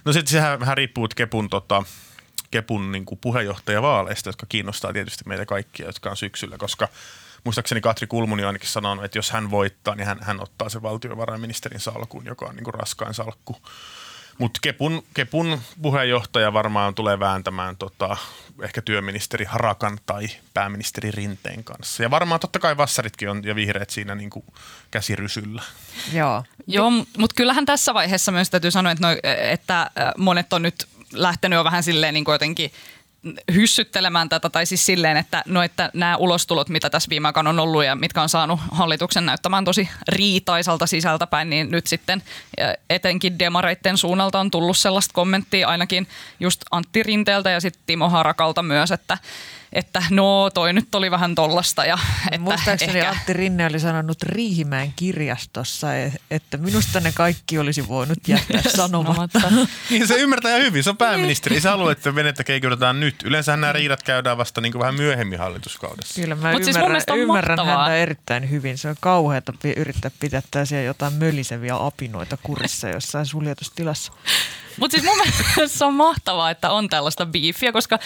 No 0.05 0.13
sitten 0.13 0.31
sehän 0.31 0.59
vähän 0.59 0.77
riippuu 0.77 1.07
Kepun, 1.15 1.49
tota, 1.49 1.83
Kepun 2.51 2.91
niin 2.91 3.05
kuin 3.05 3.19
puheenjohtajavaaleista, 3.19 4.29
jotka 4.29 4.45
kiinnostaa 4.49 4.93
tietysti 4.93 5.23
meitä 5.25 5.45
kaikkia, 5.45 5.85
jotka 5.85 6.09
on 6.09 6.17
syksyllä, 6.17 6.57
koska– 6.57 6.87
muistaakseni 7.47 7.81
Katri 7.81 8.07
Kulmuni 8.07 8.43
on 8.43 8.47
ainakin 8.47 8.69
sanonut, 8.69 9.05
että 9.05 9.17
jos 9.17 9.31
hän 9.31 9.51
voittaa, 9.51 9.95
niin 9.95 10.07
hän, 10.07 10.17
hän 10.21 10.41
ottaa 10.41 10.69
sen 10.69 10.81
valtiovarainministerin 10.81 11.79
salkun, 11.79 12.25
joka 12.25 12.45
on 12.45 12.55
niin 12.55 12.63
kuin 12.63 12.73
raskain 12.73 13.13
salkku. 13.13 13.57
Mutta 14.37 14.59
Kepun, 14.61 15.03
Kepun 15.13 15.61
puheenjohtaja 15.81 16.53
varmaan 16.53 16.95
tulee 16.95 17.19
vääntämään 17.19 17.77
tota, 17.77 18.17
ehkä 18.61 18.81
työministeri 18.81 19.45
Harakan 19.45 19.97
tai 20.05 20.27
pääministeri 20.53 21.11
Rinteen 21.11 21.63
kanssa. 21.63 22.03
Ja 22.03 22.11
varmaan 22.11 22.39
totta 22.39 22.59
kai 22.59 22.77
vassaritkin 22.77 23.29
on 23.29 23.43
ja 23.43 23.55
vihreät 23.55 23.89
siinä 23.89 24.15
niin 24.15 24.29
kuin 24.29 24.45
käsirysyllä. 24.91 25.63
Joo, 26.13 26.43
Joo 26.67 26.89
mutta 26.91 27.33
kyllähän 27.35 27.65
tässä 27.65 27.93
vaiheessa 27.93 28.31
myös 28.31 28.49
täytyy 28.49 28.71
sanoa, 28.71 28.91
että, 28.91 29.07
no, 29.07 29.17
että 29.51 29.91
monet 30.17 30.53
on 30.53 30.61
nyt 30.61 30.87
lähtenyt 31.11 31.57
jo 31.57 31.63
vähän 31.63 31.83
silleen 31.83 32.13
niin 32.13 32.25
kuin 32.25 32.33
jotenkin– 32.33 32.71
hyssyttelemään 33.53 34.29
tätä, 34.29 34.49
tai 34.49 34.65
siis 34.65 34.85
silleen, 34.85 35.17
että, 35.17 35.43
no, 35.45 35.63
että 35.63 35.91
nämä 35.93 36.17
ulostulot, 36.17 36.69
mitä 36.69 36.89
tässä 36.89 37.09
viime 37.09 37.27
aikoina 37.27 37.49
on 37.49 37.59
ollut 37.59 37.85
ja 37.85 37.95
mitkä 37.95 38.21
on 38.21 38.29
saanut 38.29 38.59
hallituksen 38.71 39.25
näyttämään 39.25 39.65
tosi 39.65 39.89
riitaisalta 40.07 40.87
sisältäpäin, 40.87 41.49
niin 41.49 41.71
nyt 41.71 41.87
sitten 41.87 42.23
etenkin 42.89 43.39
demareitten 43.39 43.97
suunnalta 43.97 44.39
on 44.39 44.51
tullut 44.51 44.77
sellaista 44.77 45.13
kommenttia 45.13 45.67
ainakin 45.67 46.07
just 46.39 46.61
Antti 46.71 47.03
Rinteeltä 47.03 47.49
ja 47.49 47.61
sitten 47.61 47.83
Timo 47.85 48.09
Harakalta 48.09 48.63
myös, 48.63 48.91
että 48.91 49.17
että 49.73 50.03
no 50.09 50.49
toi 50.53 50.73
nyt 50.73 50.95
oli 50.95 51.11
vähän 51.11 51.35
tollasta. 51.35 51.85
Ja, 51.85 51.97
että 52.31 52.37
Muistaakseni 52.39 52.99
ehkä... 52.99 53.09
Antti 53.09 53.33
Rinne 53.33 53.65
oli 53.65 53.79
sanonut 53.79 54.23
Riihimäen 54.23 54.93
kirjastossa, 54.95 55.95
e- 55.95 56.13
että 56.31 56.57
minusta 56.57 56.99
ne 56.99 57.11
kaikki 57.11 57.59
olisi 57.59 57.87
voinut 57.87 58.27
jättää 58.27 58.61
sanomatta. 58.75 59.41
niin 59.89 60.07
se 60.07 60.15
ymmärtää 60.15 60.57
hyvin, 60.57 60.83
se 60.83 60.89
on 60.89 60.97
pääministeri. 60.97 61.61
Se 61.61 61.69
haluaa, 61.69 61.91
että 61.91 62.15
venettä 62.15 62.43
keikkutetaan 62.43 62.99
nyt. 62.99 63.15
Yleensä 63.23 63.57
nämä 63.57 63.73
riidat 63.73 64.03
käydään 64.03 64.37
vasta 64.37 64.61
niin 64.61 64.79
vähän 64.79 64.95
myöhemmin 64.95 65.39
hallituskaudessa. 65.39 66.21
Kyllä 66.21 66.35
mä 66.35 66.51
Mut 66.51 66.63
siis 66.63 66.75
ymmärrän, 66.75 67.01
siis 67.01 67.19
ymmärrän 67.19 67.65
häntä 67.65 67.95
erittäin 67.95 68.49
hyvin. 68.49 68.77
Se 68.77 68.89
on 68.89 68.95
kauheata 68.99 69.53
yrittää 69.77 70.11
pitää 70.19 70.65
siellä 70.65 70.85
jotain 70.85 71.13
möliseviä 71.13 71.75
apinoita 71.75 72.37
kurissa 72.43 72.89
jossain 72.89 73.25
suljetustilassa. 73.25 74.13
Mutta 74.79 74.97
siis 74.97 75.05
mun 75.05 75.17
mielestä 75.17 75.67
se 75.67 75.85
on 75.85 75.93
mahtavaa, 75.93 76.51
että 76.51 76.71
on 76.71 76.89
tällaista 76.89 77.25
beefiä, 77.25 77.71
koska 77.71 77.99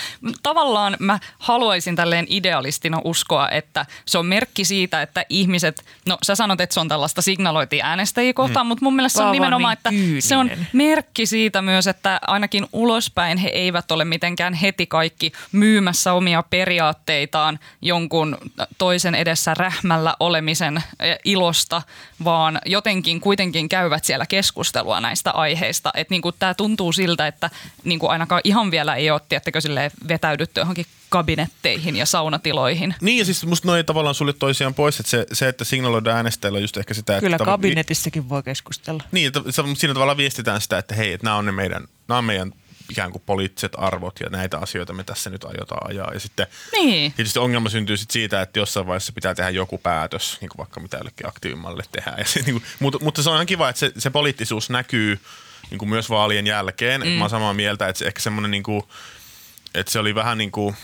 tavallaan 0.44 0.98
mä 1.00 1.20
haluaisin 1.52 1.96
tälleen 1.96 2.26
idealistina 2.30 3.02
uskoa, 3.04 3.50
että 3.50 3.86
se 4.06 4.18
on 4.18 4.26
merkki 4.26 4.66
siitä, 4.66 5.02
että 5.02 5.26
ihmiset, 5.30 5.86
no 6.08 6.18
sä 6.24 6.36
sanot, 6.36 6.62
että 6.62 6.74
se 6.74 6.80
on 6.80 6.88
tällaista 6.88 7.22
signaloitia 7.22 7.86
äänestäjiä 7.86 8.34
kohtaan, 8.34 8.66
mm. 8.66 8.68
mutta 8.68 8.86
mun 8.86 8.96
mielestä 8.96 9.18
se 9.18 9.24
on 9.24 9.32
nimenomaan, 9.32 9.78
niin 9.90 10.18
että 10.18 10.28
se 10.28 10.38
on 10.38 10.52
merkki 10.74 11.26
siitä 11.26 11.62
myös, 11.62 11.88
että 11.88 12.20
ainakin 12.28 12.66
ulospäin 12.74 13.38
he 13.38 13.50
eivät 13.50 13.92
ole 13.92 14.06
mitenkään 14.06 14.54
heti 14.54 14.88
kaikki 14.88 15.32
myymässä 15.52 16.14
omia 16.14 16.44
periaatteitaan 16.44 17.60
jonkun 17.82 18.38
toisen 18.78 19.16
edessä 19.16 19.54
rähmällä 19.54 20.16
olemisen 20.20 20.84
e, 21.00 21.16
ilosta, 21.26 21.82
vaan 22.24 22.62
jotenkin 22.66 23.22
kuitenkin 23.22 23.70
käyvät 23.70 24.04
siellä 24.06 24.26
keskustelua 24.26 25.02
näistä 25.02 25.32
aiheista. 25.32 25.92
Että 25.96 26.14
niin 26.14 26.22
tämä 26.40 26.54
tuntuu 26.54 26.92
siltä, 26.92 27.28
että 27.28 27.50
niin 27.84 28.00
kuin 28.00 28.12
ainakaan 28.12 28.42
ihan 28.44 28.72
vielä 28.72 28.96
ei 28.96 29.12
ole, 29.12 29.22
tiettäkö, 29.30 29.60
vetäydytty 30.08 30.62
johonkin 30.62 30.86
kabinetteihin 31.12 31.96
ja 31.96 32.06
saunatiloihin. 32.06 32.96
Niin 33.02 33.18
ja 33.18 33.26
siis 33.26 33.46
musta 33.46 33.68
noin 33.68 33.86
tavallaan 33.86 34.16
sulle 34.16 34.34
toisiaan 34.34 34.74
pois, 34.74 35.00
että 35.00 35.10
se, 35.10 35.26
se 35.34 35.48
että 35.48 35.64
signaloidaan 35.64 36.18
äänestäjillä 36.18 36.60
just 36.60 36.78
ehkä 36.78 36.94
sitä, 36.94 37.20
Kyllä 37.20 37.36
että... 37.36 37.46
kabinetissakin 37.46 38.30
voi 38.30 38.44
keskustella. 38.44 39.04
Niin, 39.12 39.28
että 39.28 39.40
siinä 39.78 39.94
tavallaan 39.94 40.18
viestitään 40.18 40.62
sitä, 40.62 40.78
että 40.78 40.96
hei, 40.96 41.14
että 41.14 41.26
nämä 41.26 41.36
on 41.36 41.46
ne 41.46 41.52
meidän, 41.52 41.88
nämä 42.08 42.18
on 42.18 42.26
meidän 42.26 42.54
ikään 42.90 43.12
kuin 43.12 43.24
poliittiset 43.26 43.72
arvot 43.78 44.20
ja 44.20 44.30
näitä 44.30 44.58
asioita 44.58 44.94
me 44.94 45.04
tässä 45.04 45.30
nyt 45.30 45.44
aiotaan 45.44 45.90
ajaa. 45.90 46.14
Ja 46.14 46.20
sitten 46.20 46.48
niin. 46.72 47.14
tietysti 47.14 47.40
ongelma 47.40 47.70
syntyy 47.70 47.98
sit 47.98 48.12
siitä, 48.12 48.42
että 48.42 48.60
jossain 48.60 48.88
vaiheessa 48.88 49.14
pitää 49.14 49.36
tehdä 49.36 49.50
joku 49.50 49.78
päätös, 49.78 50.38
niin 50.42 50.50
kuin 50.50 50.58
vaikka 50.58 50.80
mitä 50.80 50.98
jollekin 50.98 51.28
aktiivimalle 51.28 51.84
tehdään. 51.92 52.20
Ja 52.20 52.26
se, 52.26 52.40
niin 52.40 52.54
kuin, 52.54 52.64
mutta, 52.80 53.00
mutta 53.02 53.24
se 53.24 53.30
on 53.30 53.36
ihan 53.36 53.46
kiva, 53.46 53.70
että 53.70 53.80
se, 53.80 53.92
se 53.98 54.10
poliittisuus 54.10 54.70
näkyy– 54.70 55.20
niin 55.72 55.80
kuin 55.80 55.90
myös 55.90 56.10
vaalien 56.10 56.48
jälkeen. 56.48 57.02
Mm. 57.02 57.08
Mä 57.08 57.24
oon 57.24 57.30
samaa 57.30 57.54
mieltä, 57.54 57.88
että 57.88 58.00
se 58.00 58.06
ehkä 58.06 58.20
semmoinen, 58.20 58.52
niin 58.52 58.64
kuin, 58.64 58.84
että 59.74 59.92
se 59.92 60.00
oli 60.00 60.16
vähän 60.16 60.38
niin 60.38 60.52
kuin, 60.52 60.76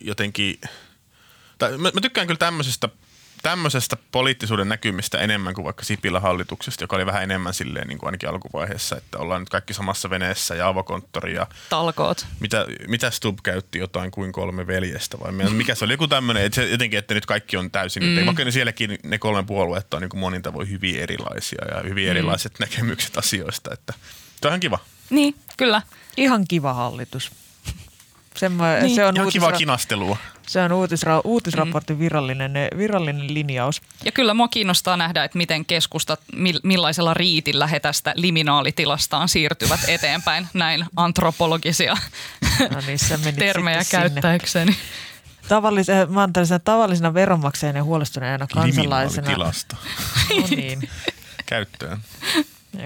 jotenkin, 0.00 0.60
tai 1.58 1.78
mä, 1.78 1.90
mä 1.94 2.00
tykkään 2.00 2.26
kyllä 2.26 2.38
tämmöisestä 2.38 2.88
tämmöisestä 3.42 3.96
poliittisuuden 4.12 4.68
näkymistä 4.68 5.18
enemmän 5.18 5.54
kuin 5.54 5.64
vaikka 5.64 5.84
Sipilä 5.84 6.20
hallituksesta, 6.20 6.84
joka 6.84 6.96
oli 6.96 7.06
vähän 7.06 7.22
enemmän 7.22 7.54
silleen 7.54 7.88
niin 7.88 7.98
kuin 7.98 8.08
ainakin 8.08 8.28
alkuvaiheessa, 8.28 8.96
että 8.96 9.18
ollaan 9.18 9.42
nyt 9.42 9.48
kaikki 9.48 9.74
samassa 9.74 10.10
veneessä 10.10 10.54
ja 10.54 10.68
avokonttori 10.68 11.34
ja 11.34 11.46
Talkoot. 11.70 12.26
mitä, 12.40 12.66
mitä 12.88 13.10
Stub 13.10 13.38
käytti 13.42 13.78
jotain 13.78 14.10
kuin 14.10 14.32
kolme 14.32 14.66
veljestä 14.66 15.18
vai 15.20 15.32
mikä 15.32 15.74
se 15.74 15.84
oli 15.84 15.92
joku 15.92 16.08
tämmöinen, 16.08 16.44
että 16.44 16.56
se, 16.56 16.70
jotenkin, 16.70 16.98
että 16.98 17.14
nyt 17.14 17.26
kaikki 17.26 17.56
on 17.56 17.70
täysin, 17.70 18.02
mm. 18.02 18.26
vaikka 18.26 18.44
ne 18.44 18.50
sielläkin 18.50 18.98
ne 19.02 19.18
kolme 19.18 19.42
puoluetta 19.42 19.96
on 19.96 20.00
niin 20.00 20.10
kuin 20.10 20.20
monin 20.20 20.42
tavoin 20.42 20.70
hyvin 20.70 21.00
erilaisia 21.00 21.64
ja 21.74 21.82
hyvin 21.82 22.08
erilaiset 22.08 22.52
mm. 22.52 22.62
näkemykset 22.64 23.18
asioista, 23.18 23.70
että 23.72 23.94
se 24.40 24.48
on 24.48 24.50
ihan 24.50 24.60
kiva. 24.60 24.78
Niin, 25.10 25.34
kyllä. 25.56 25.82
Ihan 26.16 26.44
kiva 26.48 26.74
hallitus. 26.74 27.30
Semmo, 28.36 28.64
niin. 28.82 28.94
se 28.94 29.06
on 29.06 29.16
Ihan 29.16 29.28
kivaa 29.28 29.52
kinastelua. 29.52 30.16
Se 30.46 30.62
on 30.62 30.70
uutisra- 30.70 31.20
uutisraportin 31.24 31.98
virallinen, 31.98 32.52
virallinen 32.78 33.34
linjaus. 33.34 33.82
Ja 34.04 34.12
kyllä 34.12 34.34
mua 34.34 34.48
kiinnostaa 34.48 34.96
nähdä, 34.96 35.24
että 35.24 35.38
miten 35.38 35.64
keskustat, 35.64 36.20
millaisella 36.62 37.14
riitillä 37.14 37.66
he 37.66 37.80
tästä 37.80 38.12
liminaalitilastaan 38.16 39.28
siirtyvät 39.28 39.80
eteenpäin 39.88 40.48
näin 40.54 40.84
antropologisia 40.96 41.96
no 42.70 42.80
niin, 42.86 43.36
termejä 43.38 43.82
käyttäykseni. 43.90 44.76
Tavallis- 45.48 45.86
mä 46.08 46.20
oon 46.20 46.32
tavallisena 46.64 47.14
veronmaksajana 47.14 47.78
ja 47.78 47.84
huolestuneena 47.84 48.46
kansalaisena. 48.54 49.26
Liminaalitilasta. 49.28 49.76
no 50.40 50.46
niin. 50.56 50.88
Käyttöön. 51.46 51.98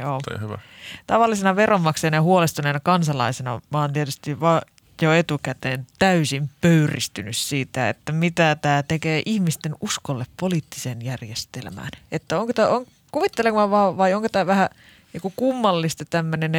Joo. 0.01 0.21
Toi 0.29 0.35
on 0.35 0.41
hyvä. 0.41 0.59
Tavallisena 1.07 1.57
veronmaksajana 1.57 2.17
ja 2.17 2.23
huolestuneena 2.23 2.81
kansalaisena 2.81 3.61
mä 3.71 3.81
oon 3.81 3.93
tietysti 3.93 4.41
va- 4.41 4.63
jo 5.03 5.13
etukäteen 5.13 5.87
täysin 5.99 6.51
pöyristynyt 6.61 7.37
siitä, 7.37 7.89
että 7.89 8.13
mitä 8.13 8.57
tämä 8.63 8.83
tekee 8.83 9.23
ihmisten 9.27 9.75
uskolle 9.81 10.27
poliittiseen 10.41 11.03
järjestelmään. 11.03 11.91
Että 12.13 12.41
onko 12.41 12.53
tämä, 12.53 12.69
on, 12.69 12.87
kuvittelenko 13.13 13.71
vaan 13.71 13.97
vai 13.97 14.15
onko 14.15 14.29
tämä 14.29 14.47
vähän 14.47 14.69
joku 15.15 15.33
kummallista 15.37 16.05
tämmöinen 16.05 16.53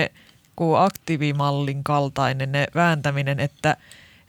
aktiivimallin 0.78 1.84
kaltainen 1.84 2.52
ne 2.52 2.68
vääntäminen, 2.76 3.40
että, 3.40 3.78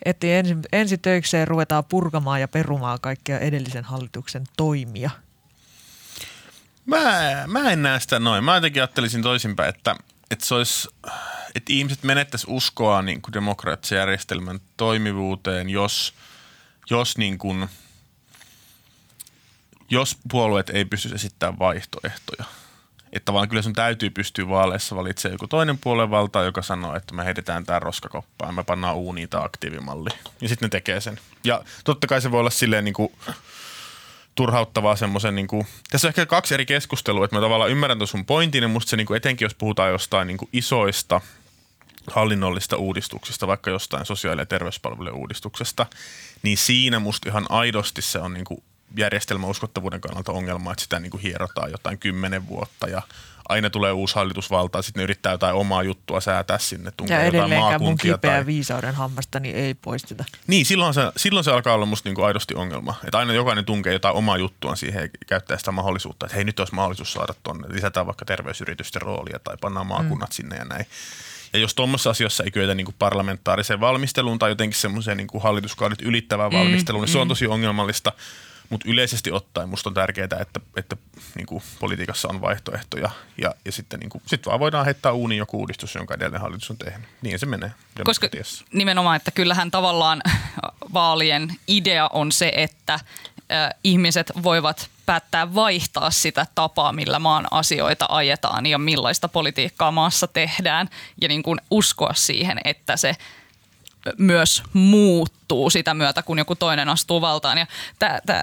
että 0.04 0.26
ensi, 0.26 0.56
ensi 0.72 0.98
töikseen 0.98 1.48
ruvetaan 1.48 1.84
purkamaan 1.84 2.40
ja 2.40 2.48
perumaan 2.48 2.98
kaikkia 3.00 3.38
edellisen 3.38 3.84
hallituksen 3.84 4.44
toimia. 4.56 5.10
Mä, 6.86 6.98
mä 7.46 7.70
en 7.70 7.82
näe 7.82 8.00
sitä 8.00 8.18
noin. 8.18 8.44
Mä 8.44 8.54
jotenkin 8.54 8.82
ajattelisin 8.82 9.22
toisinpäin, 9.22 9.68
että, 9.68 9.96
että 10.30 10.46
se 10.46 10.54
olisi 10.54 10.88
että 11.54 11.72
ihmiset 11.72 12.02
menettäisi 12.02 12.46
uskoa 12.48 13.02
niin 13.02 13.22
kuin 13.22 13.32
demokraattisen 13.32 13.98
järjestelmän 13.98 14.60
toimivuuteen, 14.76 15.70
jos, 15.70 16.14
jos, 16.90 17.18
niin 17.18 17.38
kuin, 17.38 17.68
jos 19.90 20.16
puolueet 20.30 20.70
ei 20.70 20.84
pysty 20.84 21.14
esittämään 21.14 21.58
vaihtoehtoja. 21.58 22.44
Että 23.12 23.32
vaan 23.32 23.48
kyllä 23.48 23.62
sun 23.62 23.72
täytyy 23.72 24.10
pystyä 24.10 24.48
vaaleissa 24.48 24.96
valitsemaan 24.96 25.34
joku 25.34 25.48
toinen 25.48 25.78
puolueen 25.78 26.10
valta, 26.10 26.42
joka 26.42 26.62
sanoo, 26.62 26.96
että 26.96 27.14
me 27.14 27.24
heitetään 27.24 27.64
tämä 27.64 27.78
roskakoppaan 27.78 28.48
ja 28.48 28.52
me 28.52 28.64
pannaan 28.64 28.96
uuniin 28.96 29.28
tämä 29.28 29.44
aktiivimalli. 29.44 30.10
Ja 30.40 30.48
sitten 30.48 30.66
ne 30.66 30.70
tekee 30.70 31.00
sen. 31.00 31.20
Ja 31.44 31.64
totta 31.84 32.06
kai 32.06 32.20
se 32.20 32.30
voi 32.30 32.40
olla 32.40 32.50
silleen 32.50 32.84
niin 32.84 32.94
kuin, 32.94 33.12
turhauttavaa 34.34 34.96
semmoisen, 34.96 35.34
niin 35.34 35.46
kuin, 35.46 35.66
tässä 35.90 36.08
on 36.08 36.10
ehkä 36.10 36.26
kaksi 36.26 36.54
eri 36.54 36.66
keskustelua, 36.66 37.24
että 37.24 37.36
mä 37.36 37.40
tavallaan 37.40 37.70
ymmärrän 37.70 37.98
tuon 37.98 38.08
sun 38.08 38.26
pointin, 38.26 38.62
ja 38.62 38.68
musta 38.68 38.90
se 38.90 38.96
niin 38.96 39.06
kuin, 39.06 39.16
etenkin 39.16 39.46
jos 39.46 39.54
puhutaan 39.54 39.90
jostain 39.90 40.26
niin 40.26 40.38
kuin 40.38 40.48
isoista 40.52 41.20
hallinnollista 42.06 42.76
uudistuksista, 42.76 43.46
vaikka 43.46 43.70
jostain 43.70 44.06
sosiaali- 44.06 44.40
ja 44.40 44.46
terveyspalvelujen 44.46 45.16
uudistuksesta, 45.16 45.86
niin 46.42 46.58
siinä 46.58 46.98
musta 46.98 47.28
ihan 47.28 47.46
aidosti 47.48 48.02
se 48.02 48.18
on 48.18 48.34
niin 48.34 48.44
kuin 48.44 48.62
järjestelmän 48.96 49.50
uskottavuuden 49.50 50.00
kannalta 50.00 50.32
ongelma, 50.32 50.72
että 50.72 50.82
sitä 50.82 51.00
niin 51.00 51.10
kuin 51.10 51.22
hierotaan 51.22 51.70
jotain 51.70 51.98
kymmenen 51.98 52.48
vuotta 52.48 52.88
ja 52.88 53.02
aina 53.48 53.70
tulee 53.70 53.92
uusi 53.92 54.14
hallitusvalta 54.14 54.78
ja 54.78 54.82
sitten 54.82 55.00
ne 55.00 55.04
yrittää 55.04 55.32
jotain 55.32 55.54
omaa 55.54 55.82
juttua 55.82 56.20
säätää 56.20 56.58
sinne. 56.58 56.92
Ja 57.08 57.22
edelleenkään 57.22 57.82
mun 57.82 57.98
kipeä 57.98 58.18
tai... 58.30 58.46
viisauden 58.46 58.94
hammasta 58.94 59.40
niin 59.40 59.56
ei 59.56 59.74
poisteta. 59.74 60.24
Niin, 60.46 60.66
silloin 60.66 60.94
se, 60.94 61.00
silloin 61.16 61.44
se 61.44 61.50
alkaa 61.50 61.74
olla 61.74 61.86
musta 61.86 62.08
niinku 62.08 62.22
aidosti 62.22 62.54
ongelma. 62.54 62.94
Että 63.04 63.18
aina 63.18 63.32
jokainen 63.32 63.64
tunkee 63.64 63.92
jotain 63.92 64.14
omaa 64.14 64.36
juttua 64.36 64.76
siihen 64.76 65.02
ja 65.02 65.08
käyttää 65.26 65.58
sitä 65.58 65.72
mahdollisuutta, 65.72 66.26
että 66.26 66.36
hei 66.36 66.44
nyt 66.44 66.58
olisi 66.58 66.74
mahdollisuus 66.74 67.12
saada 67.12 67.34
tuonne, 67.42 67.68
lisätään 67.70 68.06
vaikka 68.06 68.24
terveysyritysten 68.24 69.02
roolia 69.02 69.38
tai 69.44 69.56
pannaan 69.60 69.86
maakunnat 69.86 70.30
mm. 70.30 70.34
sinne 70.34 70.56
ja 70.56 70.64
näin. 70.64 70.86
Ja 71.52 71.58
jos 71.58 71.74
tuommoisessa 71.74 72.10
asiassa 72.10 72.44
ei 72.44 72.50
kyetä 72.50 72.74
niin 72.74 72.84
kuin 72.84 72.94
parlamentaariseen 72.98 73.80
valmisteluun 73.80 74.38
tai 74.38 74.50
jotenkin 74.50 74.80
semmoiseen 74.80 75.16
niin 75.16 75.26
kuin 75.26 75.42
hallituskaudet 75.42 76.02
ylittävään 76.02 76.52
mm, 76.52 76.58
valmisteluun, 76.58 77.02
niin 77.02 77.10
mm. 77.10 77.12
se 77.12 77.18
on 77.18 77.26
mm. 77.26 77.28
tosi 77.28 77.46
ongelmallista. 77.46 78.12
Mutta 78.70 78.88
yleisesti 78.88 79.32
ottaen 79.32 79.68
musta 79.68 79.90
on 79.90 79.94
tärkeää, 79.94 80.24
että, 80.40 80.60
että 80.76 80.96
niin 81.34 81.46
kuin 81.46 81.62
politiikassa 81.80 82.28
on 82.28 82.40
vaihtoehtoja 82.40 83.10
ja, 83.38 83.54
ja 83.64 83.72
sitten 83.72 84.00
niin 84.00 84.10
kuin, 84.10 84.22
sit 84.26 84.46
vaan 84.46 84.60
voidaan 84.60 84.84
heittää 84.84 85.12
uuniin 85.12 85.38
joku 85.38 85.58
uudistus, 85.58 85.94
jonka 85.94 86.14
edellinen 86.14 86.40
hallitus 86.40 86.70
on 86.70 86.78
tehnyt. 86.78 87.08
Niin 87.22 87.38
se 87.38 87.46
menee 87.46 87.72
Koska 88.04 88.28
nimenomaan, 88.72 89.16
että 89.16 89.30
kyllähän 89.30 89.70
tavallaan 89.70 90.22
vaalien 90.94 91.56
idea 91.68 92.08
on 92.12 92.32
se, 92.32 92.52
että 92.56 93.00
ihmiset 93.84 94.32
voivat 94.42 94.90
päättää 95.06 95.54
vaihtaa 95.54 96.10
sitä 96.10 96.46
tapaa, 96.54 96.92
millä 96.92 97.18
maan 97.18 97.46
asioita 97.50 98.06
ajetaan 98.08 98.66
ja 98.66 98.78
millaista 98.78 99.28
politiikkaa 99.28 99.90
maassa 99.90 100.26
tehdään 100.26 100.88
ja 101.20 101.28
niin 101.28 101.42
kuin 101.42 101.58
uskoa 101.70 102.14
siihen, 102.14 102.58
että 102.64 102.96
se 102.96 103.16
myös 104.18 104.62
muuttuu 104.72 105.70
sitä 105.70 105.94
myötä, 105.94 106.22
kun 106.22 106.38
joku 106.38 106.54
toinen 106.54 106.88
astuu 106.88 107.20
valtaan. 107.20 107.58
Ja 107.58 107.66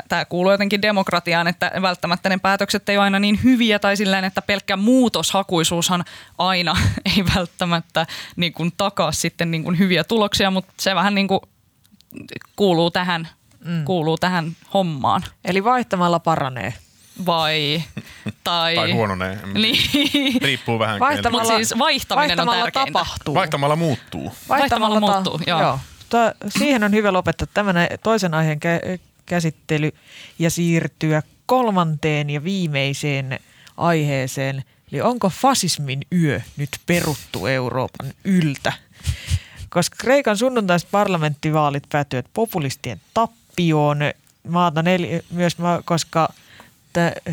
tämä 0.10 0.26
kuuluu 0.26 0.51
jotenkin 0.51 0.82
demokratiaan, 0.82 1.47
että 1.47 1.72
välttämättä 1.82 2.30
ne 2.30 2.38
päätökset 2.38 2.89
ei 2.89 2.97
ole 2.97 3.03
aina 3.03 3.20
niin 3.20 3.39
hyviä 3.43 3.80
tai 3.80 3.97
silleen, 3.97 4.26
että 4.26 4.41
pelkkä 4.41 4.78
muutoshakuisuushan 4.78 6.03
aina 6.38 6.78
ei 7.16 7.26
välttämättä 7.36 8.05
niin 8.36 8.53
kuin 8.53 8.72
takaa 8.78 9.12
sitten 9.12 9.51
niin 9.51 9.64
kuin 9.64 9.80
hyviä 9.80 10.03
tuloksia, 10.03 10.51
mutta 10.51 10.74
se 10.80 10.95
vähän 10.95 11.16
niin 11.16 11.28
kuin 11.28 11.39
kuuluu 12.55 12.91
tähän 12.91 13.28
mm. 13.66 13.86
kuuluu 13.86 14.18
tähän 14.18 14.55
hommaan. 14.74 15.24
Eli 15.45 15.64
vaihtamalla 15.64 16.20
paranee. 16.20 16.74
Vai, 17.26 17.84
tai... 18.43 18.76
tai 18.76 18.91
huononee. 18.91 19.39
Niin. 19.53 20.41
Riippuu 20.41 20.80
vähän. 20.80 20.99
Vaihtamalla, 20.99 21.43
Mutta 21.43 21.55
siis 21.55 21.78
vaihtaminen 21.78 22.30
vaihtamalla 22.30 22.64
on 22.64 22.72
tärkeintä. 22.72 22.99
tapahtuu. 22.99 23.36
Vaihtamalla 23.36 23.76
muuttuu. 23.76 24.24
Vaihtamalla, 24.49 24.60
vaihtamalla 24.60 24.99
muuttuu, 24.99 25.41
joo. 25.47 25.62
joo. 25.62 25.80
Tää, 26.10 26.34
siihen 26.49 26.84
on 26.84 26.91
hyvä 26.91 27.14
lopettaa 27.14 27.47
tämän 27.53 27.76
toisen 28.03 28.34
aiheen 28.34 28.60
kä- 28.60 28.99
käsittely 29.26 29.91
ja 30.39 30.49
siirtyä 30.49 31.24
kolmanteen 31.45 32.30
ja 32.30 32.43
viimeiseen 32.43 33.39
aiheeseen. 33.78 34.64
Eli 34.91 35.01
onko 35.01 35.30
fasismin 35.30 36.01
yö 36.12 36.41
nyt 36.57 36.70
peruttu 36.86 37.45
Euroopan 37.45 38.14
yltä? 38.24 38.74
Koska 39.70 39.95
Kreikan 39.99 40.38
sunnuntaiset 40.38 40.91
parlamenttivaalit 40.91 41.84
päättyivät 41.89 42.26
populistien 42.34 43.01
tappioon 43.14 43.38
maata 44.47 44.82
nel- 44.82 45.24
myös 45.32 45.57
koska 45.86 46.34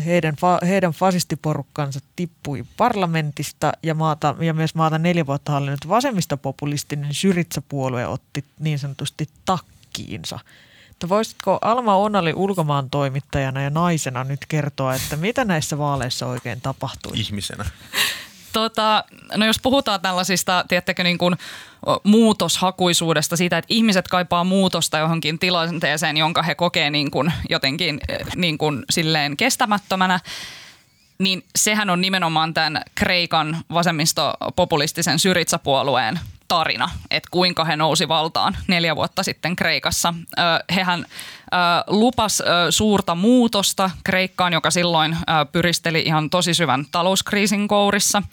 heidän, 0.05 0.35
heidän 0.67 0.91
fasistiporukkansa 0.91 1.99
tippui 2.15 2.63
parlamentista 2.77 3.71
ja, 3.83 3.95
maata, 3.95 4.35
ja 4.39 4.53
myös 4.53 4.75
maata 4.75 4.97
neljä 4.97 5.25
vuotta 5.25 5.51
hallinnut 5.51 5.87
vasemmistopopulistinen 5.87 7.13
Syritsa-puolue 7.13 8.07
otti 8.07 8.45
niin 8.59 8.79
sanotusti 8.79 9.29
takkiinsa. 9.45 10.39
Että 10.91 11.09
voisitko 11.09 11.57
Alma 11.61 11.95
Onali 11.95 12.33
ulkomaan 12.33 12.89
toimittajana 12.89 13.61
ja 13.61 13.69
naisena 13.69 14.23
nyt 14.23 14.39
kertoa, 14.47 14.95
että 14.95 15.15
mitä 15.15 15.45
näissä 15.45 15.77
vaaleissa 15.77 16.25
oikein 16.25 16.61
tapahtui? 16.61 17.19
Ihmisenä. 17.19 17.65
Tota, 18.57 19.03
no 19.35 19.45
jos 19.45 19.59
puhutaan 19.63 20.01
tällaisista, 20.01 20.65
tiedättekö, 20.67 21.03
niin 21.03 21.17
kuin 21.17 21.35
muutoshakuisuudesta, 22.03 23.37
siitä, 23.37 23.57
että 23.57 23.73
ihmiset 23.73 24.07
kaipaa 24.07 24.43
muutosta 24.43 24.97
johonkin 24.97 25.39
tilanteeseen, 25.39 26.17
jonka 26.17 26.43
he 26.43 26.55
kokee 26.55 26.89
niin 26.89 27.11
kuin 27.11 27.33
jotenkin 27.49 27.99
niin 28.35 28.57
kuin 28.57 28.83
silleen 28.89 29.37
kestämättömänä, 29.37 30.19
niin 31.17 31.43
sehän 31.55 31.89
on 31.89 32.01
nimenomaan 32.01 32.53
tämän 32.53 32.81
Kreikan 32.95 33.57
vasemmistopopulistisen 33.73 35.19
Syritsa-puolueen 35.19 36.19
tarina, 36.47 36.89
että 37.11 37.29
kuinka 37.31 37.65
he 37.65 37.75
nousi 37.75 38.07
valtaan 38.07 38.57
neljä 38.67 38.95
vuotta 38.95 39.23
sitten 39.23 39.55
Kreikassa. 39.55 40.13
Hehän 40.75 41.05
lupas 41.87 42.43
suurta 42.69 43.15
muutosta 43.15 43.89
Kreikkaan, 44.03 44.53
joka 44.53 44.71
silloin 44.71 45.17
pyristeli 45.51 46.01
ihan 46.05 46.29
tosi 46.29 46.53
syvän 46.53 46.85
talouskriisin 46.91 47.67
kourissa. 47.67 48.23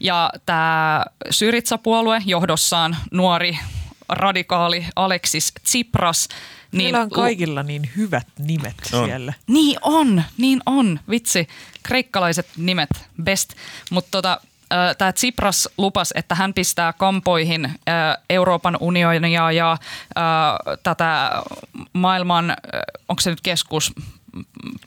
Ja 0.00 0.30
tämä 0.46 1.04
Syritsa-puolue 1.30 2.22
johdossaan 2.26 2.96
nuori 3.10 3.58
radikaali 4.08 4.86
Alexis 4.96 5.52
Tsipras. 5.62 6.28
Niin, 6.72 6.84
Meillä 6.84 7.00
on 7.00 7.10
kaikilla 7.10 7.62
niin 7.62 7.90
hyvät 7.96 8.26
nimet 8.38 8.74
on. 8.92 9.06
siellä. 9.06 9.32
Niin 9.46 9.78
on, 9.82 10.22
niin 10.38 10.60
on. 10.66 11.00
Vitsi, 11.10 11.48
kreikkalaiset 11.82 12.46
nimet, 12.56 12.88
best. 13.22 13.52
Mutta 13.90 14.10
tota, 14.10 14.40
tämä 14.98 15.12
Tsipras 15.12 15.68
lupas, 15.78 16.12
että 16.16 16.34
hän 16.34 16.54
pistää 16.54 16.92
kampoihin 16.92 17.72
Euroopan 18.30 18.76
unionia 18.80 19.52
ja 19.52 19.76
tätä 20.82 21.30
maailman, 21.92 22.56
onko 23.08 23.20
se 23.20 23.30
nyt 23.30 23.40
keskus, 23.40 23.92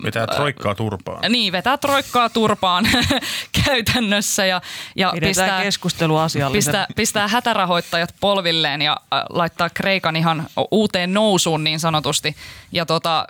Vetää 0.03 0.27
troikkaa 0.27 0.75
turpaan. 0.75 1.31
Niin, 1.31 1.51
vetää 1.51 1.77
troikkaa 1.77 2.29
turpaan 2.29 2.87
käytännössä 3.65 4.45
ja, 4.45 4.61
ja 4.95 5.13
pistää, 5.19 5.63
keskustelu 5.63 6.17
pistää, 6.51 6.87
pistää 6.95 7.27
hätärahoittajat 7.27 8.15
polvilleen 8.19 8.81
ja 8.81 8.97
äh, 9.13 9.23
laittaa 9.29 9.69
Kreikan 9.69 10.15
ihan 10.15 10.47
uuteen 10.71 11.13
nousuun 11.13 11.63
niin 11.63 11.79
sanotusti. 11.79 12.35
Ja 12.71 12.85
tota, 12.85 13.27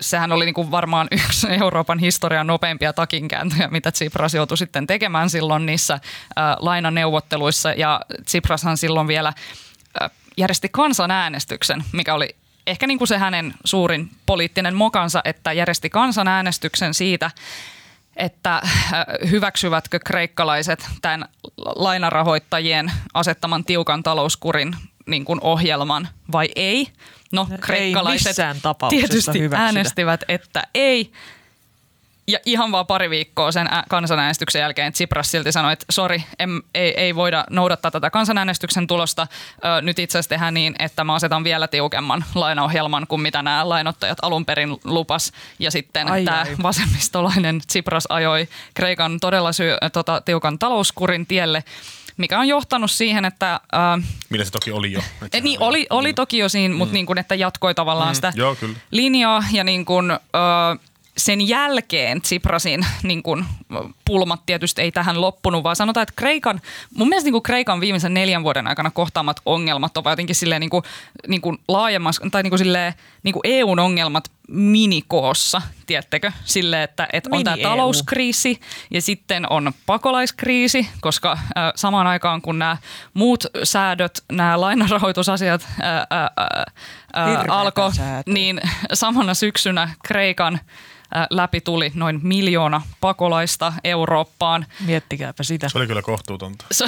sehän 0.00 0.32
oli 0.32 0.44
niinku 0.44 0.70
varmaan 0.70 1.08
yksi 1.24 1.46
Euroopan 1.60 1.98
historian 1.98 2.46
nopeimpia 2.46 2.92
takinkääntöjä, 2.92 3.68
mitä 3.68 3.92
Tsipras 3.92 4.34
joutui 4.34 4.58
sitten 4.58 4.86
tekemään 4.86 5.30
silloin 5.30 5.66
niissä 5.66 5.94
äh, 5.94 6.00
lainaneuvotteluissa. 6.58 7.70
Ja 7.72 8.00
Tsiprashan 8.24 8.76
silloin 8.76 9.08
vielä 9.08 9.32
äh, 10.02 10.10
järjesti 10.36 10.68
kansanäänestyksen, 10.68 11.84
mikä 11.92 12.14
oli 12.14 12.36
ehkä 12.68 12.86
niin 12.86 12.98
kuin 12.98 13.08
se 13.08 13.18
hänen 13.18 13.54
suurin 13.64 14.10
poliittinen 14.26 14.74
mokansa, 14.74 15.20
että 15.24 15.52
järjesti 15.52 15.90
kansanäänestyksen 15.90 16.94
siitä, 16.94 17.30
että 18.16 18.54
äh, 18.54 18.62
hyväksyvätkö 19.30 19.98
kreikkalaiset 20.04 20.86
tämän 21.02 21.28
lainarahoittajien 21.56 22.92
asettaman 23.14 23.64
tiukan 23.64 24.02
talouskurin 24.02 24.76
niin 25.06 25.24
kuin 25.24 25.40
ohjelman 25.42 26.08
vai 26.32 26.48
ei. 26.56 26.88
No, 27.32 27.48
kreikkalaiset 27.60 28.36
tietysti 28.88 29.38
hyväksytä. 29.38 29.64
äänestivät, 29.64 30.24
että 30.28 30.62
ei 30.74 31.12
ja 32.28 32.38
ihan 32.46 32.72
vaan 32.72 32.86
pari 32.86 33.10
viikkoa 33.10 33.52
sen 33.52 33.68
kansanäänestyksen 33.88 34.60
jälkeen 34.60 34.92
Tsipras 34.92 35.30
silti 35.30 35.52
sanoi, 35.52 35.72
että 35.72 35.86
sori, 35.90 36.24
ei, 36.74 37.00
ei 37.00 37.14
voida 37.14 37.44
noudattaa 37.50 37.90
tätä 37.90 38.10
kansanäänestyksen 38.10 38.86
tulosta. 38.86 39.26
Ö, 39.64 39.82
nyt 39.82 39.98
itse 39.98 40.18
asiassa 40.18 40.28
tehdään 40.28 40.54
niin, 40.54 40.74
että 40.78 41.04
mä 41.04 41.14
asetan 41.14 41.44
vielä 41.44 41.68
tiukemman 41.68 42.24
lainaohjelman 42.34 43.06
kuin 43.06 43.20
mitä 43.20 43.42
nämä 43.42 43.68
lainottajat 43.68 44.18
alun 44.22 44.44
perin 44.44 44.76
lupas. 44.84 45.32
Ja 45.58 45.70
sitten 45.70 46.06
tämä 46.24 46.46
vasemmistolainen 46.62 47.60
Tsipras 47.66 48.06
ajoi 48.08 48.48
Kreikan 48.74 49.20
todella 49.20 49.52
syy, 49.52 49.76
tota, 49.92 50.20
tiukan 50.20 50.58
talouskurin 50.58 51.26
tielle 51.26 51.64
mikä 52.18 52.38
on 52.38 52.48
johtanut 52.48 52.90
siihen, 52.90 53.24
että... 53.24 53.52
Äh, 53.54 54.08
Millä 54.28 54.44
se 54.44 54.50
toki 54.50 54.72
oli 54.72 54.92
jo. 54.92 55.00
Että 55.22 55.40
niin, 55.40 55.62
oli, 55.62 55.86
oli 55.90 56.14
toki 56.14 56.38
jo 56.38 56.48
siinä, 56.48 56.74
mm. 56.74 56.78
mutta 56.78 56.92
niin 56.92 57.06
kuin, 57.06 57.18
että 57.18 57.34
jatkoi 57.34 57.74
tavallaan 57.74 58.10
mm. 58.10 58.14
sitä 58.14 58.32
Joo, 58.36 58.54
kyllä. 58.54 58.76
linjaa 58.90 59.44
ja 59.52 59.64
niin 59.64 59.84
kuin, 59.84 60.10
äh, 60.10 60.18
sen 61.18 61.48
jälkeen 61.48 62.20
Tsiprasin 62.20 62.86
niin 63.02 63.22
kuin, 63.22 63.44
pulmat 64.04 64.46
tietysti 64.46 64.82
ei 64.82 64.92
tähän 64.92 65.20
loppunut, 65.20 65.62
vaan 65.62 65.76
sanotaan, 65.76 66.02
että 66.02 66.14
Kreikan, 66.16 66.60
mun 66.94 67.08
mielestä 67.08 67.26
niin 67.26 67.32
kuin 67.32 67.42
Kreikan 67.42 67.80
viimeisen 67.80 68.14
neljän 68.14 68.42
vuoden 68.42 68.66
aikana 68.66 68.90
kohtaamat 68.90 69.36
ongelmat 69.46 69.96
ovat 69.96 70.12
jotenkin 70.12 70.36
silleen 70.36 70.60
niin 70.60 70.70
kuin, 70.70 70.82
niin 71.26 71.40
kuin 71.40 71.58
laajemmassa, 71.68 72.26
tai 72.30 72.42
niin 72.42 72.50
kuin 72.50 72.58
silleen, 72.58 72.94
niin 73.22 73.32
kuin 73.32 73.42
EUn 73.44 73.78
ongelmat 73.78 74.30
minikoossa, 74.48 75.62
tiedättekö? 75.86 76.32
Silleen, 76.44 76.82
että, 76.82 77.08
että 77.12 77.30
on 77.32 77.44
tämä 77.44 77.56
talouskriisi 77.62 78.60
ja 78.90 79.02
sitten 79.02 79.46
on 79.50 79.72
pakolaiskriisi, 79.86 80.88
koska 81.00 81.32
äh, 81.32 81.72
samaan 81.74 82.06
aikaan 82.06 82.42
kun 82.42 82.58
nämä 82.58 82.76
muut 83.14 83.44
säädöt, 83.64 84.24
nämä 84.32 84.60
lainarahoitusasiat 84.60 85.62
äh, 85.62 85.96
äh, 85.96 86.74
äh, 87.18 87.44
alkoi, 87.48 87.90
niin 88.26 88.60
samana 88.92 89.34
syksynä 89.34 89.90
Kreikan– 90.02 90.60
läpi 91.30 91.60
tuli 91.60 91.92
noin 91.94 92.20
miljoona 92.22 92.82
pakolaista 93.00 93.72
Eurooppaan. 93.84 94.66
Miettikääpä 94.80 95.42
sitä. 95.42 95.68
Se 95.68 95.78
oli 95.78 95.86
kyllä 95.86 96.02
kohtuutonta. 96.02 96.64
Se, 96.72 96.84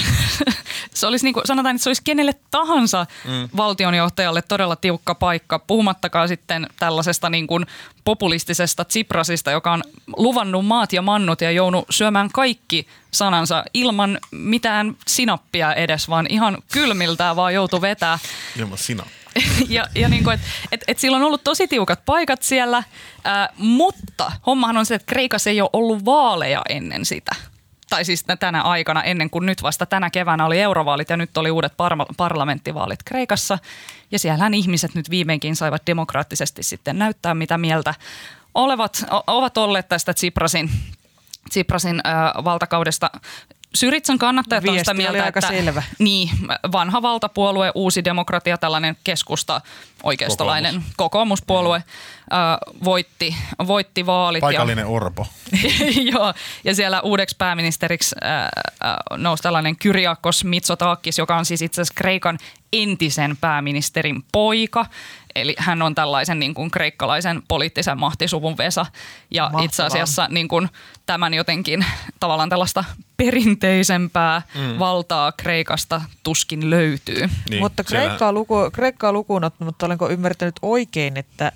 se 0.95 1.07
olisi 1.07 1.27
niin 1.27 1.35
kuin, 1.35 1.47
sanotaan, 1.47 1.77
että 1.77 1.85
se 1.85 1.91
olisi 1.91 2.03
kenelle 2.05 2.35
tahansa 2.51 3.07
mm. 3.25 3.49
valtionjohtajalle 3.57 4.43
todella 4.43 4.77
tiukka 4.77 5.15
paikka, 5.15 5.59
puhumattakaan 5.59 6.29
sitten 6.29 6.67
tällaisesta 6.79 7.31
niin 7.31 7.47
kuin 7.47 7.67
populistisesta 8.05 8.85
Tsiprasista, 8.85 9.51
joka 9.51 9.73
on 9.73 9.83
luvannut 10.17 10.67
maat 10.67 10.93
ja 10.93 11.03
mannut 11.03 11.41
ja 11.41 11.51
jounut 11.51 11.87
syömään 11.91 12.29
kaikki 12.33 12.87
sanansa 13.11 13.65
ilman 13.75 14.19
mitään 14.31 14.97
sinappia 15.07 15.75
edes, 15.75 16.09
vaan 16.09 16.27
ihan 16.29 16.59
kylmiltään 16.73 17.37
vaan 17.37 17.55
joutu 17.55 17.81
vetää. 17.81 18.19
Ilman 18.57 18.79
sinappia. 18.79 19.20
ja, 19.69 19.87
ja 19.95 20.09
niin 20.09 20.25
kuin, 20.25 20.35
et, 20.35 20.41
et, 20.73 20.85
et 20.89 20.99
sillä 20.99 21.17
on 21.17 21.23
ollut 21.23 21.45
tosi 21.45 21.69
tiukat 21.69 22.05
paikat 22.05 22.43
siellä, 22.43 22.83
ää, 23.25 23.49
mutta 23.57 24.33
hommahan 24.47 24.77
on 24.77 24.87
se, 24.87 24.95
että 24.95 25.07
Kreikassa 25.07 25.51
ei 25.51 25.61
ole 25.61 25.71
ollut 25.73 26.05
vaaleja 26.05 26.63
ennen 26.69 27.05
sitä. 27.05 27.35
Tai 27.91 28.05
siis 28.05 28.25
tänä 28.41 28.63
aikana, 28.63 29.03
ennen 29.03 29.31
kuin 29.31 29.47
nyt 29.47 29.63
vasta 29.63 29.87
tänä 29.87 30.11
keväänä 30.11 30.47
oli 30.47 30.61
eurovaalit 30.61 31.11
ja 31.11 31.17
nyt 31.17 31.37
oli 31.37 31.51
uudet 31.51 31.73
par- 31.73 32.15
parlamenttivaalit 32.17 33.03
Kreikassa. 33.03 33.59
Ja 34.11 34.19
siellähän 34.19 34.55
ihmiset 34.55 34.95
nyt 34.95 35.11
viimeinkin 35.11 35.57
saivat 35.57 35.87
demokraattisesti 35.87 36.63
sitten 36.63 36.99
näyttää, 36.99 37.35
mitä 37.35 37.59
mieltä 37.59 37.95
olevat, 38.55 39.05
ovat 39.27 39.59
olleet 39.59 39.89
tästä 39.89 40.15
Tsiprasin 40.15 40.71
Tsiprasin 41.49 42.01
äh, 42.07 42.45
valtakaudesta 42.45 43.11
Syritsan 43.75 44.19
kannattajat 44.19 44.69
on 44.69 44.79
sitä 44.79 44.95
mieltä, 44.95 45.27
että 45.27 45.41
selvä. 45.41 45.83
Niin, 45.99 46.31
vanha 46.73 47.03
valtapuolue, 47.03 47.73
uusi 47.75 48.05
demokratia, 48.05 48.59
tällainen 48.59 48.97
keskusta, 49.05 49.61
oikeistolainen 50.03 50.75
kokoomus. 50.75 50.95
kokoomuspuolue 50.97 51.77
äh, 51.77 51.85
voitti, 52.85 53.37
voitti 53.67 54.07
vaalit. 54.07 54.41
Paikallinen 54.41 54.83
ja, 54.83 54.89
Orpo. 54.89 55.27
joo, 56.13 56.35
ja 56.65 56.75
siellä 56.75 57.01
uudeksi 57.01 57.37
pääministeriksi 57.39 58.17
äh, 58.25 58.43
äh, 58.43 58.97
nousi 59.17 59.43
tällainen 59.43 59.77
Kyriakos 59.77 60.45
Mitsotakis, 60.45 61.19
joka 61.19 61.37
on 61.37 61.45
siis 61.45 61.63
itse 61.63 61.81
asiassa 61.81 61.95
Kreikan 61.97 62.39
entisen 62.73 63.37
pääministerin 63.41 64.25
poika. 64.33 64.87
Eli 65.35 65.55
hän 65.59 65.83
on 65.83 65.95
tällaisen 65.95 66.39
niin 66.39 66.55
kuin 66.55 66.71
kreikkalaisen 66.71 67.43
poliittisen 67.49 68.01
mahtisuvun 68.01 68.59
Vesa. 68.59 68.87
Ja 69.31 69.43
Mahtavaa. 69.43 69.65
itse 69.65 69.83
asiassa 69.83 70.29
niin 70.31 70.49
kuin 70.49 70.69
tämän 71.07 71.35
jotenkin 71.35 71.85
tavallaan 72.21 72.49
tällaista 72.49 72.85
perinteisempää 73.17 74.43
mm. 74.55 74.79
valtaa 74.79 75.33
Kreikasta 75.33 76.01
tuskin 76.23 76.71
löytyy. 76.71 77.29
Niin, 77.51 77.63
mutta 77.63 77.85
Kreikkaa, 77.85 78.33
luku, 78.33 78.55
Kreikkaa 78.73 79.13
lukuun 79.13 79.45
ottamatta 79.45 79.87
olenko 79.87 80.09
ymmärtänyt 80.09 80.55
oikein, 80.63 81.17
että, 81.17 81.53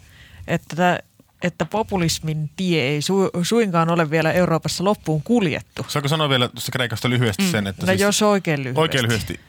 että 0.47 0.99
että 1.45 1.65
populismin 1.65 2.51
tie 2.57 2.83
ei 2.83 3.03
su, 3.03 3.31
suinkaan 3.43 3.91
ole 3.91 4.11
vielä 4.11 4.33
Euroopassa 4.33 4.85
loppuun 4.85 5.23
kuljettu. 5.23 5.87
Saanko 5.89 6.09
sanoa 6.09 6.29
vielä 6.29 6.49
tuosta 6.49 6.73
Kreikasta 6.73 7.11
lyhyesti 7.11 7.43
mm. 7.43 7.51
sen? 7.51 7.67
Että 7.67 7.83
no 7.83 7.87
siis 7.87 8.01
jos 8.01 8.23
oikein 8.23 8.61
lyhyesti. 8.61 8.81
Oikein 8.81 9.05
lyhyesti. 9.05 9.41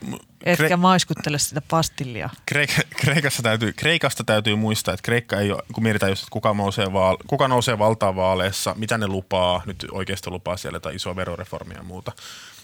Etkä 0.44 0.68
Kre- 0.68 0.78
maiskuttele 0.78 1.40
sitä 1.40 1.62
pastillia. 1.62 2.30
Kreik- 2.52 2.88
Kreikassa 3.02 3.44
täytyy, 3.44 3.74
Kreikasta 3.74 4.24
täytyy 4.24 4.56
muistaa, 4.56 4.94
että 4.94 5.04
Kreikka 5.04 5.40
ei 5.40 5.52
ole, 5.52 5.64
kun 5.74 5.84
mietitään 5.84 6.12
just, 6.12 6.24
että 6.24 6.32
kuka 6.32 6.54
nousee, 6.54 6.86
vaal- 6.86 7.18
kuka 7.28 7.48
nousee 7.48 7.80
valtaan 7.80 8.16
vaaleissa, 8.16 8.76
mitä 8.78 8.98
ne 8.98 9.08
lupaa, 9.08 9.62
nyt 9.66 9.86
oikeasti 9.92 10.30
lupaa 10.30 10.58
siellä 10.58 10.80
tai 10.80 10.96
isoa 10.96 11.16
veroreformia 11.16 11.78
ja 11.78 11.84
muuta, 11.84 12.12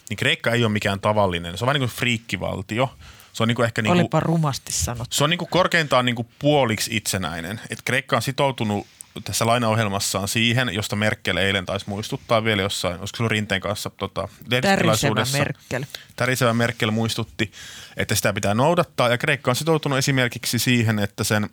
niin 0.09 0.17
Kreikka 0.17 0.51
ei 0.51 0.63
ole 0.63 0.71
mikään 0.71 0.99
tavallinen, 0.99 1.57
se 1.57 1.63
on 1.63 1.67
vain 1.67 1.75
niin 1.75 1.89
kuin 1.89 1.97
friikkivaltio– 1.97 2.89
se 3.33 3.43
on 3.43 3.47
niinku 3.47 3.63
ehkä 3.63 3.81
niinku, 3.81 3.99
Olipa 3.99 4.19
rumasti 4.19 4.71
sanottu. 4.71 5.15
Se 5.15 5.23
on 5.23 5.29
niinku 5.29 5.45
korkeintaan 5.45 6.05
niinku 6.05 6.25
puoliksi 6.39 6.97
itsenäinen. 6.97 7.61
Et 7.69 7.79
Kreikka 7.85 8.15
on 8.15 8.21
sitoutunut 8.21 8.87
tässä 9.23 9.45
lainaohjelmassaan 9.45 10.27
siihen, 10.27 10.69
josta 10.73 10.95
Merkel 10.95 11.37
eilen 11.37 11.65
taisi 11.65 11.85
muistuttaa 11.89 12.43
vielä 12.43 12.61
jossain, 12.61 12.99
olisiko 12.99 13.17
se 13.23 13.27
Rinteen 13.27 13.61
kanssa 13.61 13.89
tota, 13.89 14.27
Tärisevä 14.61 15.25
Merkel. 15.31 15.83
Tärisevä 16.15 16.53
Merkel 16.53 16.91
muistutti, 16.91 17.51
että 17.97 18.15
sitä 18.15 18.33
pitää 18.33 18.53
noudattaa 18.53 19.09
ja 19.09 19.17
Kreikka 19.17 19.51
on 19.51 19.55
sitoutunut 19.55 19.97
esimerkiksi 19.97 20.59
siihen, 20.59 20.99
että 20.99 21.23
sen 21.23 21.49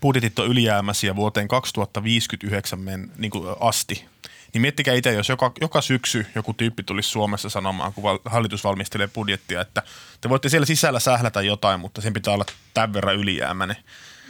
budjetit 0.00 0.38
on 0.38 0.46
ylijäämäisiä 0.46 1.16
vuoteen 1.16 1.48
2059 1.48 2.80
men, 2.80 3.12
niin 3.18 3.30
kuin 3.30 3.56
asti. 3.60 4.04
Niin 4.52 4.62
miettikää 4.62 4.94
itse, 4.94 5.12
jos 5.12 5.28
joka, 5.28 5.52
joka 5.60 5.80
syksy 5.80 6.26
joku 6.34 6.54
tyyppi 6.54 6.82
tulisi 6.82 7.08
Suomessa 7.08 7.48
sanomaan, 7.48 7.92
kun 7.92 8.04
val, 8.04 8.18
hallitus 8.24 8.64
valmistelee 8.64 9.08
budjettia, 9.08 9.60
että 9.60 9.82
te 10.20 10.28
voitte 10.28 10.48
siellä 10.48 10.66
sisällä 10.66 11.00
sählätä 11.00 11.42
jotain, 11.42 11.80
mutta 11.80 12.00
sen 12.00 12.12
pitää 12.12 12.34
olla 12.34 12.44
tämän 12.74 12.92
verran 12.92 13.16
ylijäämäinen. 13.16 13.76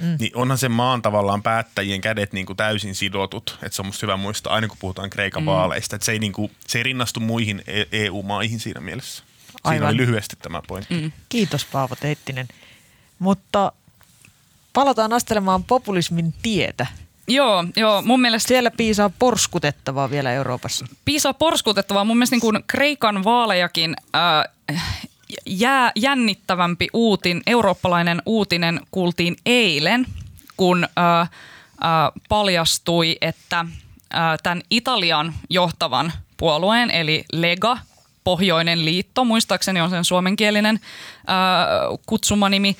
Mm. 0.00 0.16
Niin 0.18 0.36
onhan 0.36 0.58
se 0.58 0.68
maan 0.68 1.02
tavallaan 1.02 1.42
päättäjien 1.42 2.00
kädet 2.00 2.32
niin 2.32 2.46
kuin 2.46 2.56
täysin 2.56 2.94
sidotut. 2.94 3.58
Että 3.62 3.76
se 3.76 3.82
on 3.82 3.86
musta 3.86 4.06
hyvä 4.06 4.16
muistaa 4.16 4.54
aina 4.54 4.68
kun 4.68 4.76
puhutaan 4.80 5.10
Kreikan 5.10 5.42
mm. 5.42 5.46
vaaleista. 5.46 5.96
Että 5.96 6.06
se 6.06 6.12
ei, 6.12 6.18
niin 6.18 6.32
kuin, 6.32 6.52
se 6.66 6.78
ei 6.78 6.82
rinnastu 6.82 7.20
muihin 7.20 7.62
EU-maihin 7.92 8.56
e 8.56 8.60
siinä 8.60 8.80
mielessä. 8.80 9.22
Siinä 9.48 9.60
Aivan. 9.64 9.88
oli 9.88 9.96
lyhyesti 9.96 10.36
tämä 10.42 10.62
pointti. 10.66 10.94
Mm. 10.94 11.12
Kiitos 11.28 11.64
Paavo 11.64 11.96
Teittinen. 11.96 12.48
Mutta 13.18 13.72
palataan 14.72 15.12
astelemaan 15.12 15.64
populismin 15.64 16.34
tietä. 16.42 16.86
Joo, 17.28 17.64
joo, 17.76 18.02
mun 18.02 18.20
mielestä... 18.20 18.48
Siellä 18.48 18.70
piisaa 18.70 19.10
porskutettavaa 19.18 20.10
vielä 20.10 20.32
Euroopassa. 20.32 20.86
Piisaa 21.04 21.34
porskutettavaa. 21.34 22.04
Mun 22.04 22.16
mielestä 22.16 22.34
niin 22.34 22.40
kuin 22.40 22.64
Kreikan 22.66 23.24
vaalejakin 23.24 23.96
äh, 24.70 24.82
jää, 25.46 25.92
jännittävämpi 25.96 26.88
uutin, 26.92 27.42
eurooppalainen 27.46 28.22
uutinen 28.26 28.80
kuultiin 28.90 29.36
eilen, 29.46 30.06
kun 30.56 30.84
äh, 30.84 31.20
äh, 31.20 31.28
paljastui, 32.28 33.16
että 33.20 33.58
äh, 33.60 34.38
tämän 34.42 34.62
Italian 34.70 35.34
johtavan 35.50 36.12
puolueen, 36.36 36.90
eli 36.90 37.24
Lega, 37.32 37.78
Pohjoinen 38.24 38.84
liitto, 38.84 39.24
muistaakseni 39.24 39.80
on 39.80 39.90
sen 39.90 40.04
suomenkielinen 40.04 40.80
äh, 41.14 41.98
kutsumanimi, 42.06 42.76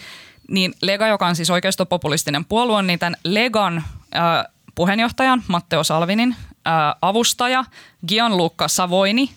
niin 0.48 0.74
Lega, 0.82 1.06
joka 1.06 1.26
on 1.26 1.36
siis 1.36 1.50
oikeistopopulistinen 1.50 2.44
puolue, 2.44 2.82
niin 2.82 2.98
tämän 2.98 3.16
Legan 3.24 3.76
äh, 3.76 4.44
puheenjohtajan 4.74 5.42
Matteo 5.48 5.84
Salvinin 5.84 6.36
ää, 6.64 6.96
avustaja 7.02 7.64
Gianluca 8.08 8.68
Savoini. 8.68 9.30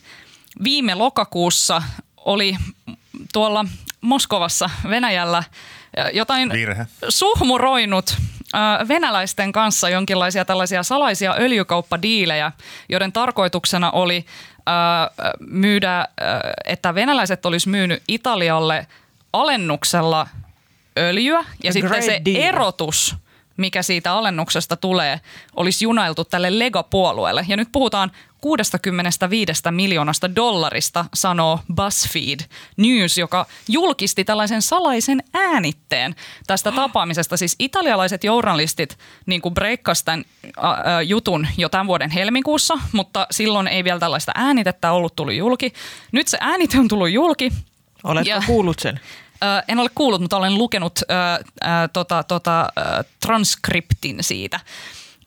Viime 0.63 0.95
lokakuussa 0.95 1.83
oli 2.17 2.57
tuolla 3.33 3.65
Moskovassa 4.01 4.69
Venäjällä 4.89 5.43
jotain 6.13 6.51
Virhe. 6.51 6.87
suhmuroinut 7.09 8.17
venäläisten 8.87 9.51
kanssa 9.51 9.89
jonkinlaisia 9.89 10.45
tällaisia 10.45 10.83
salaisia 10.83 11.35
öljykauppadiilejä, 11.39 12.51
joiden 12.89 13.11
tarkoituksena 13.11 13.91
oli 13.91 14.25
myydä, 15.39 16.07
että 16.65 16.95
venäläiset 16.95 17.45
olisi 17.45 17.69
myynyt 17.69 18.03
Italialle 18.07 18.87
alennuksella 19.33 20.27
öljyä 20.97 21.45
ja 21.63 21.69
A 21.69 21.73
sitten 21.73 22.03
se 22.03 22.21
deal. 22.25 22.43
erotus 22.43 23.15
mikä 23.57 23.81
siitä 23.83 24.13
alennuksesta 24.13 24.75
tulee, 24.75 25.19
olisi 25.55 25.85
junailtu 25.85 26.25
tälle 26.25 26.59
Lega-puolueelle. 26.59 27.45
Ja 27.47 27.57
nyt 27.57 27.69
puhutaan 27.71 28.11
65 28.41 29.53
miljoonasta 29.71 30.35
dollarista, 30.35 31.05
sanoo 31.13 31.59
BuzzFeed 31.75 32.39
News, 32.77 33.17
joka 33.17 33.45
julkisti 33.67 34.23
tällaisen 34.23 34.61
salaisen 34.61 35.23
äänitteen 35.33 36.15
tästä 36.47 36.71
tapaamisesta. 36.81 37.37
Siis 37.37 37.55
italialaiset 37.59 38.23
journalistit 38.23 38.97
niin 39.25 39.41
kuin 39.41 39.53
breikkasi 39.53 40.05
tämän 40.05 40.25
ä, 40.63 40.69
ä, 40.69 41.01
jutun 41.01 41.47
jo 41.57 41.69
tämän 41.69 41.87
vuoden 41.87 42.09
helmikuussa, 42.09 42.73
mutta 42.91 43.27
silloin 43.31 43.67
ei 43.67 43.83
vielä 43.83 43.99
tällaista 43.99 44.31
äänitettä 44.35 44.91
ollut 44.91 45.15
tullut 45.15 45.33
julki. 45.35 45.73
Nyt 46.11 46.27
se 46.27 46.37
äänite 46.41 46.79
on 46.79 46.87
tullut 46.87 47.11
julki. 47.11 47.51
Oletko 48.03 48.29
Ja- 48.29 48.41
kuullut 48.45 48.79
sen? 48.79 48.99
Ö, 49.43 49.63
en 49.67 49.79
ole 49.79 49.89
kuullut, 49.95 50.21
mutta 50.21 50.37
olen 50.37 50.57
lukenut 50.57 50.99
ö, 51.01 51.03
ö, 51.13 51.67
tota, 51.93 52.23
tota, 52.23 52.61
ö, 52.61 53.03
transkriptin 53.19 54.17
siitä. 54.21 54.59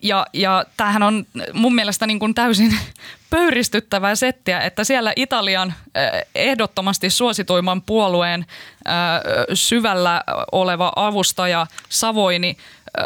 Ja, 0.05 0.27
ja 0.33 0.65
tämähän 0.77 1.03
on 1.03 1.27
mun 1.53 1.75
mielestä 1.75 2.07
niin 2.07 2.19
kuin 2.19 2.35
täysin 2.35 2.77
pöyristyttävää 3.31 4.15
settiä, 4.15 4.61
että 4.61 4.85
siellä 4.85 5.13
Italian 5.17 5.75
ö, 5.87 6.01
ehdottomasti 6.35 7.11
suosituimman 7.11 7.83
puolueen 7.83 8.47
ö, 8.49 9.55
syvällä 9.55 10.25
oleva 10.53 10.93
avustaja 10.97 11.67
Savoini 11.89 12.57
ö, 12.57 13.03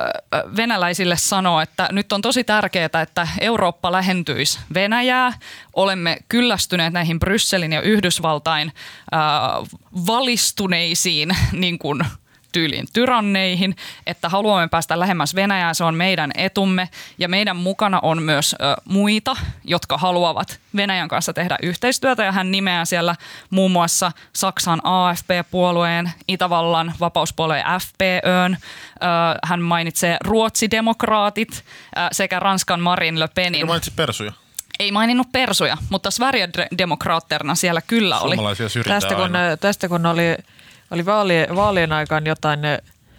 venäläisille 0.57 1.17
sanoo, 1.17 1.61
että 1.61 1.89
nyt 1.93 2.13
on 2.13 2.23
tosi 2.23 2.45
tärkeää, 2.45 3.03
että 3.03 3.29
Eurooppa 3.41 3.93
lähentyisi 3.93 4.59
Venäjää. 4.75 5.33
Olemme 5.73 6.19
kyllästyneet 6.29 6.93
näihin 6.93 7.21
Brysselin 7.21 7.73
ja 7.73 7.81
Yhdysvaltain 7.81 8.73
valistuneisiin 10.07 11.37
niin 11.53 11.79
kuin, 11.79 12.05
tyyliin 12.59 12.87
tyranneihin, 12.93 13.77
että 14.07 14.29
haluamme 14.29 14.69
päästä 14.69 15.01
lähemmäs 15.01 15.35
Venäjää, 15.35 15.75
se 15.75 15.85
on 15.85 15.95
meidän 15.95 16.31
etumme 16.35 16.89
ja 17.19 17.29
meidän 17.29 17.57
mukana 17.57 18.01
on 18.03 18.23
myös 18.23 18.53
ö, 18.53 18.57
muita, 18.85 19.37
jotka 19.65 19.99
haluavat 19.99 20.61
Venäjän 20.77 21.09
kanssa 21.09 21.33
tehdä 21.33 21.57
yhteistyötä 21.63 22.25
ja 22.25 22.33
hän 22.33 22.51
nimeää 22.51 22.85
siellä 22.85 23.15
muun 23.51 23.71
muassa 23.71 24.13
Saksan 24.33 24.81
AFP-puolueen, 24.85 26.11
Itävallan 26.29 26.95
vapauspuolueen 27.01 27.65
FPÖn, 27.81 28.53
ö, 28.55 29.07
hän 29.45 29.63
mainitsee 29.63 30.17
ruotsidemokraatit 30.25 31.53
ö, 31.53 32.01
sekä 32.13 32.41
Ranskan 32.41 32.81
Marine 32.81 33.21
Le 33.21 33.29
Penin. 33.35 33.67
Mainitsi 33.67 33.93
persuja? 33.97 34.33
Ei 34.79 34.93
maininnut 34.93 35.33
persuja, 35.33 35.77
mutta 35.91 36.11
Sverigedemokraatterna 36.11 37.55
siellä 37.55 37.81
kyllä 37.81 38.19
oli. 38.19 38.37
Tästä 38.85 39.15
kun, 39.15 39.37
aina. 39.37 39.57
tästä 39.57 39.89
kun 39.89 40.07
oli, 40.07 40.37
oli 40.91 41.07
vaalien, 41.07 41.57
vaalien 41.57 41.93
aikaan 41.93 42.27
jotain 42.27 42.61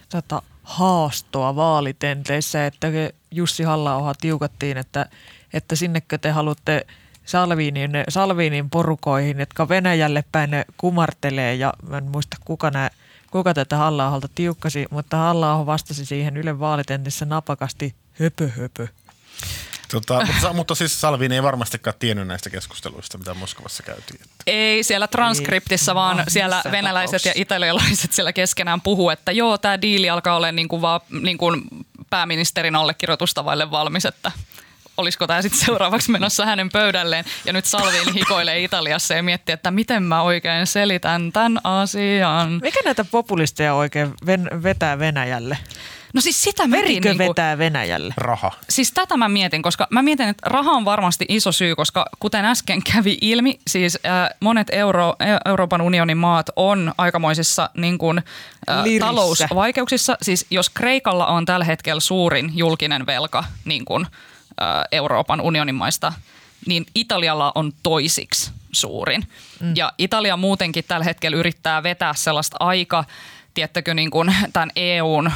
tota, 0.09 0.41
haastoa 0.63 1.55
vaalitenteissä, 1.55 2.65
että 2.65 2.87
Jussi 3.31 3.63
halla 3.63 3.95
tiukattiin, 4.21 4.77
että, 4.77 5.05
että 5.53 5.75
sinnekö 5.75 6.17
te 6.17 6.31
haluatte 6.31 6.85
Salviinin, 7.25 7.91
Salviinin 8.09 8.69
porukoihin, 8.69 9.39
jotka 9.39 9.69
Venäjälle 9.69 10.23
päin 10.31 10.49
kumartelee 10.77 11.55
ja 11.55 11.73
mä 11.89 11.97
en 11.97 12.03
muista 12.03 12.37
kuka, 12.45 12.69
nää, 12.69 12.89
kuka 13.31 13.53
tätä 13.53 13.77
halla 13.77 14.09
tiukkasi, 14.35 14.85
mutta 14.89 15.17
halla 15.17 15.65
vastasi 15.65 16.05
siihen 16.05 16.37
Ylen 16.37 16.59
vaalitentissä 16.59 17.25
napakasti 17.25 17.95
höpö 18.19 18.47
höpö. 18.47 18.87
Tota, 19.91 20.25
mutta, 20.25 20.53
mutta 20.53 20.75
siis 20.75 21.01
Salvini 21.01 21.35
ei 21.35 21.43
varmastikaan 21.43 21.95
tiennyt 21.99 22.27
näistä 22.27 22.49
keskusteluista, 22.49 23.17
mitä 23.17 23.33
Moskovassa 23.33 23.83
käytiin. 23.83 24.21
Että 24.23 24.35
Ei 24.47 24.83
siellä 24.83 25.07
transkriptissa, 25.07 25.91
Ei, 25.91 25.95
vaan 25.95 26.17
vaan 26.17 26.25
siellä 26.27 26.55
missään 26.55 26.71
venäläiset 26.71 27.25
ja 27.25 27.31
italialaiset 27.35 28.13
siellä 28.13 28.33
keskenään 28.33 28.81
puhuu, 28.81 29.09
että 29.09 29.31
joo, 29.31 29.57
tämä 29.57 29.81
diili 29.81 30.09
alkaa 30.09 30.35
olla 30.35 30.51
niin 30.51 30.67
kuin 30.67 30.81
vaan 30.81 31.01
niin 31.21 31.37
kuin 31.37 31.61
pääministerin 32.09 32.75
allekirjoitusta 32.75 33.45
vaille 33.45 33.71
valmis, 33.71 34.05
että 34.05 34.31
olisiko 34.97 35.27
tämä 35.27 35.41
sitten 35.41 35.65
seuraavaksi 35.65 36.11
menossa 36.11 36.45
hänen 36.45 36.69
pöydälleen. 36.69 37.25
Ja 37.45 37.53
nyt 37.53 37.65
Salvini 37.65 38.13
hikoilee 38.13 38.63
Italiassa 38.63 39.13
ja 39.13 39.23
miettii, 39.23 39.53
että 39.53 39.71
miten 39.71 40.03
mä 40.03 40.21
oikein 40.21 40.67
selitän 40.67 41.31
tämän 41.31 41.59
asian. 41.63 42.59
Mikä 42.61 42.79
näitä 42.85 43.05
populisteja 43.05 43.73
oikein 43.73 44.13
ven, 44.25 44.49
vetää 44.63 44.99
Venäjälle? 44.99 45.57
No 46.13 46.21
siis 46.21 46.43
sitä 46.43 46.67
mäkin 46.67 46.85
Merikö 46.85 47.09
niinku- 47.09 47.27
vetää 47.29 47.57
Venäjälle? 47.57 48.13
raha. 48.17 48.51
Siis 48.69 48.91
tätä 48.91 49.17
mä 49.17 49.29
mietin, 49.29 49.61
koska 49.61 49.87
mä 49.89 50.01
mietin, 50.01 50.29
että 50.29 50.49
raha 50.49 50.71
on 50.71 50.85
varmasti 50.85 51.25
iso 51.29 51.51
syy, 51.51 51.75
koska 51.75 52.05
kuten 52.19 52.45
äsken 52.45 52.83
kävi 52.93 53.17
ilmi, 53.21 53.59
siis 53.67 53.99
äh, 54.05 54.29
monet 54.39 54.67
Euro, 54.71 55.15
Euroopan 55.45 55.81
unionin 55.81 56.17
maat 56.17 56.45
on 56.55 56.93
aikamoisissa 56.97 57.69
niin 57.77 57.97
kuin, 57.97 58.17
äh, 58.69 58.83
Lirissä. 58.83 59.05
talousvaikeuksissa. 59.07 60.17
Siis 60.21 60.45
jos 60.49 60.69
Kreikalla 60.69 61.27
on 61.27 61.45
tällä 61.45 61.65
hetkellä 61.65 61.99
suurin 61.99 62.51
julkinen 62.55 63.05
velka 63.05 63.43
niin 63.65 63.85
kuin, 63.85 64.05
äh, 64.05 64.67
Euroopan 64.91 65.41
unionin 65.41 65.75
maista, 65.75 66.13
niin 66.65 66.85
Italialla 66.95 67.51
on 67.55 67.71
toisiksi 67.83 68.51
suurin. 68.71 69.27
Mm. 69.59 69.73
Ja 69.75 69.93
Italia 69.97 70.37
muutenkin 70.37 70.83
tällä 70.87 71.03
hetkellä 71.03 71.37
yrittää 71.37 71.83
vetää 71.83 72.13
sellaista 72.13 72.57
aika 72.59 73.03
tiettäkö, 73.53 73.93
niin 73.93 74.11
kuin 74.11 74.35
tämän 74.53 74.71
EUn 74.75 75.31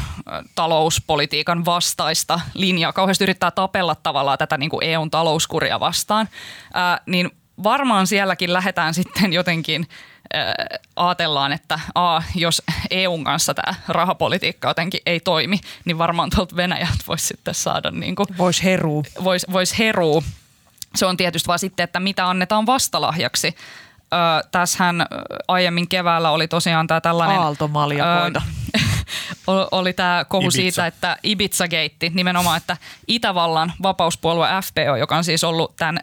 talouspolitiikan 0.56 1.66
vastaista 1.66 2.40
linjaa, 2.54 2.94
kauheasti 2.94 3.24
yrittää 3.24 3.52
tapella 3.52 3.96
tavallaan 3.96 4.38
tätä 4.38 4.58
niin 4.58 4.70
kuin 4.70 4.84
EUn 4.84 5.12
talouskuria 5.12 5.80
vastaan, 5.80 6.30
ää, 6.74 7.00
niin 7.06 7.32
varmaan 7.64 8.08
sielläkin 8.08 8.54
lähdetään 8.54 8.94
sitten 9.04 9.34
jotenkin 9.34 9.88
ää, 10.34 10.54
ajatellaan, 10.96 11.54
että 11.54 11.80
a, 11.96 12.22
jos 12.36 12.62
EUn 12.92 13.24
kanssa 13.24 13.54
tämä 13.54 13.76
rahapolitiikka 13.88 14.68
jotenkin 14.68 15.02
ei 15.06 15.20
toimi, 15.20 15.60
niin 15.86 15.98
varmaan 15.98 16.30
tuolta 16.36 16.56
Venäjältä 16.56 17.04
voisi 17.08 17.28
sitten 17.28 17.54
saada 17.54 17.92
niin 17.92 18.16
kuin 18.16 18.28
Vois 18.38 18.64
heruu. 18.64 19.06
voisi 19.24 19.48
vois 19.52 19.80
heruu. 19.80 20.24
Se 20.96 21.06
on 21.06 21.18
tietysti 21.18 21.48
vaan 21.48 21.60
sitten, 21.60 21.84
että 21.84 22.00
mitä 22.00 22.30
annetaan 22.30 22.66
vastalahjaksi. 22.66 23.56
Ö, 24.14 24.48
tässähän 24.52 25.06
aiemmin 25.48 25.88
keväällä 25.88 26.32
oli 26.32 26.48
tosiaan 26.48 26.88
tämä 26.88 27.02
tällainen... 27.02 27.40
Aaltomaljakoita. 27.40 28.42
oli 29.72 29.94
tämä 29.94 30.26
kohu 30.30 30.44
Ibiza. 30.44 30.56
siitä, 30.56 30.88
että 30.88 31.18
Ibiza-geitti 31.24 32.12
nimenomaan, 32.14 32.58
että 32.58 32.78
Itävallan 33.08 33.74
vapauspuolue 33.84 34.48
FPO, 34.66 34.96
joka 34.96 35.16
on 35.16 35.24
siis 35.24 35.44
ollut 35.44 35.76
tämän 35.76 36.00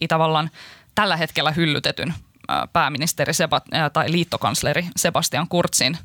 Itävallan 0.00 0.50
tällä 0.94 1.16
hetkellä 1.16 1.50
hyllytetyn 1.50 2.14
pääministeri 2.72 3.32
Seba- 3.32 3.90
tai 3.92 4.12
liittokansleri 4.12 4.86
Sebastian 4.96 5.48
Kurzin 5.48 5.98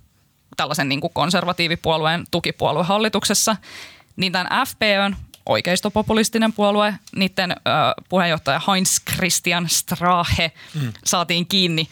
tällaisen 0.57 0.89
niin 0.89 1.01
kuin 1.01 1.13
konservatiivipuolueen 1.13 2.23
tukipuolue 2.31 2.83
hallituksessa, 2.83 3.55
niin 4.15 4.31
tämän 4.31 4.67
FPÖn 4.67 5.15
oikeistopopulistinen 5.47 6.53
puolue, 6.53 6.93
niiden 7.15 7.51
ö, 7.51 7.55
puheenjohtaja 8.09 8.61
Heinz 8.67 8.99
Christian 9.13 9.69
Strahe 9.69 10.51
mm. 10.73 10.93
saatiin 11.05 11.47
kiinni 11.47 11.87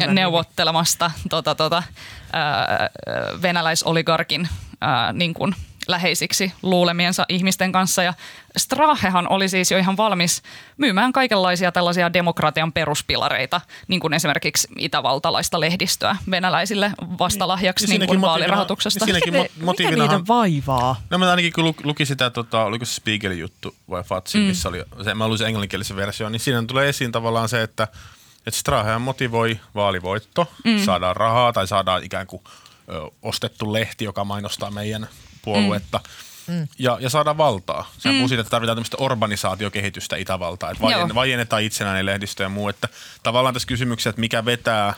nimi. 0.00 0.14
neuvottelemasta 0.14 1.10
tota, 1.30 1.54
tota, 1.54 1.82
ö, 1.82 3.42
venäläisoligarkin 3.42 4.48
ö, 4.72 5.12
niin 5.12 5.34
kuin 5.34 5.54
läheisiksi 5.88 6.52
luulemiensa 6.62 7.26
ihmisten 7.28 7.72
kanssa. 7.72 8.02
Ja 8.02 8.14
Strahehan 8.56 9.28
oli 9.28 9.48
siis 9.48 9.70
jo 9.70 9.78
ihan 9.78 9.96
valmis 9.96 10.42
myymään 10.76 11.12
kaikenlaisia 11.12 11.72
tällaisia 11.72 12.12
demokratian 12.12 12.72
peruspilareita, 12.72 13.60
niin 13.88 14.00
kuin 14.00 14.14
esimerkiksi 14.14 14.68
itävaltalaista 14.78 15.60
lehdistöä 15.60 16.16
venäläisille 16.30 16.92
vastalahjaksi 17.18 17.86
niin 17.86 18.06
kuin 18.06 18.20
motiivina- 18.20 18.26
vaalirahoituksesta. 18.26 19.04
niin 19.04 19.14
siinäkin 19.22 19.34
mo- 19.34 19.66
ne, 19.66 19.72
mikä 19.78 19.96
niitä 19.96 20.26
vaivaa? 20.28 21.00
No 21.10 21.18
mä 21.18 21.30
ainakin 21.30 21.52
kun 21.52 21.64
lu- 21.64 21.76
luki 21.84 22.06
sitä, 22.06 22.30
tota, 22.30 22.64
oliko 22.64 22.84
se 22.84 22.94
Spiegelin 22.94 23.38
juttu 23.38 23.74
vai 23.90 24.02
Fatsin, 24.02 24.40
mm. 24.40 24.46
missä 24.46 24.68
oli, 24.68 24.82
se, 25.04 25.14
mä 25.14 25.28
luin 25.28 25.38
sen 25.38 25.46
englanninkielisen 25.46 25.96
version, 25.96 26.32
niin 26.32 26.40
siinä 26.40 26.62
tulee 26.68 26.88
esiin 26.88 27.12
tavallaan 27.12 27.48
se, 27.48 27.62
että, 27.62 27.88
että 28.46 28.60
Strahan 28.60 29.02
motivoi 29.02 29.60
vaalivoitto, 29.74 30.50
mm. 30.64 30.84
saadaan 30.84 31.16
rahaa 31.16 31.52
tai 31.52 31.66
saadaan 31.66 32.04
ikään 32.04 32.26
kuin 32.26 32.42
ö, 32.88 33.10
ostettu 33.22 33.72
lehti, 33.72 34.04
joka 34.04 34.24
mainostaa 34.24 34.70
meidän 34.70 35.08
puoluetta. 35.46 36.00
Mm. 36.46 36.68
Ja, 36.78 36.98
ja 37.00 37.10
saada 37.10 37.36
valtaa. 37.36 37.90
Sehän 37.98 38.20
mm. 38.22 38.28
siitä, 38.28 38.40
että 38.40 38.50
tarvitaan 38.50 38.76
tämmöistä 38.76 38.96
urbanisaatiokehitystä 39.00 40.16
Itävaltaa, 40.16 40.70
että 40.70 40.82
vajen, 40.82 41.14
vajennetaan 41.14 41.62
itsenäinen 41.62 42.06
lehdistö 42.06 42.42
ja 42.42 42.48
muu. 42.48 42.68
Että 42.68 42.88
tavallaan 43.22 43.54
tässä 43.54 43.68
kysymyksessä, 43.68 44.10
että 44.10 44.20
mikä 44.20 44.44
vetää 44.44 44.94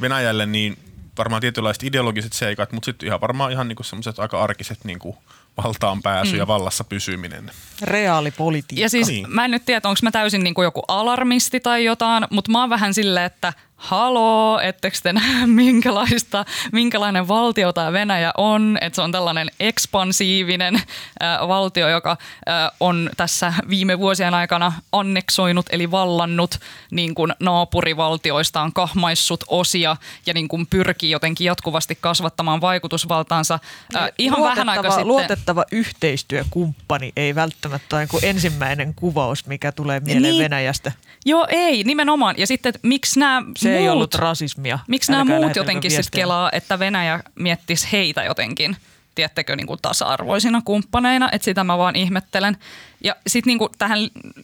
Venäjälle, 0.00 0.46
niin 0.46 0.78
varmaan 1.18 1.40
tietynlaiset 1.40 1.82
ideologiset 1.82 2.32
seikat, 2.32 2.72
mutta 2.72 2.84
sitten 2.84 3.06
ihan 3.06 3.20
varmaan 3.20 3.52
ihan 3.52 3.68
niinku 3.68 3.82
semmoiset 3.82 4.18
aika 4.18 4.42
arkiset 4.42 4.84
niinku 4.84 5.18
valtaan 5.64 6.02
pääsy 6.02 6.32
mm. 6.32 6.38
ja 6.38 6.46
vallassa 6.46 6.84
pysyminen. 6.84 7.50
Reaalipolitiikka. 7.82 8.82
Ja 8.82 8.88
siis 8.88 9.08
Niin. 9.08 9.26
mä 9.28 9.44
en 9.44 9.50
nyt 9.50 9.64
tiedä, 9.64 9.88
onko 9.88 9.98
mä 10.02 10.10
täysin 10.10 10.44
niin 10.44 10.54
kuin 10.54 10.64
joku 10.64 10.82
alarmisti 10.88 11.60
tai 11.60 11.84
jotain, 11.84 12.24
mutta 12.30 12.50
mä 12.50 12.60
oon 12.60 12.70
vähän 12.70 12.94
silleen, 12.94 13.26
että 13.26 13.52
haloo, 13.78 14.60
ettekö 14.60 14.96
te 15.02 15.12
näe 15.12 15.46
minkälaista, 15.64 16.44
minkälainen 16.72 17.28
valtio 17.28 17.72
tämä 17.72 17.92
Venäjä 17.92 18.32
on, 18.36 18.78
että 18.80 18.94
se 18.96 19.02
on 19.02 19.12
tällainen 19.12 19.50
ekspansiivinen 19.60 20.74
äh, 20.74 21.48
valtio, 21.48 21.88
joka 21.88 22.10
äh, 22.10 22.70
on 22.80 23.10
tässä 23.16 23.52
viime 23.68 23.98
vuosien 23.98 24.34
aikana 24.34 24.72
anneksoinut 24.92 25.66
eli 25.70 25.90
vallannut 25.90 26.60
niin 26.90 27.14
kuin 27.14 27.32
naapurivaltioistaan 27.40 28.72
kahmaissut 28.72 29.44
osia 29.48 29.96
ja 30.26 30.34
niin 30.34 30.48
kuin 30.48 30.66
pyrkii 30.66 31.10
jotenkin 31.10 31.44
jatkuvasti 31.44 31.98
kasvattamaan 32.00 32.60
vaikutusvaltaansa. 32.60 33.58
Äh, 33.96 34.08
ihan 34.18 34.42
vähän 34.42 34.68
aika 34.68 34.90
sitten... 34.90 35.08
luotettava 35.08 35.64
yhteistyökumppani 35.72 37.12
ei 37.16 37.34
välttämättä 37.34 37.96
ole 37.96 38.06
niin 38.12 38.24
ensimmäinen 38.24 38.94
kuvaus, 38.94 39.46
mikä 39.46 39.72
tulee 39.72 40.00
mieleen 40.00 40.32
Niin. 40.32 40.44
Venäjästä. 40.44 40.92
Joo, 41.26 41.46
ei, 41.50 41.84
nimenomaan. 41.84 42.34
Ja 42.38 42.46
sitten, 42.46 42.74
miksi 42.82 43.20
nämä 43.20 43.42
Se 43.56 43.67
muut, 43.68 43.80
ei 43.80 43.88
ollut 43.88 44.14
rasismia. 44.14 44.78
miksi 44.88 45.12
nämä 45.12 45.24
muut 45.24 45.56
jotenkin 45.56 45.90
sitten 45.90 46.20
kelaa, 46.20 46.50
että 46.52 46.78
Venäjä 46.78 47.20
miettisi 47.34 47.88
heitä 47.92 48.24
jotenkin, 48.24 48.76
tiettekö, 49.14 49.56
niin 49.56 49.66
kuin 49.66 49.78
tasa-arvoisina 49.82 50.62
kumppaneina, 50.64 51.28
että 51.32 51.44
sitä 51.44 51.64
mä 51.64 51.78
vaan 51.78 51.96
ihmettelen. 51.96 52.56
Ja 53.04 53.16
sitten 53.26 53.50
niin 53.50 53.58
kuin 53.58 53.72
tähän 53.78 53.98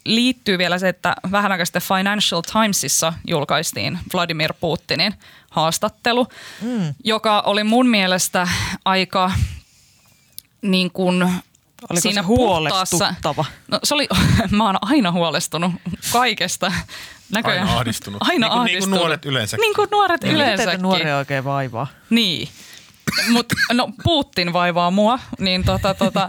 liittyy 0.05 0.59
vielä 0.59 0.79
se, 0.79 0.89
että 0.89 1.15
vähän 1.31 1.53
aikaa 1.53 1.65
sitten 1.65 1.83
Financial 1.83 2.43
Timesissa 2.53 3.13
julkaistiin 3.27 3.99
Vladimir 4.15 4.55
Putinin 4.61 5.15
haastattelu, 5.51 6.27
mm. 6.63 6.95
joka 7.05 7.41
oli 7.41 7.65
mun 7.65 7.89
mielestä 7.89 8.49
aika 8.85 9.33
niin 10.63 10.91
kuin 10.91 11.23
Oliko 11.23 12.01
siinä 12.01 12.23
se 12.23 12.27
puhtaassa- 12.27 12.27
huolestuttava? 12.27 13.45
No 13.69 13.79
se 13.85 13.95
oli, 13.95 14.09
mä 14.57 14.67
oon 14.67 14.79
aina 14.83 15.13
huolestunut 15.13 15.73
kaikesta. 16.13 16.73
Näköjään. 17.33 17.69
Aina 17.69 17.79
ahdistunut. 17.79 18.23
Aina 18.29 18.31
Niin 18.31 18.39
kuin- 18.39 18.49
niin 18.49 18.51
kuin 18.51 18.61
ahdistunut. 18.61 19.01
nuoret 19.01 19.25
yleensäkin. 19.25 19.61
Niin 19.63 19.75
kuin 19.75 19.89
nuoret 19.91 20.23
Mitä 20.23 20.35
teitä 20.37 20.45
yleensäkin. 20.53 20.83
nuoria 20.83 21.17
oikein 21.17 21.45
vaivaa? 21.45 21.87
Niin. 22.11 22.49
Mutta 23.29 23.55
no 23.73 23.89
Putin 24.05 24.53
vaivaa 24.53 24.91
mua, 24.91 25.19
niin 25.39 25.65
tota, 25.65 25.95
tota, 25.95 26.29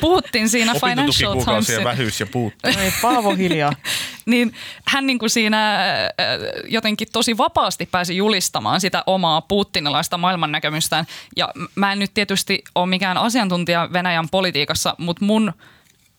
Putin 0.00 0.48
siinä 0.48 0.74
Financial 0.74 1.40
Timesin, 1.44 1.84
vähyys 1.84 2.20
ja 2.20 2.26
puuttu. 2.26 2.58
No 2.68 2.80
ei, 2.80 2.92
Paavo 3.02 3.34
hiljaa. 3.34 3.72
niin 4.26 4.54
hän 4.86 5.06
niin 5.06 5.18
kuin 5.18 5.30
siinä 5.30 5.74
äh, 5.74 6.08
jotenkin 6.68 7.08
tosi 7.12 7.36
vapaasti 7.38 7.86
pääsi 7.86 8.16
julistamaan 8.16 8.80
sitä 8.80 9.02
omaa 9.06 9.40
putinilaista 9.40 10.18
maailmannäkemystään. 10.18 11.06
Ja 11.36 11.48
mä 11.74 11.92
en 11.92 11.98
nyt 11.98 12.14
tietysti 12.14 12.62
ole 12.74 12.86
mikään 12.86 13.18
asiantuntija 13.18 13.88
Venäjän 13.92 14.28
politiikassa, 14.28 14.94
mutta 14.98 15.24
mun 15.24 15.52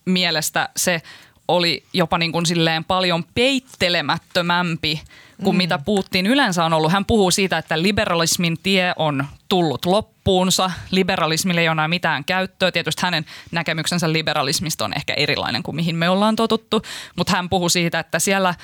mielestä 0.06 0.70
se 0.78 1.02
oli 1.50 1.84
jopa 1.94 2.18
niin 2.18 2.32
kuin 2.32 2.46
silleen 2.46 2.84
paljon 2.84 3.24
peittelemättömämpi 3.36 5.02
kuin 5.44 5.56
mm. 5.56 5.58
mitä 5.58 5.80
Putin 5.86 6.28
yleensä 6.28 6.66
on 6.66 6.74
ollut. 6.74 6.92
Hän 6.92 7.06
puhuu 7.06 7.32
siitä, 7.32 7.58
että 7.58 7.82
liberalismin 7.82 8.58
tie 8.64 8.94
on 8.96 9.26
tullut 9.50 9.86
loppuunsa. 9.86 10.72
Liberalismille 10.92 11.62
ei 11.62 11.68
ole 11.68 11.72
enää 11.72 11.88
mitään 11.88 12.26
käyttöä. 12.26 12.72
Tietysti 12.72 13.02
hänen 13.02 13.26
näkemyksensä 13.52 14.14
liberalismista 14.14 14.86
on 14.86 14.94
ehkä 14.96 15.14
erilainen 15.14 15.64
kuin 15.64 15.76
mihin 15.76 15.96
me 15.96 16.10
ollaan 16.10 16.36
totuttu, 16.36 16.82
mutta 17.16 17.34
hän 17.36 17.50
puhuu 17.50 17.70
siitä, 17.70 18.00
että 18.00 18.20
siellä 18.20 18.56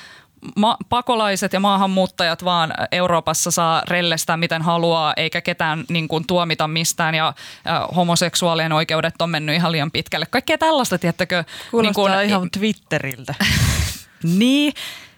ma- 0.56 0.76
pakolaiset 0.88 1.52
ja 1.52 1.60
maahanmuuttajat 1.60 2.44
vaan 2.44 2.74
Euroopassa 2.92 3.50
saa 3.50 3.82
rellestää 3.88 4.36
miten 4.36 4.62
haluaa, 4.62 5.12
eikä 5.16 5.40
ketään 5.40 5.84
niin 5.88 6.08
kuin, 6.08 6.26
tuomita 6.26 6.68
mistään 6.68 7.14
ja 7.14 7.28
äh, 7.28 7.96
homoseksuaalien 7.96 8.72
oikeudet 8.72 9.14
on 9.22 9.30
mennyt 9.30 9.54
ihan 9.54 9.72
liian 9.72 9.90
pitkälle. 9.90 10.26
Kaikkea 10.30 10.58
tällaista, 10.58 10.98
tiettäkö? 10.98 11.44
Kuulostaa 11.70 12.04
niin 12.06 12.18
kuin, 12.18 12.28
ihan 12.28 12.50
Twitteriltä. 12.50 13.34
niin, 14.22 14.72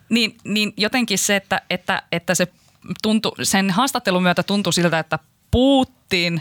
niin, 0.09 0.37
niin 0.45 0.73
jotenkin 0.77 1.19
se, 1.19 1.37
että, 1.37 1.61
että, 1.71 2.03
että 2.13 2.35
se 2.35 2.49
tuntui, 3.03 3.33
sen 3.43 3.71
haastattelun 3.71 4.23
myötä 4.23 4.43
tuntui 4.43 4.73
siltä, 4.73 4.99
että 4.99 5.19
Putin 5.51 6.41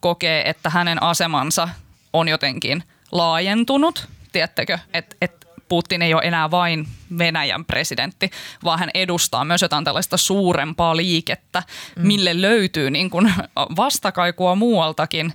kokee, 0.00 0.48
että 0.48 0.70
hänen 0.70 1.02
asemansa 1.02 1.68
on 2.12 2.28
jotenkin 2.28 2.82
laajentunut, 3.12 4.08
tiedättekö, 4.32 4.78
että 4.94 5.16
et 5.20 5.47
Putin 5.68 6.02
ei 6.02 6.14
ole 6.14 6.22
enää 6.24 6.50
vain 6.50 6.88
Venäjän 7.18 7.64
presidentti, 7.64 8.30
vaan 8.64 8.78
hän 8.78 8.90
edustaa 8.94 9.44
myös 9.44 9.62
jotain 9.62 9.84
tällaista 9.84 10.16
suurempaa 10.16 10.96
liikettä, 10.96 11.62
mm. 11.96 12.06
mille 12.06 12.40
löytyy 12.42 12.90
niin 12.90 13.10
kuin 13.10 13.34
vastakaikua 13.76 14.54
muualtakin. 14.54 15.32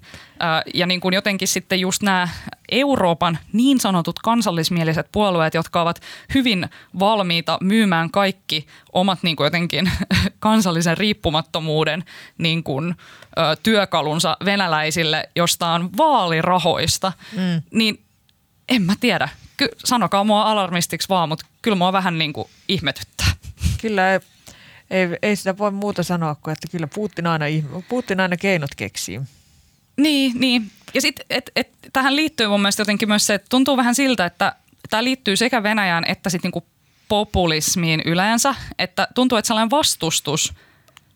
Ja 0.74 0.88
niin 0.88 1.02
kuin 1.02 1.14
jotenkin 1.14 1.48
sitten 1.48 1.80
just 1.80 2.04
nämä 2.04 2.28
Euroopan 2.72 3.38
niin 3.54 3.80
sanotut 3.80 4.20
kansallismieliset 4.20 5.08
puolueet, 5.12 5.54
jotka 5.54 5.82
ovat 5.82 6.02
hyvin 6.34 6.70
valmiita 7.00 7.58
myymään 7.62 8.12
kaikki 8.12 8.68
omat 8.94 9.20
niin 9.24 9.36
kuin 9.36 9.46
jotenkin 9.46 9.92
kansallisen 10.40 10.98
riippumattomuuden 10.98 12.04
niin 12.38 12.64
kuin, 12.64 12.96
ö, 13.38 13.56
työkalunsa 13.64 14.38
venäläisille 14.46 15.30
jostain 15.36 15.98
vaalirahoista, 15.98 17.14
mm. 17.32 17.62
niin 17.72 18.06
en 18.70 18.82
mä 18.82 18.94
tiedä. 19.00 19.30
Ky- 19.58 19.70
sanokaa 19.86 20.24
mua 20.24 20.44
alarmistiksi 20.44 21.10
vaan, 21.10 21.30
mutta 21.30 21.46
kyllä 21.62 21.78
mua 21.78 21.94
vähän 21.94 22.18
niin 22.18 22.34
kuin 22.34 22.48
ihmetyttää. 22.68 23.28
Kyllä 23.82 24.14
ei, 24.14 24.20
ei, 24.90 25.08
ei 25.22 25.36
sitä 25.36 25.58
voi 25.58 25.72
muuta 25.72 26.04
sanoa 26.04 26.36
kuin, 26.36 26.52
että 26.52 26.68
kyllä 26.72 26.88
Putin 26.88 27.28
aina, 27.28 27.46
Putin 27.90 28.20
aina 28.20 28.38
keinot 28.38 28.76
keksii. 28.76 29.22
Niin, 29.98 30.40
niin. 30.40 30.72
Ja 30.94 31.02
sitten 31.02 31.26
et, 31.30 31.52
et, 31.56 31.70
tähän 31.94 32.16
liittyy 32.16 32.48
mun 32.48 32.62
mielestä 32.62 32.82
jotenkin 32.82 33.08
myös 33.08 33.28
se, 33.28 33.34
että 33.34 33.48
tuntuu 33.50 33.78
vähän 33.78 33.96
siltä, 33.96 34.26
että 34.26 34.56
tämä 34.90 35.04
liittyy 35.04 35.36
sekä 35.36 35.64
Venäjään 35.64 36.04
että 36.08 36.30
sitten 36.30 36.50
niinku 36.50 36.68
populismiin 37.08 38.02
yleensä. 38.06 38.56
Että 38.80 39.08
tuntuu, 39.16 39.38
että 39.38 39.48
sellainen 39.48 39.72
vastustus 39.72 40.54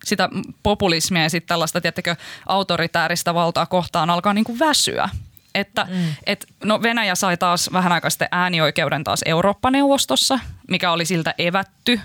sitä 0.03 0.29
populismia 0.63 1.23
ja 1.23 1.29
sitten 1.29 1.47
tällaista, 1.47 1.81
tiettäkö, 1.81 2.15
autoritääristä 2.45 3.33
valtaa 3.33 3.65
kohtaan 3.65 4.09
alkaa 4.09 4.33
niinku 4.33 4.59
väsyä. 4.59 5.09
Että 5.57 5.87
mm. 5.89 6.13
et, 6.25 6.45
no 6.63 6.81
Venäjä 6.81 7.15
sai 7.15 7.37
taas 7.37 7.69
vähän 7.73 7.91
aikaa 7.91 8.09
sitten 8.09 8.27
äänioikeuden 8.31 9.03
taas 9.03 9.21
Eurooppa-neuvostossa, 9.25 10.39
mikä 10.67 10.91
oli 10.91 11.05
siltä 11.05 11.33
evätty 11.37 11.99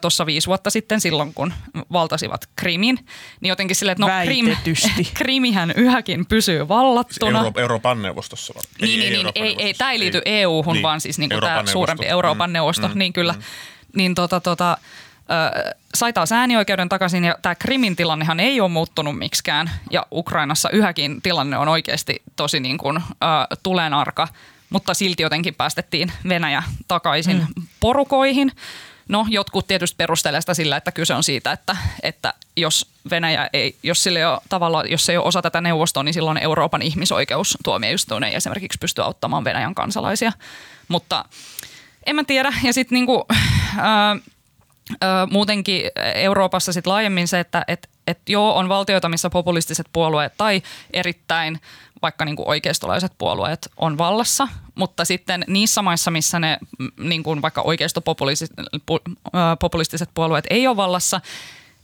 tuossa 0.00 0.26
viisi 0.26 0.46
vuotta 0.46 0.70
sitten 0.70 1.00
silloin, 1.00 1.34
kun 1.34 1.52
valtasivat 1.92 2.48
Krimin. 2.56 2.98
Niin 3.40 3.48
jotenkin 3.48 3.76
silleen, 3.76 3.92
että 4.02 4.06
no 4.06 4.24
Krim. 4.24 4.56
Krimihän 5.14 5.72
yhäkin 5.76 6.26
pysyy 6.26 6.68
vallattuna. 6.68 7.38
Euro, 7.38 7.60
Euroopan 7.60 8.02
neuvostossa. 8.02 8.54
vaan. 8.54 8.64
Niin, 8.80 9.00
niin, 9.00 9.00
niin 9.00 9.14
Euroopan 9.16 9.42
ei, 9.42 9.56
ei, 9.58 9.74
tämä 9.74 9.92
ei 9.92 9.98
liity 9.98 10.22
Ei. 10.24 10.40
EU-hun, 10.42 10.72
Niin, 10.74 10.82
vaan 10.82 11.00
siis 11.00 11.18
niinku 11.18 11.40
tämä 11.40 11.52
Euroopan 11.52 11.72
suurempi 11.72 12.02
neuvosto. 12.02 12.12
Euroopan 12.16 12.50
Mm, 12.50 12.52
neuvosto, 12.52 12.88
mm, 12.88 12.98
niin 12.98 13.12
kyllä. 13.12 13.32
mm. 13.32 13.42
Niin 13.96 14.14
tota, 14.14 14.40
tota, 14.40 14.78
ö, 15.30 15.70
sai 15.94 16.12
taas 16.12 16.32
äänioikeuden 16.32 16.88
takaisin 16.88 17.24
ja 17.24 17.38
tämä 17.42 17.54
Krimin 17.54 17.96
tilannehan 17.96 18.40
ei 18.40 18.60
ole 18.60 18.70
muuttunut 18.70 19.18
miksikään 19.18 19.70
ja 19.90 20.06
Ukrainassa 20.12 20.70
yhäkin 20.70 21.22
tilanne 21.22 21.58
on 21.58 21.68
oikeasti 21.68 22.22
tosi 22.36 22.60
niin 22.60 22.78
kuin, 22.78 22.96
ö, 22.96 23.56
tulenarka, 23.62 24.28
mutta 24.70 24.94
silti 24.94 25.22
jotenkin 25.22 25.54
päästettiin 25.54 26.12
Venäjä 26.28 26.62
takaisin 26.88 27.36
mm. 27.36 27.66
porukoihin. 27.80 28.52
No 29.08 29.26
jotkut 29.28 29.66
tietysti 29.66 29.96
perustelee 29.96 30.40
sitä 30.40 30.54
sillä, 30.54 30.76
että 30.76 30.92
kyse 30.92 31.14
on 31.14 31.24
siitä, 31.24 31.52
että, 31.52 31.76
että 32.02 32.34
jos 32.56 32.90
Venäjä 33.10 33.50
ei, 33.52 33.76
jos, 33.82 34.02
sille 34.02 34.18
ei 34.18 34.24
ole, 34.24 34.40
tavallaan, 34.48 34.90
jos 34.90 35.06
se 35.06 35.12
ei 35.12 35.18
ole 35.18 35.26
osa 35.26 35.42
tätä 35.42 35.60
neuvostoa, 35.60 36.02
niin 36.02 36.14
silloin 36.14 36.38
Euroopan 36.38 36.82
ihmisoikeustuomioistuin 36.82 38.24
ei 38.24 38.34
esimerkiksi 38.34 38.78
pysty 38.78 39.02
auttamaan 39.02 39.44
Venäjän 39.44 39.74
kansalaisia. 39.74 40.32
Mutta 40.88 41.24
en 42.06 42.16
mä 42.16 42.24
tiedä. 42.24 42.52
Ja 42.62 42.72
sitten 42.72 42.96
niinku, 42.96 43.26
ää, 43.78 44.16
ää, 45.00 45.26
muutenkin 45.26 45.82
Euroopassa 46.14 46.72
sit 46.72 46.86
laajemmin 46.86 47.28
se, 47.28 47.40
että 47.40 47.64
et, 47.68 47.88
et 48.06 48.18
joo, 48.28 48.54
on 48.54 48.68
valtioita, 48.68 49.08
missä 49.08 49.30
populistiset 49.30 49.86
puolueet 49.92 50.32
tai 50.36 50.62
erittäin 50.92 51.60
vaikka 52.02 52.24
niinku 52.24 52.44
oikeistolaiset 52.46 53.12
puolueet 53.18 53.68
on 53.76 53.98
vallassa, 53.98 54.48
mutta 54.74 55.04
sitten 55.04 55.44
niissä 55.46 55.82
maissa, 55.82 56.10
missä 56.10 56.38
ne 56.38 56.58
niinku 56.98 57.42
vaikka 57.42 57.62
oikeistopopulistiset 57.62 60.10
puolueet 60.14 60.44
ei 60.50 60.66
ole 60.66 60.76
vallassa, 60.76 61.20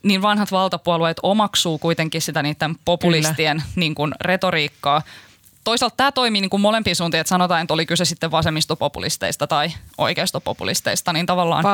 niin 0.03 0.22
vanhat 0.22 0.53
valtapuolueet 0.53 1.16
omaksuu 1.22 1.78
kuitenkin 1.78 2.22
sitä 2.22 2.42
niiden 2.42 2.76
populistien 2.84 3.62
niin 3.76 3.94
kuin 3.94 4.14
retoriikkaa. 4.20 5.03
Toisaalta 5.65 5.97
tämä 5.97 6.13
toimii 6.13 6.41
niin 6.41 6.51
kuin 6.51 6.61
molempiin 6.61 6.97
suuntiin, 6.97 7.21
että 7.21 7.29
sanotaan, 7.29 7.63
että 7.63 7.75
oli 7.75 7.87
kyse 7.87 8.05
sitten 8.05 8.31
vasemmistopopulisteista 8.31 9.47
tai 9.47 9.73
oikeistopopulisteista, 9.99 11.13
niin 11.13 11.27
tavallaan 11.27 11.65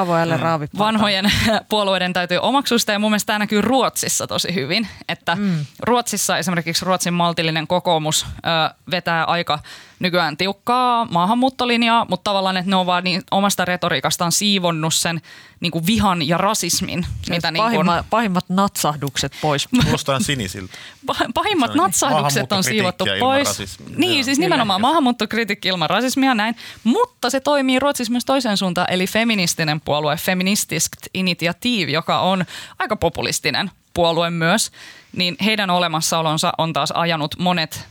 raavi 0.41 0.66
vanhojen 0.78 1.32
puolueiden 1.68 2.12
täytyy 2.12 2.39
omaksua 2.39 2.78
sitä 2.78 2.93
ja 2.93 2.99
mun 2.99 3.11
mielestä 3.11 3.26
tämä 3.26 3.39
näkyy 3.39 3.61
Ruotsissa 3.61 4.26
tosi 4.26 4.55
hyvin, 4.55 4.89
että 5.09 5.34
mm. 5.34 5.66
Ruotsissa 5.82 6.39
esimerkiksi 6.39 6.84
Ruotsin 6.84 7.14
maltillinen 7.14 7.66
kokoomus 7.66 8.26
ö, 8.37 8.74
vetää 8.91 9.24
aika 9.24 9.59
nykyään 9.99 10.36
tiukkaa 10.36 11.05
maahanmuuttolinjaa, 11.05 12.07
mutta 12.09 12.30
tavallaan, 12.30 12.57
että 12.57 12.70
ne 12.70 12.76
on 12.76 12.86
vaan 12.86 13.05
niin 13.05 13.22
omasta 13.30 13.64
retoriikastaan 13.64 14.32
siivonnut 14.32 14.94
sen 14.94 15.20
niin 15.61 15.70
kuin 15.70 15.86
vihan 15.86 16.28
ja 16.28 16.38
rasismin. 16.38 17.07
Mitä 17.28 17.51
niin 17.51 17.62
kuin, 17.62 17.72
Pahimma, 17.72 18.05
pahimmat 18.11 18.44
natsahdukset 18.49 19.32
pois. 19.40 19.68
Kuulostaa 19.84 20.20
sinisiltä. 20.20 20.72
pah- 21.12 21.32
pahimmat 21.34 21.70
on 21.70 21.76
natsahdukset 21.76 22.53
on 22.53 22.64
siivottu 22.64 23.05
pois. 23.20 23.49
rasismia. 23.49 23.99
Niin, 23.99 24.18
Joo. 24.18 24.24
siis 24.24 24.38
nimenomaan 24.38 24.80
maahanmuuttokritiikki 24.80 25.68
ilman 25.68 25.90
rasismia 25.90 26.34
näin. 26.34 26.57
Mutta 26.84 27.30
se 27.30 27.40
toimii 27.40 27.78
Ruotsissa 27.78 28.12
myös 28.12 28.24
toiseen 28.24 28.57
suuntaan, 28.57 28.86
eli 28.90 29.07
feministinen 29.07 29.80
puolue, 29.80 30.16
Feministiskt 30.16 31.07
Initiativ, 31.14 31.88
joka 31.88 32.20
on 32.20 32.44
aika 32.78 32.97
populistinen 32.97 33.70
puolue 33.94 34.30
myös, 34.30 34.70
niin 35.12 35.36
heidän 35.44 35.70
olemassaolonsa 35.70 36.53
on 36.59 36.72
taas 36.72 36.90
ajanut 36.90 37.38
monet 37.38 37.86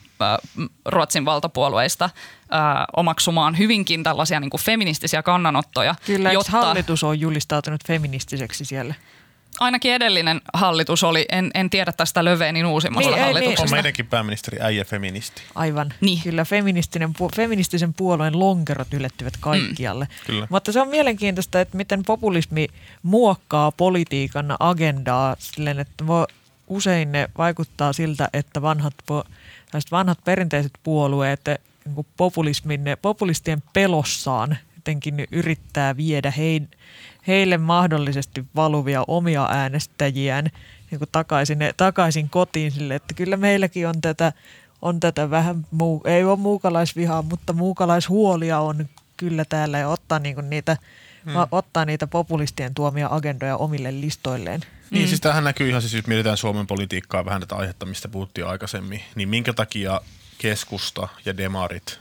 Ruotsin 0.86 1.26
valtapuolueista 1.26 2.10
omaksumaan 2.98 3.58
hyvinkin 3.58 4.04
tällaisia 4.04 4.40
niin 4.40 4.50
kuin 4.50 4.62
feministisiä 4.62 5.24
kannanottoja, 5.24 5.96
Kyllä, 6.06 6.32
jotta 6.32 6.52
hallitus 6.52 7.04
on 7.04 7.20
julistautunut 7.20 7.82
feministiseksi 7.88 8.66
siellä? 8.66 8.94
ainakin 9.60 9.94
edellinen 9.94 10.42
hallitus 10.54 11.04
oli, 11.04 11.26
en, 11.32 11.52
en 11.54 11.70
tiedä 11.70 11.92
tästä 11.92 12.26
Löfvenin 12.26 12.66
uusimmasta 12.66 13.12
Niin, 13.12 13.20
ei, 13.20 13.26
niin. 13.26 13.36
On 13.36 13.42
hallituksesta. 13.42 13.76
meidänkin 13.76 14.08
pääministeri 14.08 14.58
äijä 14.62 14.86
feministi. 14.86 15.42
Aivan. 15.56 15.94
Niin. 16.02 16.22
Kyllä 16.24 16.46
feministinen, 16.46 17.14
feministisen 17.36 17.94
puolueen 17.94 18.40
lonkerot 18.40 18.94
ylettyvät 18.94 19.34
kaikkialle. 19.40 20.06
Mm, 20.06 20.26
kyllä. 20.26 20.48
Mutta 20.50 20.72
se 20.72 20.82
on 20.82 20.88
mielenkiintoista, 20.88 21.62
että 21.62 21.78
miten 21.78 22.04
populismi 22.04 22.68
muokkaa 23.04 23.72
politiikan 23.72 24.56
agendaa 24.60 25.36
silleen, 25.40 25.80
että 25.80 26.04
usein 26.68 27.12
ne 27.12 27.30
vaikuttaa 27.38 27.94
siltä, 27.94 28.30
että 28.34 28.62
vanhat, 28.62 28.94
po- 29.12 29.30
tällaiset 29.72 29.92
vanhat 29.92 30.20
perinteiset 30.26 30.72
puolueet 30.84 31.42
niin 31.86 32.06
populismin, 32.18 32.82
populistien 33.02 33.64
pelossaan 33.74 34.58
jotenkin 34.76 35.28
yrittää 35.32 35.98
viedä 35.98 36.32
hein, 36.32 36.70
heille 37.28 37.58
mahdollisesti 37.58 38.46
valuvia 38.56 39.04
omia 39.08 39.48
äänestäjiään 39.52 40.50
niin 40.92 41.00
kuin 41.00 41.10
takaisin, 41.12 41.60
takaisin 41.78 42.30
kotiin 42.30 42.72
sille, 42.72 42.96
että 42.96 43.14
kyllä 43.14 43.38
meilläkin 43.38 43.88
on 43.88 44.02
tätä, 44.02 44.34
on 44.82 45.00
tätä 45.00 45.30
vähän, 45.30 45.68
muu, 45.72 46.02
ei 46.06 46.24
ole 46.24 46.40
muukalaisvihaa, 46.40 47.22
mutta 47.22 47.54
muukalaishuolia 47.54 48.60
on 48.60 48.90
kyllä 49.18 49.46
täällä 49.46 49.78
ja 49.78 49.90
ottaa, 49.90 50.20
niin 50.20 50.36
kuin 50.36 50.50
niitä, 50.50 50.78
hmm. 51.26 51.36
ottaa 51.52 51.86
niitä 51.86 52.08
populistien 52.08 52.74
tuomia 52.74 53.08
agendoja 53.12 53.58
omille 53.58 54.02
listoilleen. 54.02 54.62
Niin, 54.92 55.08
siis 55.08 55.22
tämähän 55.22 55.44
näkyy 55.44 55.70
ihan 55.70 55.82
siis, 55.82 55.94
jos 55.94 56.08
mietitään 56.08 56.38
Suomen 56.38 56.68
politiikkaa 56.68 57.26
vähän 57.26 57.42
tätä 57.42 57.56
aihetta, 57.56 57.86
mistä 57.86 58.08
puhuttiin 58.08 58.48
aikaisemmin, 58.48 59.04
niin 59.16 59.30
minkä 59.30 59.54
takia 59.54 60.02
keskusta 60.38 61.08
ja 61.26 61.38
demarit 61.38 62.00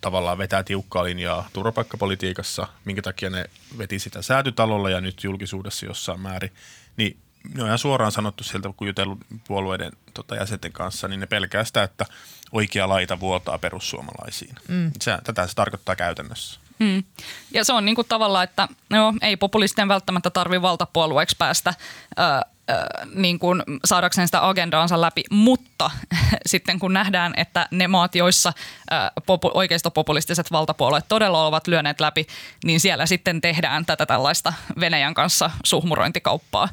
tavallaan 0.00 0.38
vetää 0.38 0.62
tiukkaa 0.62 1.04
linjaa 1.04 1.48
turvapaikkapolitiikassa, 1.52 2.68
minkä 2.84 3.02
takia 3.02 3.30
ne 3.30 3.44
veti 3.78 3.98
sitä 3.98 4.22
säätytalolla 4.22 4.90
ja 4.90 5.00
nyt 5.00 5.24
julkisuudessa 5.24 5.86
jossain 5.86 6.20
määrin, 6.20 6.52
niin 6.96 7.16
ne 7.54 7.62
on 7.62 7.66
ihan 7.66 7.78
suoraan 7.78 8.12
sanottu 8.12 8.44
sieltä, 8.44 8.70
kun 8.76 8.86
jutellut 8.86 9.18
puolueiden 9.48 9.92
tota, 10.14 10.36
jäsenten 10.36 10.72
kanssa, 10.72 11.08
niin 11.08 11.20
ne 11.20 11.26
pelkää 11.26 11.64
sitä, 11.64 11.82
että 11.82 12.06
oikea 12.52 12.88
laita 12.88 13.20
vuotaa 13.20 13.58
perussuomalaisiin. 13.58 14.54
Mm. 14.68 14.90
Se, 15.00 15.18
tätä 15.24 15.46
se 15.46 15.54
tarkoittaa 15.54 15.96
käytännössä. 15.96 16.60
Mm. 16.78 17.02
Ja 17.54 17.64
se 17.64 17.72
on 17.72 17.84
niin 17.84 17.94
kuin 17.94 18.08
tavallaan, 18.08 18.44
että 18.44 18.68
joo, 18.90 19.14
ei 19.22 19.36
populistien 19.36 19.88
välttämättä 19.88 20.30
tarvi 20.30 20.62
valtapuolueeksi 20.62 21.36
päästä 21.38 21.74
ää, 22.16 22.42
ää, 22.68 22.86
niin 23.14 23.38
kuin 23.38 23.62
saadakseen 23.84 24.28
sitä 24.28 24.48
agendaansa 24.48 25.00
läpi, 25.00 25.24
mutta 25.30 25.90
sitten 26.46 26.78
kun 26.78 26.92
nähdään, 26.92 27.34
että 27.36 27.68
ne 27.70 27.88
maat, 27.88 28.14
joissa 28.14 28.52
ää, 28.90 29.10
popu, 29.26 29.50
oikeistopopulistiset 29.54 30.52
valtapuolueet 30.52 31.08
todella 31.08 31.46
ovat 31.46 31.66
lyöneet 31.66 32.00
läpi, 32.00 32.26
niin 32.64 32.80
siellä 32.80 33.06
sitten 33.06 33.40
tehdään 33.40 33.86
tätä 33.86 34.06
tällaista 34.06 34.52
Venäjän 34.80 35.14
kanssa 35.14 35.50
suhmurointikauppaa, 35.64 36.68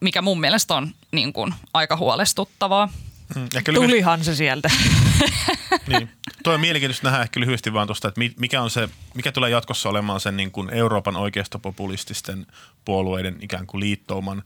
mikä 0.00 0.22
mun 0.22 0.40
mielestä 0.40 0.74
on 0.74 0.90
niin 1.12 1.32
kuin 1.32 1.54
aika 1.74 1.96
huolestuttavaa. 1.96 2.88
Mm. 3.34 3.46
Ja 3.54 3.62
kyllä 3.62 3.80
Tulihan 3.80 4.24
se 4.24 4.34
sieltä. 4.34 4.70
niin. 5.88 6.10
Tuo 6.42 6.54
on 6.54 6.60
mielenkiintoista 6.60 7.10
nähdä 7.10 7.22
ehkä 7.22 7.40
lyhyesti 7.40 7.72
vaan 7.72 7.86
tuosta, 7.88 8.08
että 8.08 8.18
mi- 8.18 8.34
mikä, 8.38 8.62
on 8.62 8.70
se, 8.70 8.88
mikä 9.14 9.32
tulee 9.32 9.50
jatkossa 9.50 9.88
olemaan 9.88 10.20
sen 10.20 10.36
niin 10.36 10.50
kuin 10.50 10.70
Euroopan 10.70 11.16
oikeistopopulististen 11.16 12.46
puolueiden 12.84 13.36
ikään 13.40 13.66
kuin 13.66 13.80
liittouman 13.80 14.42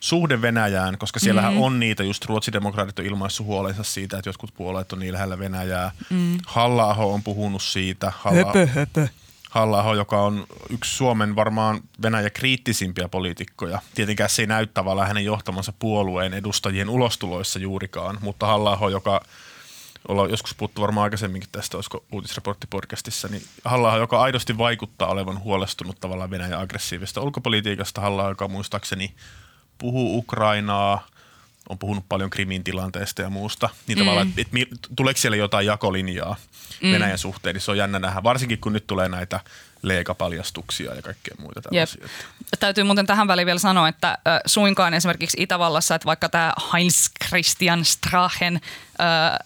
suhde 0.00 0.42
Venäjään, 0.42 0.98
koska 0.98 1.20
siellähän 1.20 1.54
mm. 1.54 1.62
on 1.62 1.80
niitä, 1.80 2.02
just 2.02 2.24
ruotsidemokraatit 2.24 2.98
on 2.98 3.06
ilmaissut 3.06 3.46
huolensa 3.46 3.82
siitä, 3.82 4.18
että 4.18 4.28
jotkut 4.28 4.54
puolueet 4.54 4.92
on 4.92 4.98
niin 4.98 5.12
lähellä 5.12 5.38
Venäjää. 5.38 5.90
Mm. 6.10 6.38
halla 6.46 6.94
on 6.94 7.22
puhunut 7.22 7.62
siitä. 7.62 8.12
Halla- 8.16 8.46
höpö, 8.46 8.66
höpö. 8.66 9.08
Halla 9.54 9.94
joka 9.94 10.22
on 10.22 10.46
yksi 10.70 10.96
Suomen 10.96 11.36
varmaan 11.36 11.80
Venäjä 12.02 12.30
kriittisimpiä 12.30 13.08
poliitikkoja. 13.08 13.82
Tietenkään 13.94 14.30
se 14.30 14.42
ei 14.42 14.46
näy 14.46 14.66
tavallaan 14.66 15.08
hänen 15.08 15.24
johtamansa 15.24 15.72
puolueen 15.78 16.34
edustajien 16.34 16.88
ulostuloissa 16.88 17.58
juurikaan, 17.58 18.18
mutta 18.20 18.46
halla 18.46 18.90
joka 18.90 19.20
ollaan 20.08 20.30
joskus 20.30 20.54
puhuttu 20.54 20.80
varmaan 20.80 21.04
aikaisemminkin 21.04 21.50
tästä, 21.52 21.76
olisiko 21.76 22.04
uutisraporttipodcastissa, 22.12 23.28
niin 23.28 23.42
halla 23.64 23.96
joka 23.96 24.22
aidosti 24.22 24.58
vaikuttaa 24.58 25.08
olevan 25.08 25.40
huolestunut 25.40 26.00
tavallaan 26.00 26.30
Venäjän 26.30 26.60
aggressiivista 26.60 27.20
ulkopolitiikasta. 27.20 28.00
halla 28.00 28.28
joka 28.28 28.48
muistaakseni 28.48 29.14
puhuu 29.78 30.18
Ukrainaa, 30.18 31.06
on 31.68 31.78
puhunut 31.78 32.04
paljon 32.08 32.30
Krimin 32.30 32.64
tilanteesta 32.64 33.22
ja 33.22 33.30
muusta, 33.30 33.68
niin 33.86 33.98
mm. 33.98 34.00
tavallaan, 34.00 34.28
että 34.28 34.40
et, 34.40 34.68
tuleeko 34.96 35.20
siellä 35.20 35.36
jotain 35.36 35.66
jakolinjaa 35.66 36.36
mm. 36.82 36.92
Venäjän 36.92 37.18
suhteen, 37.18 37.54
niin 37.54 37.62
se 37.62 37.70
on 37.70 37.76
jännä 37.76 37.98
nähdä, 37.98 38.22
varsinkin 38.22 38.58
kun 38.58 38.72
nyt 38.72 38.86
tulee 38.86 39.08
näitä 39.08 39.40
leikapaljastuksia 39.82 40.94
ja 40.94 41.02
kaikkea 41.02 41.34
muita 41.38 41.62
tällaisia. 41.62 42.02
Jep. 42.02 42.10
Täytyy 42.60 42.84
muuten 42.84 43.06
tähän 43.06 43.28
väliin 43.28 43.46
vielä 43.46 43.58
sanoa, 43.58 43.88
että 43.88 44.08
äh, 44.08 44.40
suinkaan 44.46 44.94
esimerkiksi 44.94 45.36
Itävallassa, 45.42 45.94
että 45.94 46.06
vaikka 46.06 46.28
tämä 46.28 46.52
Heinz 46.72 47.08
Christian 47.26 47.84
Strahen 47.84 48.54
äh, 49.00 49.32
äh, 49.32 49.40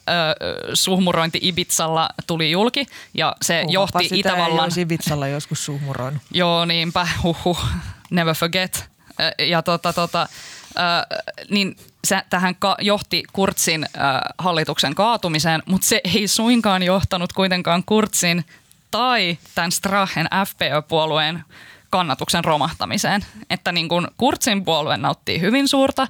suhmurointi 0.75 1.39
Ibizalla 1.43 2.09
tuli 2.27 2.51
julki 2.51 2.87
ja 3.15 3.37
se 3.43 3.55
Uhapa 3.61 3.73
johti 3.73 4.09
sitä 4.09 4.29
Itävallan... 4.29 4.59
ei 4.59 4.65
olisi 4.65 4.81
Ibizalla 4.81 5.29
joskus 5.29 5.65
suhmuroinut. 5.65 6.23
Joo, 6.31 6.65
niinpä, 6.65 7.09
huhu, 7.23 7.59
never 8.11 8.35
forget. 8.35 8.91
Ja 9.39 9.63
tota, 9.63 9.93
tota, 9.93 10.29
äh, 10.81 11.05
niin 11.51 11.77
se 12.05 12.23
tähän 12.31 12.55
ka- 12.59 12.77
johti 12.81 13.23
Kurtsin 13.33 13.85
äh, 13.85 14.21
hallituksen 14.39 14.95
kaatumiseen, 14.95 15.63
mutta 15.67 15.87
se 15.87 16.01
ei 16.15 16.29
suinkaan 16.29 16.83
johtanut 16.83 17.33
kuitenkaan 17.33 17.83
Kurtsin 17.87 18.45
tai 18.91 19.39
tämän 19.55 19.73
Strahen 19.73 20.29
FPÖ-puolueen 20.47 21.45
kannatuksen 21.91 22.45
romahtamiseen. 22.45 23.25
Että 23.51 23.73
niin 23.73 23.89
kuin 23.89 24.09
Kurtsin 24.17 24.65
puolue 24.65 24.97
nauttii 24.97 25.41
hyvin 25.41 25.69
suurta 25.69 26.09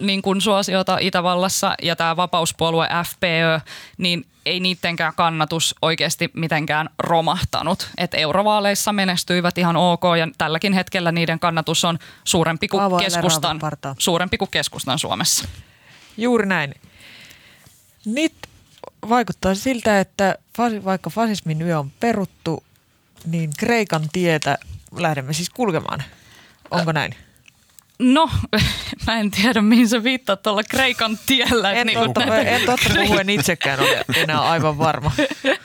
niin 0.00 0.22
kuin 0.22 0.40
suosiota 0.40 0.98
Itävallassa 1.00 1.74
ja 1.82 1.96
tämä 1.96 2.16
vapauspuolue 2.16 2.88
FPÖ, 3.06 3.60
niin 3.98 4.26
ei 4.46 4.60
niittenkään 4.60 5.12
kannatus 5.16 5.74
oikeasti 5.82 6.30
mitenkään 6.34 6.90
romahtanut. 6.98 7.90
Et 7.98 8.14
eurovaaleissa 8.14 8.92
menestyivät 8.92 9.58
ihan 9.58 9.76
ok 9.76 10.02
ja 10.18 10.28
tälläkin 10.38 10.72
hetkellä 10.72 11.12
niiden 11.12 11.40
kannatus 11.40 11.84
on 11.84 11.98
suurempi 12.24 12.68
kuin, 12.68 12.82
Avoille 12.82 13.04
keskustan, 13.04 13.60
suurempi 13.98 14.38
kuin 14.38 14.50
keskustan 14.50 14.98
Suomessa. 14.98 15.48
Juuri 16.16 16.46
näin. 16.46 16.74
Nyt 18.04 18.32
vaikuttaa 19.08 19.54
siltä, 19.54 20.00
että 20.00 20.34
vaikka 20.84 21.10
fasismin 21.10 21.62
yö 21.62 21.78
on 21.78 21.90
peruttu, 22.00 22.64
niin 23.26 23.50
Kreikan 23.58 24.08
tietä 24.12 24.58
lähdemme 24.96 25.32
siis 25.32 25.50
kulkemaan. 25.50 26.02
Onko 26.70 26.92
näin? 26.92 27.14
No, 27.98 28.30
mä 29.06 29.18
en 29.20 29.30
tiedä 29.30 29.62
mihin 29.62 29.88
sä 29.88 30.02
viittaat 30.04 30.42
tuolla 30.42 30.62
Kreikan 30.70 31.18
tiellä. 31.26 31.72
En 31.72 31.86
Niin 31.86 31.98
kuin 31.98 32.14
totta, 32.14 32.30
näitä- 32.30 32.50
en 32.50 32.66
totta 32.66 32.90
puhuen 32.94 33.30
itsekään 33.40 33.80
ole 33.80 34.04
enää 34.14 34.40
aivan 34.40 34.78
varma. 34.78 35.12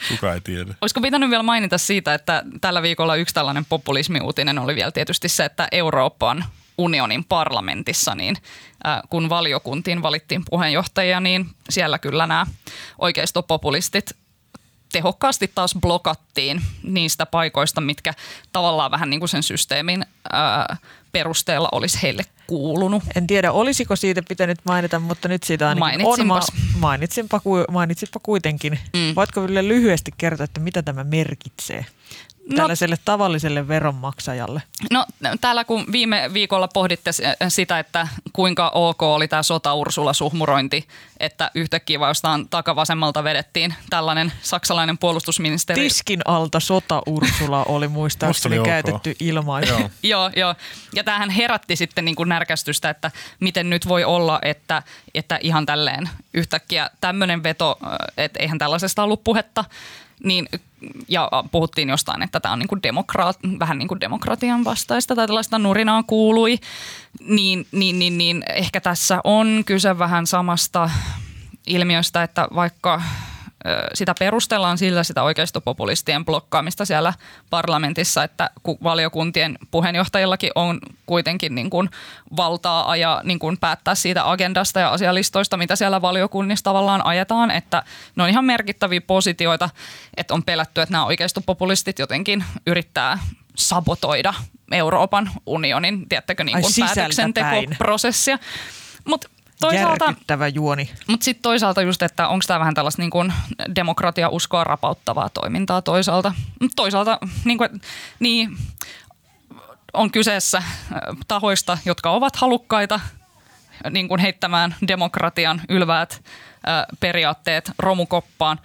Kuka 0.09 0.33
ei 0.33 0.41
tiedä. 0.41 0.73
Olisiko 0.81 1.01
pitänyt 1.01 1.29
vielä 1.29 1.43
mainita 1.43 1.77
siitä, 1.77 2.13
että 2.13 2.43
tällä 2.61 2.81
viikolla 2.81 3.15
yksi 3.15 3.33
tällainen 3.35 3.65
populismiuutinen 3.65 4.59
oli 4.59 4.75
vielä 4.75 4.91
tietysti 4.91 5.29
se, 5.29 5.45
että 5.45 5.67
Euroopan 5.71 6.45
unionin 6.77 7.23
parlamentissa, 7.25 8.15
niin 8.15 8.37
äh, 8.87 9.01
kun 9.09 9.29
valiokuntiin 9.29 10.01
valittiin 10.01 10.43
puheenjohtajia, 10.49 11.19
niin 11.19 11.45
siellä 11.69 11.99
kyllä 11.99 12.27
nämä 12.27 12.45
oikeistopopulistit 12.99 14.11
tehokkaasti 14.91 15.51
taas 15.55 15.75
blokattiin 15.81 16.61
niistä 16.83 17.25
paikoista, 17.25 17.81
mitkä 17.81 18.13
tavallaan 18.53 18.91
vähän 18.91 19.09
niin 19.09 19.19
kuin 19.19 19.29
sen 19.29 19.43
systeemin 19.43 20.05
ää, 20.31 20.77
perusteella 21.11 21.69
olisi 21.71 22.01
heille 22.01 22.23
kuulunut. 22.47 23.03
En 23.15 23.27
tiedä, 23.27 23.51
olisiko 23.51 23.95
siitä 23.95 24.23
pitänyt 24.23 24.57
mainita, 24.63 24.99
mutta 24.99 25.27
nyt 25.27 25.43
siitä 25.43 25.69
ainakin 25.69 25.83
on. 25.83 26.07
Mainitsinpas. 26.07 26.47
mainitsinpa, 26.79 27.39
ku- 27.39 27.65
mainitsinpa 27.71 28.19
kuitenkin. 28.23 28.79
Mm. 28.93 29.15
Voitko 29.15 29.47
vielä 29.47 29.67
lyhyesti 29.67 30.11
kertoa, 30.17 30.43
että 30.43 30.59
mitä 30.59 30.81
tämä 30.81 31.03
merkitsee? 31.03 31.85
Tällaiselle 32.55 32.95
tavalliselle 33.05 33.67
veronmaksajalle? 33.67 34.61
No 34.91 35.05
täällä 35.41 35.63
kun 35.63 35.85
viime 35.91 36.29
viikolla 36.33 36.67
pohditte 36.67 37.11
sitä, 37.47 37.79
että 37.79 38.07
kuinka 38.33 38.71
ok 38.73 39.03
oli 39.03 39.27
tämä 39.27 39.43
sota 39.43 39.73
Ursula 39.73 40.13
suhmurointi, 40.13 40.87
että 41.19 41.51
yhtäkkiä 41.55 41.99
vastaan 41.99 42.49
takavasemmalta 42.49 43.23
vedettiin 43.23 43.73
tällainen 43.89 44.33
saksalainen 44.41 44.97
puolustusministeri. 44.97 45.81
Tiskin 45.81 46.21
alta 46.25 46.59
sota 46.59 47.01
Ursula 47.05 47.63
oli 47.63 47.87
muistaakseni 47.97 48.59
oli 48.59 48.67
käytetty 48.67 49.09
ok. 49.09 49.17
ilmaisu. 49.19 49.73
joo. 49.73 49.89
joo, 50.03 50.31
joo. 50.35 50.55
Ja 50.93 51.03
tämähän 51.03 51.29
herätti 51.29 51.75
sitten 51.75 52.05
niin 52.05 52.15
kuin 52.15 52.29
närkästystä, 52.29 52.89
että 52.89 53.11
miten 53.39 53.69
nyt 53.69 53.87
voi 53.87 54.03
olla, 54.03 54.39
että, 54.41 54.83
että 55.13 55.39
ihan 55.41 55.65
tälleen 55.65 56.09
yhtäkkiä 56.33 56.89
tämmöinen 57.01 57.43
veto, 57.43 57.79
että 58.17 58.39
eihän 58.39 58.57
tällaisesta 58.57 59.03
ollut 59.03 59.23
puhetta, 59.23 59.65
niin, 60.23 60.49
ja 61.07 61.29
puhuttiin 61.51 61.89
jostain, 61.89 62.23
että 62.23 62.39
tämä 62.39 62.53
on 62.53 62.59
niin 62.59 62.67
kuin 62.67 62.83
demokraat, 62.83 63.39
vähän 63.59 63.77
niin 63.77 63.87
kuin 63.87 63.99
demokratian 63.99 64.63
vastaista 64.63 65.15
tai 65.15 65.27
tällaista 65.27 65.59
nurinaa 65.59 66.03
kuului, 66.03 66.57
niin, 67.19 67.67
niin, 67.71 67.99
niin, 67.99 68.17
niin 68.17 68.43
ehkä 68.49 68.81
tässä 68.81 69.21
on 69.23 69.63
kyse 69.65 69.99
vähän 69.99 70.27
samasta 70.27 70.89
ilmiöstä, 71.67 72.23
että 72.23 72.47
vaikka 72.55 73.01
sitä 73.93 74.15
perustellaan 74.19 74.77
sillä 74.77 75.03
sitä 75.03 75.23
oikeistopopulistien 75.23 76.25
blokkaamista 76.25 76.85
siellä 76.85 77.13
parlamentissa, 77.49 78.23
että 78.23 78.49
valiokuntien 78.83 79.57
puheenjohtajillakin 79.71 80.51
on 80.55 80.79
kuitenkin 81.05 81.55
niin 81.55 81.69
kuin 81.69 81.89
valtaa 82.37 82.95
ja 82.95 83.21
niin 83.23 83.39
kuin 83.39 83.57
päättää 83.57 83.95
siitä 83.95 84.31
agendasta 84.31 84.79
ja 84.79 84.89
asialistoista, 84.89 85.57
mitä 85.57 85.75
siellä 85.75 86.01
valiokunnissa 86.01 86.63
tavallaan 86.63 87.05
ajetaan, 87.05 87.51
että 87.51 87.83
ne 88.15 88.23
on 88.23 88.29
ihan 88.29 88.45
merkittäviä 88.45 89.01
positioita, 89.01 89.69
että 90.17 90.33
on 90.33 90.43
pelätty, 90.43 90.81
että 90.81 90.93
nämä 90.93 91.05
oikeistopopulistit 91.05 91.99
jotenkin 91.99 92.43
yrittää 92.67 93.19
sabotoida 93.55 94.33
Euroopan 94.71 95.31
unionin, 95.45 96.09
tiedättekö, 96.09 96.43
niin 96.43 96.61
kuin 96.61 96.73
päätöksentekoprosessia. 96.79 98.39
Mutta 99.05 99.29
toisaalta, 99.59 100.05
järkyttävä 100.05 100.47
juoni. 100.47 100.89
Mutta 101.07 101.23
sitten 101.23 101.41
toisaalta 101.41 101.81
just, 101.81 102.01
että 102.01 102.27
onko 102.27 102.43
tämä 102.47 102.59
vähän 102.59 102.73
tällaista 102.73 103.01
niin 103.01 103.09
kuin 103.09 103.33
demokratia-uskoa 103.75 104.63
rapauttavaa 104.63 105.29
toimintaa 105.29 105.81
toisaalta. 105.81 106.33
Toisaalta 106.75 107.19
niin, 107.45 107.57
kuin, 107.57 107.81
niin 108.19 108.57
on 109.93 110.11
kyseessä 110.11 110.63
tahoista, 111.27 111.77
jotka 111.85 112.11
ovat 112.11 112.35
halukkaita 112.35 112.99
niin 113.89 114.07
kuin 114.07 114.19
heittämään 114.19 114.75
demokratian 114.87 115.61
ylväät 115.69 116.23
periaatteet 116.99 117.71
romukoppaan, 117.79 118.59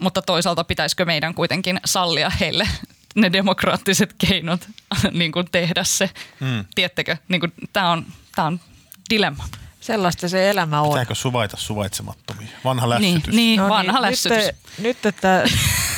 mutta 0.00 0.22
toisaalta 0.22 0.64
pitäisikö 0.64 1.04
meidän 1.04 1.34
kuitenkin 1.34 1.80
sallia 1.84 2.30
heille 2.40 2.68
ne 3.14 3.32
demokraattiset 3.32 4.14
keinot 4.18 4.68
niin 5.10 5.32
kuin 5.32 5.46
tehdä 5.52 5.84
se. 5.84 6.10
Mm. 6.40 6.64
Tiedättekö, 6.74 7.16
niin 7.28 7.52
tämä 7.72 7.90
on, 7.90 8.06
on 8.38 8.60
dilemma. 9.10 9.44
Sellaista 9.82 10.28
se 10.28 10.50
elämä 10.50 10.80
on. 10.80 10.88
Pitääkö 10.88 11.14
suvaita 11.14 11.56
suvaitsemattomia? 11.56 12.48
Vanha 12.64 12.98
niin, 12.98 13.14
lässytys. 13.14 13.34
Niin, 13.34 13.36
niin 13.36 13.60
no 13.60 13.68
vanha 13.68 13.92
niin, 13.92 14.02
lässytys. 14.02 14.44
Nyt, 14.44 14.56
nyt 14.78 15.06
että 15.06 15.44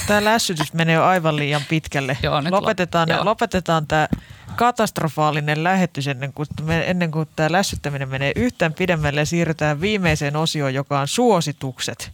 tämä 0.06 0.24
lässytys 0.24 0.72
menee 0.72 0.94
jo 0.94 1.04
aivan 1.04 1.36
liian 1.36 1.62
pitkälle. 1.68 2.18
Joo, 2.22 2.40
nyt 2.40 2.50
lopetetaan, 2.50 3.08
lo, 3.08 3.24
lopetetaan 3.24 3.86
tämä 3.86 4.08
katastrofaalinen 4.56 5.64
lähetys 5.64 6.08
ennen 6.08 6.32
kuin, 6.32 6.48
ennen 6.86 7.10
kuin 7.10 7.28
tämä 7.36 7.52
lässyttäminen 7.52 8.08
menee 8.08 8.32
yhtään 8.36 8.74
pidemmälle 8.74 9.20
ja 9.20 9.26
siirrytään 9.26 9.80
viimeiseen 9.80 10.36
osioon, 10.36 10.74
joka 10.74 11.00
on 11.00 11.08
suositukset. 11.08 12.10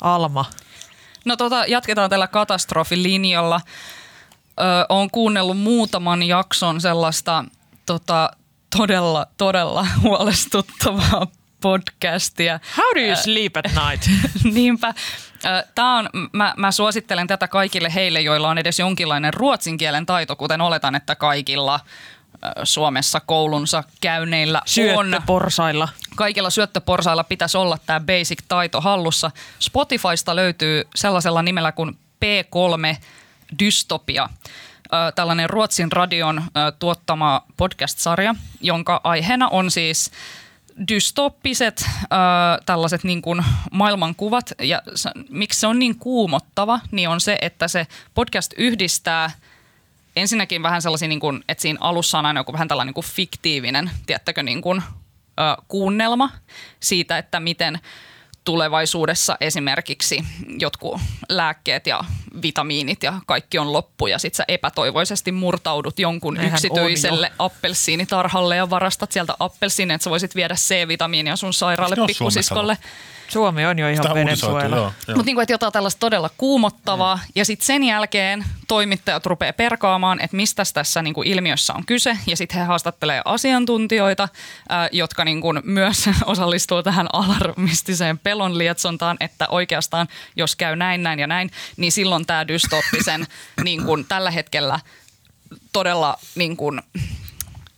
Alma. 0.00 0.44
No 1.24 1.36
tota, 1.36 1.66
jatketaan 1.66 2.10
tällä 2.10 2.26
katastrofilinjalla. 2.26 3.60
Ö, 4.60 4.62
olen 4.88 5.10
kuunnellut 5.10 5.58
muutaman 5.58 6.22
jakson 6.22 6.80
sellaista 6.80 7.44
tota, 7.86 8.30
todella, 8.76 9.26
todella 9.36 9.86
huolestuttavaa 10.02 11.26
podcastia. 11.60 12.60
How 12.76 12.94
do 12.94 13.00
you 13.00 13.16
sleep 13.16 13.56
at 13.56 13.64
night? 13.64 14.08
Niinpä. 14.54 14.94
Tämä 15.74 15.98
on, 15.98 16.08
mä, 16.32 16.54
mä 16.56 16.72
suosittelen 16.72 17.26
tätä 17.26 17.48
kaikille 17.48 17.94
heille, 17.94 18.20
joilla 18.20 18.48
on 18.48 18.58
edes 18.58 18.78
jonkinlainen 18.78 19.34
ruotsin 19.34 19.76
kielen 19.78 20.06
taito, 20.06 20.36
kuten 20.36 20.60
oletan, 20.60 20.94
että 20.94 21.14
kaikilla 21.14 21.80
Suomessa 22.64 23.20
koulunsa 23.20 23.84
käyneillä 24.00 24.62
syöttöporsailla. 24.66 25.84
on. 25.84 26.16
Kaikilla 26.16 26.50
syöttöporsailla 26.50 27.24
pitäisi 27.24 27.58
olla 27.58 27.78
tämä 27.86 28.00
basic-taito 28.00 28.80
hallussa. 28.80 29.30
Spotifysta 29.58 30.36
löytyy 30.36 30.84
sellaisella 30.94 31.42
nimellä 31.42 31.72
kuin 31.72 31.98
P3 32.24 32.96
Dystopia 33.58 34.28
tällainen 35.14 35.50
Ruotsin 35.50 35.92
radion 35.92 36.42
tuottama 36.78 37.42
podcast-sarja, 37.56 38.34
jonka 38.60 39.00
aiheena 39.04 39.48
on 39.48 39.70
siis 39.70 40.10
dystoppiset 40.88 41.84
tällaiset 42.66 43.04
niin 43.04 43.22
kuin 43.22 43.44
maailmankuvat. 43.70 44.52
Ja 44.62 44.82
miksi 45.28 45.60
se 45.60 45.66
on 45.66 45.78
niin 45.78 45.98
kuumottava, 45.98 46.80
niin 46.90 47.08
on 47.08 47.20
se, 47.20 47.38
että 47.40 47.68
se 47.68 47.86
podcast 48.14 48.52
yhdistää 48.56 49.30
ensinnäkin 50.16 50.62
vähän 50.62 50.82
sellaisia, 50.82 51.08
niin 51.08 51.20
kuin, 51.20 51.44
että 51.48 51.62
siinä 51.62 51.78
alussa 51.80 52.18
on 52.18 52.26
aina 52.26 52.40
joku 52.40 52.52
vähän 52.52 52.68
tällainen 52.68 52.88
niin 52.88 52.94
kuin 52.94 53.06
fiktiivinen, 53.06 53.90
tiedättekö, 54.06 54.42
niin 54.42 54.62
kuin, 54.62 54.82
kuunnelma 55.68 56.30
siitä, 56.80 57.18
että 57.18 57.40
miten– 57.40 57.78
tulevaisuudessa 58.48 59.36
esimerkiksi 59.40 60.24
jotkut 60.58 61.00
lääkkeet 61.28 61.86
ja 61.86 62.04
vitamiinit 62.42 63.02
ja 63.02 63.14
kaikki 63.26 63.58
on 63.58 63.72
loppu 63.72 64.06
ja 64.06 64.18
sit 64.18 64.34
sä 64.34 64.44
epätoivoisesti 64.48 65.32
murtaudut 65.32 65.98
jonkun 65.98 66.36
Eihän 66.36 66.52
yksityiselle 66.52 67.32
appelsiinitarhalle 67.38 68.56
ja 68.56 68.70
varastat 68.70 69.12
sieltä 69.12 69.34
appelsiinin, 69.38 69.94
että 69.94 70.04
sä 70.04 70.10
voisit 70.10 70.34
viedä 70.34 70.54
C-vitamiinia 70.54 71.36
sun 71.36 71.52
sairaalle 71.52 71.96
pikkusiskolle. 72.06 72.74
Suomessa 72.74 73.18
Suomi 73.28 73.66
on 73.66 73.78
jo 73.78 73.88
ihan 73.88 74.14
Venezuela. 74.14 74.92
Mutta 75.06 75.22
niin 75.26 75.40
että 75.40 75.52
jotain 75.52 75.72
tällaista 75.72 76.00
todella 76.00 76.30
kuumottavaa. 76.36 77.16
Mm. 77.16 77.22
Ja 77.34 77.44
sitten 77.44 77.66
sen 77.66 77.84
jälkeen 77.84 78.44
toimittajat 78.68 79.26
rupeaa 79.26 79.52
perkaamaan, 79.52 80.20
että 80.20 80.36
mistä 80.36 80.62
tässä 80.74 81.02
niin 81.02 81.14
kuin 81.14 81.28
ilmiössä 81.28 81.74
on 81.74 81.86
kyse. 81.86 82.18
Ja 82.26 82.36
sitten 82.36 82.58
he 82.58 82.64
haastattelee 82.64 83.22
asiantuntijoita, 83.24 84.22
äh, 84.22 84.88
jotka 84.92 85.24
niin 85.24 85.40
kuin 85.40 85.60
myös 85.64 86.10
osallistuu 86.26 86.82
tähän 86.82 87.06
alarmistiseen 87.12 88.18
pelon 88.38 88.58
lietsontaan, 88.58 89.16
että 89.20 89.46
oikeastaan 89.48 90.08
jos 90.36 90.56
käy 90.56 90.76
näin, 90.76 91.02
näin 91.02 91.18
ja 91.18 91.26
näin, 91.26 91.50
niin 91.76 91.92
silloin 91.92 92.26
tämä 92.26 92.48
dystoppisen 92.48 93.26
niin 93.64 93.84
kuin 93.84 94.04
tällä 94.04 94.30
hetkellä 94.30 94.80
todella 95.72 96.18
niin 96.34 96.56
kuin, 96.56 96.82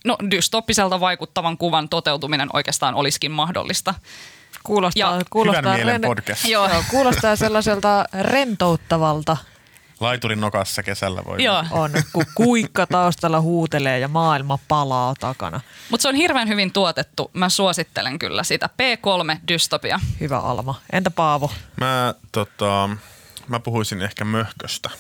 no, 0.05 0.17
dystoppiselta 0.31 1.01
vaikuttavan 1.01 1.59
kuvan 1.59 1.89
toteutuminen 1.89 2.49
oikeastaan 2.53 2.95
olisikin 2.95 3.31
mahdollista. 3.31 3.95
Kuulostaa, 4.63 5.17
ja, 5.17 5.25
kuulostaa, 5.31 5.77
hyvän 5.77 6.01
podcast. 6.01 6.45
Joo. 6.45 6.69
joo, 6.69 6.85
kuulostaa 6.91 7.37
sellaiselta 7.37 8.05
rentouttavalta. 8.21 9.37
Laiturin 10.01 10.41
nokassa 10.41 10.83
kesällä 10.83 11.23
voi. 11.25 11.45
Joo. 11.45 11.65
On, 11.71 11.91
kun 12.13 12.25
kuikka 12.35 12.87
taustalla 12.87 13.41
huutelee 13.41 13.99
ja 13.99 14.09
maailma 14.09 14.59
palaa 14.69 15.15
takana. 15.21 15.61
Mutta 15.91 16.03
se 16.03 16.09
on 16.09 16.15
hirveän 16.15 16.49
hyvin 16.49 16.73
tuotettu. 16.73 17.31
Mä 17.35 17.49
suosittelen 17.49 18.19
kyllä 18.19 18.43
sitä. 18.43 18.69
P3 18.83 19.41
Dystopia. 19.49 20.01
Hyvä 20.21 20.39
Alma. 20.39 20.81
Entä 20.93 21.11
Paavo? 21.11 21.51
Mä, 21.81 22.15
tota, 22.33 22.89
mä 23.49 23.61
puhuisin 23.61 24.03
ehkä 24.03 24.25
Möhköstä. 24.25 24.91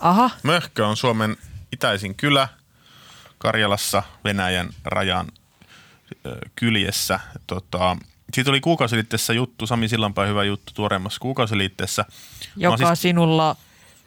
Aha. 0.00 0.30
Möhkö 0.42 0.86
on 0.86 0.96
Suomen 0.96 1.36
itäisin 1.72 2.14
kylä 2.14 2.48
Karjalassa 3.38 4.02
Venäjän 4.24 4.68
rajan 4.84 5.26
kyljessä. 6.54 7.20
Tota, 7.46 7.96
siitä 8.34 8.50
oli 8.50 8.60
kuukausiliitteessä 8.60 9.32
juttu, 9.32 9.66
Sami 9.66 9.88
Sillanpää 9.88 10.26
hyvä 10.26 10.44
juttu 10.44 10.72
tuoreemmassa 10.74 11.20
kuukausiliitteessä. 11.20 12.04
Joka 12.56 12.76
siis... 12.76 13.02
sinulla 13.02 13.56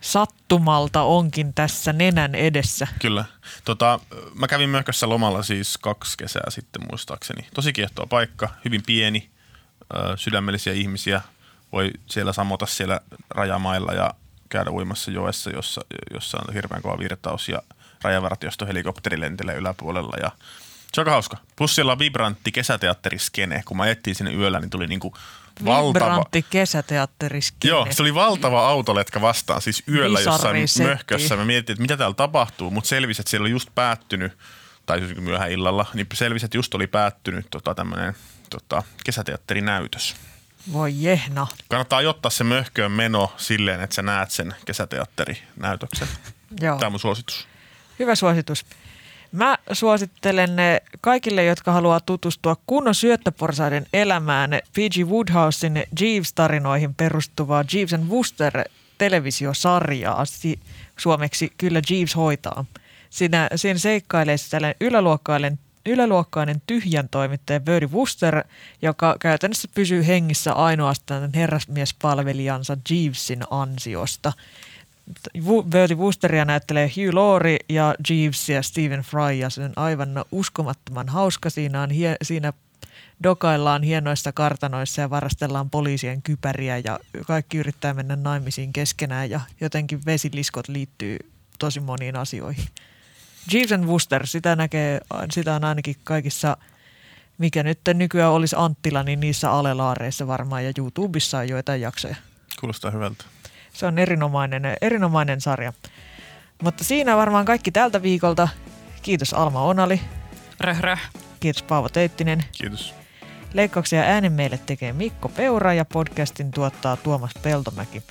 sattumalta 0.03 1.01
onkin 1.01 1.53
tässä 1.53 1.93
nenän 1.93 2.35
edessä. 2.35 2.87
Kyllä. 3.01 3.25
Tota, 3.65 3.99
mä 4.35 4.47
kävin 4.47 4.69
Möhkössä 4.69 5.09
lomalla 5.09 5.43
siis 5.43 5.77
kaksi 5.77 6.17
kesää 6.17 6.49
sitten 6.49 6.81
muistaakseni. 6.89 7.47
Tosi 7.53 7.73
kiehtova 7.73 8.07
paikka, 8.07 8.49
hyvin 8.65 8.83
pieni, 8.85 9.29
sydämellisiä 10.15 10.73
ihmisiä. 10.73 11.21
Voi 11.71 11.91
siellä 12.05 12.33
samota 12.33 12.65
siellä 12.65 13.01
rajamailla 13.29 13.93
ja 13.93 14.13
käydä 14.49 14.71
uimassa 14.71 15.11
joessa, 15.11 15.49
jossa, 15.49 15.81
jossa 16.13 16.37
on 16.47 16.53
hirveän 16.53 16.81
kova 16.81 16.99
virtaus 16.99 17.49
ja 17.49 17.61
rajavartiosto 18.01 18.65
helikopteri 18.65 19.19
lentelee 19.19 19.55
yläpuolella 19.55 20.17
ja 20.21 20.31
se 20.93 21.01
on 21.01 21.07
hauska. 21.07 21.37
Plus 21.55 21.75
siellä 21.75 21.91
on 21.91 21.99
vibrantti 21.99 22.51
kesäteatteriskene. 22.51 23.63
Kun 23.65 23.77
mä 23.77 23.87
etsin 23.87 24.15
sinne 24.15 24.33
yöllä, 24.33 24.59
niin 24.59 24.69
tuli 24.69 24.87
niinku 24.87 25.13
valtava... 25.65 26.05
Vibrantti 26.05 26.45
kesäteatteriskene. 26.49 27.69
Joo, 27.69 27.87
se 27.91 28.01
oli 28.01 28.13
valtava 28.13 28.67
autoletka 28.67 29.21
vastaan. 29.21 29.61
Siis 29.61 29.83
yöllä 29.87 30.19
jossain 30.19 30.67
setti. 30.67 30.89
möhkössä. 30.89 31.35
Mä 31.35 31.45
mietin, 31.45 31.73
että 31.73 31.81
mitä 31.81 31.97
täällä 31.97 32.15
tapahtuu, 32.15 32.71
mutta 32.71 32.87
selvisi, 32.87 33.21
että 33.21 33.29
siellä 33.29 33.43
oli 33.43 33.51
just 33.51 33.69
päättynyt, 33.75 34.37
tai 34.85 34.99
siis 34.99 35.15
myöhään 35.15 35.51
illalla, 35.51 35.85
niin 35.93 36.07
selvisi, 36.13 36.45
että 36.45 36.57
just 36.57 36.75
oli 36.75 36.87
päättynyt 36.87 37.47
tota, 37.49 37.75
tämmöinen 37.75 38.15
tota, 38.49 38.83
kesäteatterinäytös. 39.05 40.15
Voi 40.73 40.93
jehna. 40.95 41.47
Kannattaa 41.69 41.99
ottaa 42.09 42.29
se 42.29 42.43
möhköön 42.43 42.91
meno 42.91 43.33
silleen, 43.37 43.81
että 43.81 43.95
sä 43.95 44.01
näet 44.01 44.31
sen 44.31 44.55
kesäteatterinäytöksen. 44.65 46.07
Joo. 46.61 46.77
Tämä 46.77 46.87
on 46.87 46.91
mun 46.91 46.99
suositus. 46.99 47.47
Hyvä 47.99 48.15
suositus. 48.15 48.65
Mä 49.33 49.57
suosittelen 49.71 50.55
ne 50.55 50.81
kaikille, 51.01 51.43
jotka 51.43 51.71
haluaa 51.71 51.99
tutustua 51.99 52.55
kunnon 52.67 52.95
syöttöporsaiden 52.95 53.85
elämään 53.93 54.51
P.G. 54.51 55.09
Woodhousein 55.09 55.83
Jeeves-tarinoihin 55.99 56.95
perustuvaa 56.97 57.63
Jeeves 57.73 57.93
and 57.93 58.09
Wooster 58.09 58.53
televisiosarjaa. 58.97 60.25
Si- 60.25 60.59
suomeksi 60.97 61.53
Kyllä 61.57 61.81
Jeeves 61.89 62.15
hoitaa. 62.15 62.65
Siinä, 63.09 63.49
siinä 63.55 63.79
seikkailee 63.79 64.37
siis 64.37 64.49
tällainen 64.49 64.75
yläluokkainen, 64.81 65.59
yläluokkainen 65.85 66.61
tyhjän 66.67 67.09
toimittaja 67.09 67.59
Birdie 67.59 67.89
Wooster, 67.93 68.43
joka 68.81 69.15
käytännössä 69.19 69.67
pysyy 69.73 70.07
hengissä 70.07 70.53
ainoastaan 70.53 71.29
herrasmiespalvelijansa 71.35 72.77
Jeevesin 72.89 73.43
ansiosta. 73.49 74.33
Bertie 75.69 75.97
Woosteria 75.97 76.45
näyttelee 76.45 76.87
Hugh 76.87 77.13
Laurie 77.13 77.57
ja 77.69 77.95
Jeeves 78.09 78.49
ja 78.49 78.63
Stephen 78.63 79.01
Fry 79.01 79.33
ja 79.33 79.49
se 79.49 79.63
on 79.63 79.73
aivan 79.75 80.25
uskomattoman 80.31 81.09
hauska. 81.09 81.49
Siinä, 81.49 81.81
on 81.81 81.91
hie- 81.91 82.17
siinä 82.21 82.53
dokaillaan 83.23 83.83
hienoissa 83.83 84.31
kartanoissa 84.31 85.01
ja 85.01 85.09
varastellaan 85.09 85.69
poliisien 85.69 86.21
kypäriä 86.21 86.77
ja 86.77 86.99
kaikki 87.27 87.57
yrittää 87.57 87.93
mennä 87.93 88.15
naimisiin 88.15 88.73
keskenään 88.73 89.29
ja 89.29 89.41
jotenkin 89.61 90.01
vesiliskot 90.05 90.67
liittyy 90.67 91.17
tosi 91.59 91.79
moniin 91.79 92.15
asioihin. 92.15 92.65
Jeeves 93.53 93.71
and 93.71 93.85
Wooster, 93.85 94.27
sitä, 94.27 94.55
näkee, 94.55 95.01
sitä 95.31 95.55
on 95.55 95.63
ainakin 95.63 95.95
kaikissa, 96.03 96.57
mikä 97.37 97.63
nyt 97.63 97.79
nykyään 97.93 98.31
olisi 98.31 98.55
Anttila, 98.59 99.03
niin 99.03 99.19
niissä 99.19 99.51
alelaareissa 99.51 100.27
varmaan 100.27 100.65
ja 100.65 100.73
YouTubessa 100.77 101.37
on 101.37 101.49
joitain 101.49 101.81
jaksoja. 101.81 102.15
Kuulostaa 102.59 102.91
hyvältä. 102.91 103.25
Se 103.73 103.85
on 103.85 103.99
erinomainen, 103.99 104.63
erinomainen 104.81 105.41
sarja. 105.41 105.73
Mutta 106.63 106.83
siinä 106.83 107.17
varmaan 107.17 107.45
kaikki 107.45 107.71
tältä 107.71 108.01
viikolta. 108.01 108.47
Kiitos 109.01 109.33
Alma 109.33 109.61
Onali, 109.61 110.01
Röh, 110.59 110.79
röh. 110.79 110.99
kiitos 111.39 111.63
Paavo 111.63 111.89
Teittinen. 111.89 112.43
Kiitos. 112.51 112.93
Leikkauksia 113.53 113.99
ja 113.99 114.05
äänen 114.05 114.31
meille 114.31 114.59
tekee 114.65 114.93
Mikko 114.93 115.29
Peura 115.29 115.73
ja 115.73 115.85
podcastin 115.85 116.51
tuottaa 116.51 116.97
Tuomas 116.97 117.31
Peltomäki. 117.41 118.03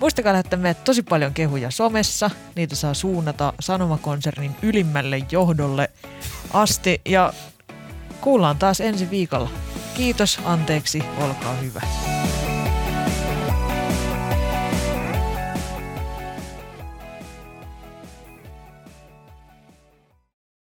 Muistakaa 0.00 0.32
lähettää 0.32 0.58
meille 0.58 0.80
tosi 0.84 1.02
paljon 1.02 1.34
kehuja 1.34 1.70
somessa. 1.70 2.30
Niitä 2.54 2.74
saa 2.74 2.94
suunnata 2.94 3.52
Sanomakonsernin 3.60 4.56
ylimmälle 4.62 5.18
johdolle 5.30 5.90
asti 6.52 7.00
ja 7.04 7.32
kuullaan 8.20 8.58
taas 8.58 8.80
ensi 8.80 9.10
viikolla. 9.10 9.50
Kiitos, 9.94 10.40
anteeksi, 10.44 11.02
olkaa 11.20 11.54
hyvä. 11.54 11.80